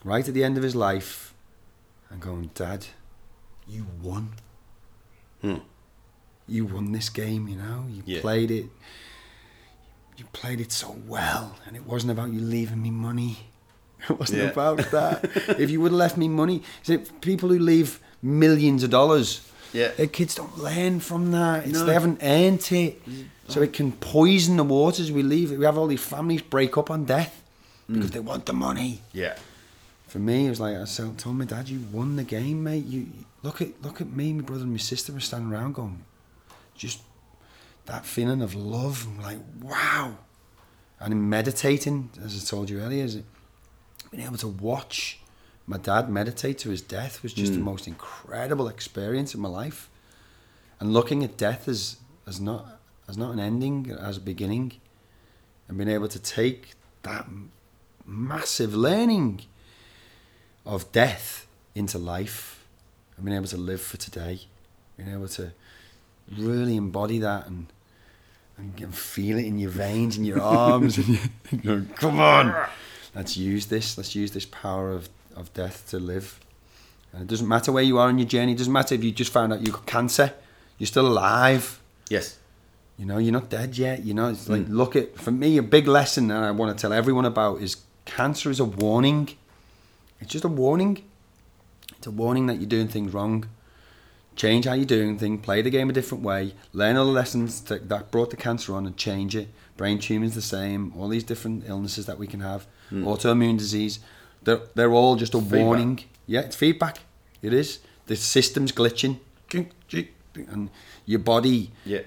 [0.03, 1.34] right at the end of his life,
[2.10, 2.85] and going, Dad,
[3.68, 4.30] you won.
[5.41, 5.55] Hmm.
[6.47, 7.85] You won this game, you know?
[7.89, 8.22] You Yeah.
[8.22, 8.65] played it.
[10.18, 13.47] You played it so well, and it wasn't about you leaving me money.
[14.10, 14.49] It wasn't Yeah.
[14.49, 15.23] about that.
[15.60, 16.61] if you would have left me money,
[17.22, 19.41] people who leave millions of dollars,
[19.72, 19.91] Yeah.
[19.97, 21.64] their kids don't learn from that.
[21.65, 21.85] It's, No.
[21.85, 23.01] They haven't earned it,
[23.47, 25.11] so it can poison the waters.
[25.11, 25.51] We leave.
[25.51, 27.43] We have all these families break up on death
[27.87, 29.01] because they want the money.
[29.11, 29.37] Yeah.
[30.07, 32.85] For me, it was like I said- told my dad, "You won the game, mate.
[32.85, 33.07] You
[33.41, 36.03] look at look at me, my brother and my sister were standing around going,
[36.75, 36.99] just
[37.85, 39.05] that feeling of love.
[39.07, 40.17] I'm like, wow.
[40.99, 43.25] And in meditating, as I told you earlier, is it
[44.11, 45.19] being able to watch
[45.67, 47.63] my dad meditate to his death was just the Mm.
[47.63, 49.89] most incredible experience in my life.
[50.79, 51.97] And looking at death as
[52.27, 54.73] as not as not an ending, as a beginning,
[55.67, 56.71] and being able to take
[57.03, 57.27] that
[58.05, 59.41] massive learning
[60.65, 62.65] of death into life
[63.15, 64.41] and being able to live for today,
[64.97, 65.51] being able to
[66.38, 67.67] really embody that and
[68.57, 71.19] and feel it in your veins and your arms and you,
[71.63, 72.55] go, come on,
[73.15, 73.97] let's use this.
[73.97, 76.39] Let's use this power of, of death to live.
[77.11, 78.53] And it doesn't matter where you are on your journey.
[78.53, 80.34] It doesn't matter if you just found out you've got cancer.
[80.77, 81.81] You're still alive.
[82.09, 82.38] Yes.
[82.97, 84.03] You know, you're not dead yet.
[84.05, 84.69] You know, it's like Mm.
[84.69, 87.77] look at for me a big lesson that I want to tell everyone about is
[88.05, 89.29] cancer is a warning.
[90.21, 91.03] It's just a warning.
[91.97, 93.45] It's a warning that you're doing things wrong.
[94.35, 95.41] Change how you're doing things.
[95.43, 96.53] Play the game a different way.
[96.71, 99.47] Learn all the lessons that, that brought the cancer on and change it.
[99.77, 100.93] Brain tumors the same.
[100.97, 102.65] All these different illnesses that we can have.
[102.91, 103.03] Mm.
[103.05, 103.99] Autoimmune disease.
[104.43, 105.59] They're, they're all just a Feedback.
[105.59, 105.99] warning.
[106.27, 106.99] Yeah, it's feedback.
[107.41, 107.79] It is.
[108.07, 109.19] The system's glitching.
[110.35, 110.69] And
[111.05, 111.99] your body Yeah.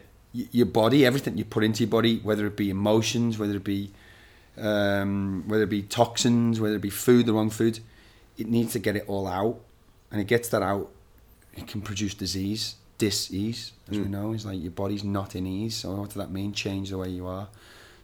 [0.53, 3.91] Your body, everything you put into your body, whether it be emotions, whether it be
[4.59, 7.81] um, whether it be toxins, whether it be food, the wrong food,
[8.39, 9.61] it needs to get it all out,
[10.11, 10.91] and it gets that out,
[11.55, 14.11] it can produce disease, dis-ease, as we Mm.
[14.11, 14.33] know.
[14.33, 15.77] It's like your body's not in ease.
[15.77, 16.53] So what does that mean?
[16.55, 17.49] Change the way you are.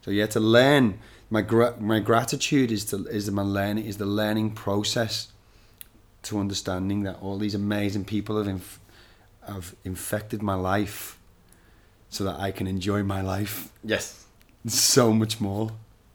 [0.04, 0.98] So you have to learn.
[1.30, 5.28] My gra- my gratitude is to is my learning is the learning process
[6.24, 8.78] to understanding that all these amazing people have inf-
[9.48, 11.18] have infected my life
[12.12, 14.26] so that I can enjoy my life Yes.
[14.66, 15.70] so much more.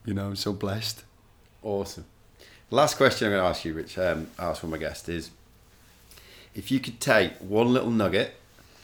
[0.06, 1.02] You know, I'm so blessed.
[1.62, 2.04] Awesome.
[2.70, 5.30] Last question I'm going to ask you, which um, I ask for my guest, is
[6.54, 8.34] if you could take one little nugget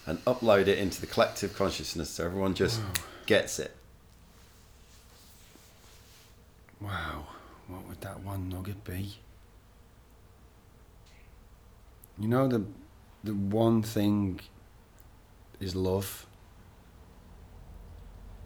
[0.06, 2.80] and upload it into the collective consciousness so everyone just
[3.26, 3.74] gets it.
[6.80, 7.26] Wow,
[7.68, 9.14] what would that one nugget be?
[12.18, 12.64] You know the
[13.22, 14.40] the one thing
[15.60, 16.26] is love.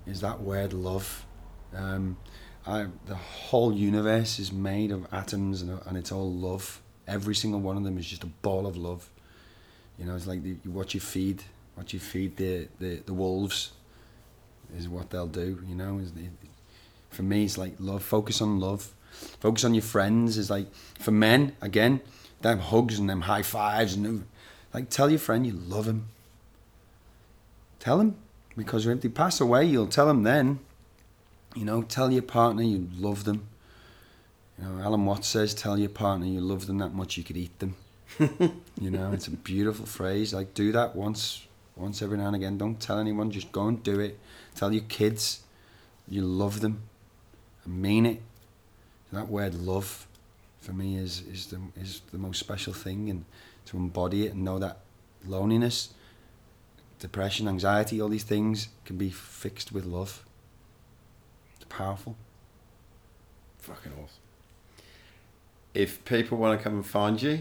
[0.09, 1.27] Is that word love?
[1.75, 2.17] Um,
[2.67, 6.81] I the whole universe is made of atoms and, and it's all love.
[7.07, 9.09] Every single one of them is just a ball of love.
[9.99, 11.43] You know, it's like the, what you feed,
[11.75, 13.73] what you feed the, the, the wolves,
[14.77, 15.63] is what they'll do.
[15.67, 16.01] You know,
[17.11, 18.95] for me it's like love focus on love
[19.41, 20.67] focus on your friends is like
[20.99, 22.01] for men again
[22.43, 24.27] them hugs and them high fives and
[24.75, 26.07] like tell your friend you love him
[27.81, 28.17] tell them
[28.59, 30.59] because if they pass away, you'll tell them then.
[31.55, 33.47] You know, tell your partner you love them.
[34.59, 37.37] You know, Alan Watts says, "Tell your partner you love them that much you could
[37.37, 37.77] eat them."
[38.81, 40.35] you know, it's a beautiful phrase.
[40.35, 42.59] Like, do that once, once every now and again.
[42.59, 43.31] Don't tell anyone.
[43.31, 44.19] Just go and do it.
[44.57, 45.43] Tell your kids
[46.09, 46.83] you love them.
[47.65, 48.23] And mean it.
[49.13, 50.07] That word "love"
[50.61, 53.25] for me is is the is the most special thing, and
[53.67, 54.81] to embody it and know that
[55.25, 55.91] loneliness,
[56.99, 60.25] depression, anxiety, all these things can be fixed with love.
[61.57, 62.16] It's powerful.
[63.59, 64.23] Fucking awesome.
[65.75, 67.41] If people want to come and find you,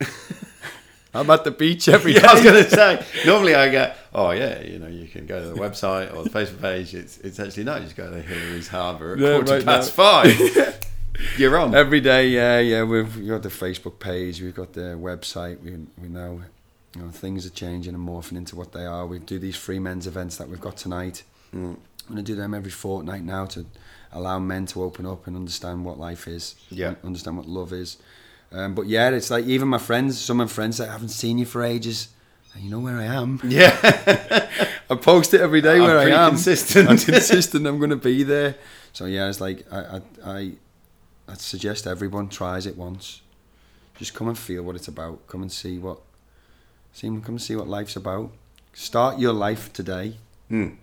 [1.14, 3.04] I'm at the beach every yeah, I was going to say.
[3.26, 6.30] Normally, I get, oh yeah, you know, you can go to the website or the
[6.30, 6.94] Facebook page.
[6.94, 9.96] It's it's actually no, you just go to Hillarys Harbour at Yeah, quarter right past
[9.96, 10.22] now.
[10.22, 10.80] five.
[11.38, 11.74] You're on.
[11.74, 12.82] Every day, yeah, yeah.
[12.82, 15.60] We've, we've got the Facebook page, we've got the website.
[15.62, 16.42] We we know,
[16.94, 19.06] you know, things are changing and morphing into what they are.
[19.06, 21.22] We do these free men's events that we've got tonight.
[21.54, 21.76] Mm.
[22.06, 23.66] I'm going to do them every fortnight now to
[24.12, 26.54] allow men to open up and understand what life is.
[26.70, 26.94] Yeah.
[27.02, 27.96] Understand what love is.
[28.52, 31.38] Um, but yeah, it's like even my friends, some of my friends that haven't seen
[31.38, 32.08] you for ages.
[32.54, 33.40] And you know where I am.
[33.44, 34.48] Yeah.
[34.90, 36.32] I post it every day I'm where I am.
[36.32, 36.88] consistent.
[36.88, 37.66] I'm consistent.
[37.66, 38.54] I'm going to be there.
[38.92, 40.52] So yeah, it's like I, I, I,
[41.26, 43.22] I suggest everyone tries it once.
[43.96, 45.26] Just come and feel what it's about.
[45.26, 46.00] Come and see what,
[46.94, 48.30] see, come and see what life's about.
[48.72, 50.16] Start your life today
[50.50, 50.76] Mm.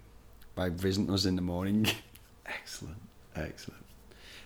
[0.55, 1.88] by visiting us in the morning.
[2.45, 2.97] Excellent,
[3.35, 3.83] excellent.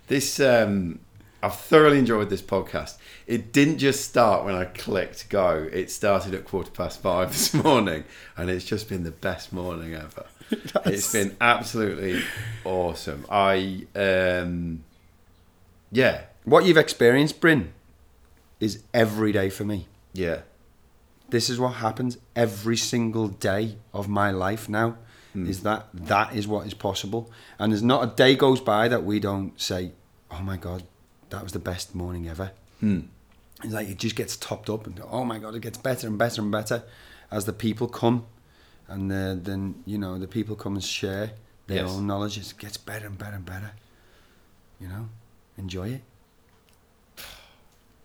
[0.08, 1.00] This um,
[1.42, 2.98] I've thoroughly enjoyed this podcast.
[3.28, 5.68] It didn't just start when I clicked go.
[5.72, 8.04] It started at quarter past five this morning,
[8.38, 10.26] and it's just been the best morning ever.
[10.86, 12.22] It's been absolutely
[12.64, 13.26] awesome.
[13.32, 14.84] I um,
[15.92, 17.74] yeah, what you've experienced, Bryn,
[18.60, 19.88] is every day for me.
[20.14, 20.42] yeah,
[21.30, 24.98] This is what happens every single day of my life now.
[25.38, 27.30] Is that that is what is possible,
[27.60, 29.92] and there's not a day goes by that we don't say,
[30.32, 30.84] "Oh my God,
[31.30, 33.08] that was the best morning ever." Mm.
[33.62, 36.18] It's like it just gets topped up, and oh my God, it gets better and
[36.18, 36.84] better and better
[37.32, 38.26] as the people come,
[38.88, 41.32] and uh, then you know the people come and share
[41.68, 41.92] their Yes.
[41.92, 42.38] own knowledge.
[42.38, 43.72] It gets better and better and better.
[44.80, 45.10] You know,
[45.58, 46.02] enjoy it.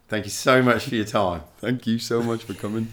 [0.08, 1.42] Thank you so much for your time.
[1.58, 2.92] Thank you so much for coming.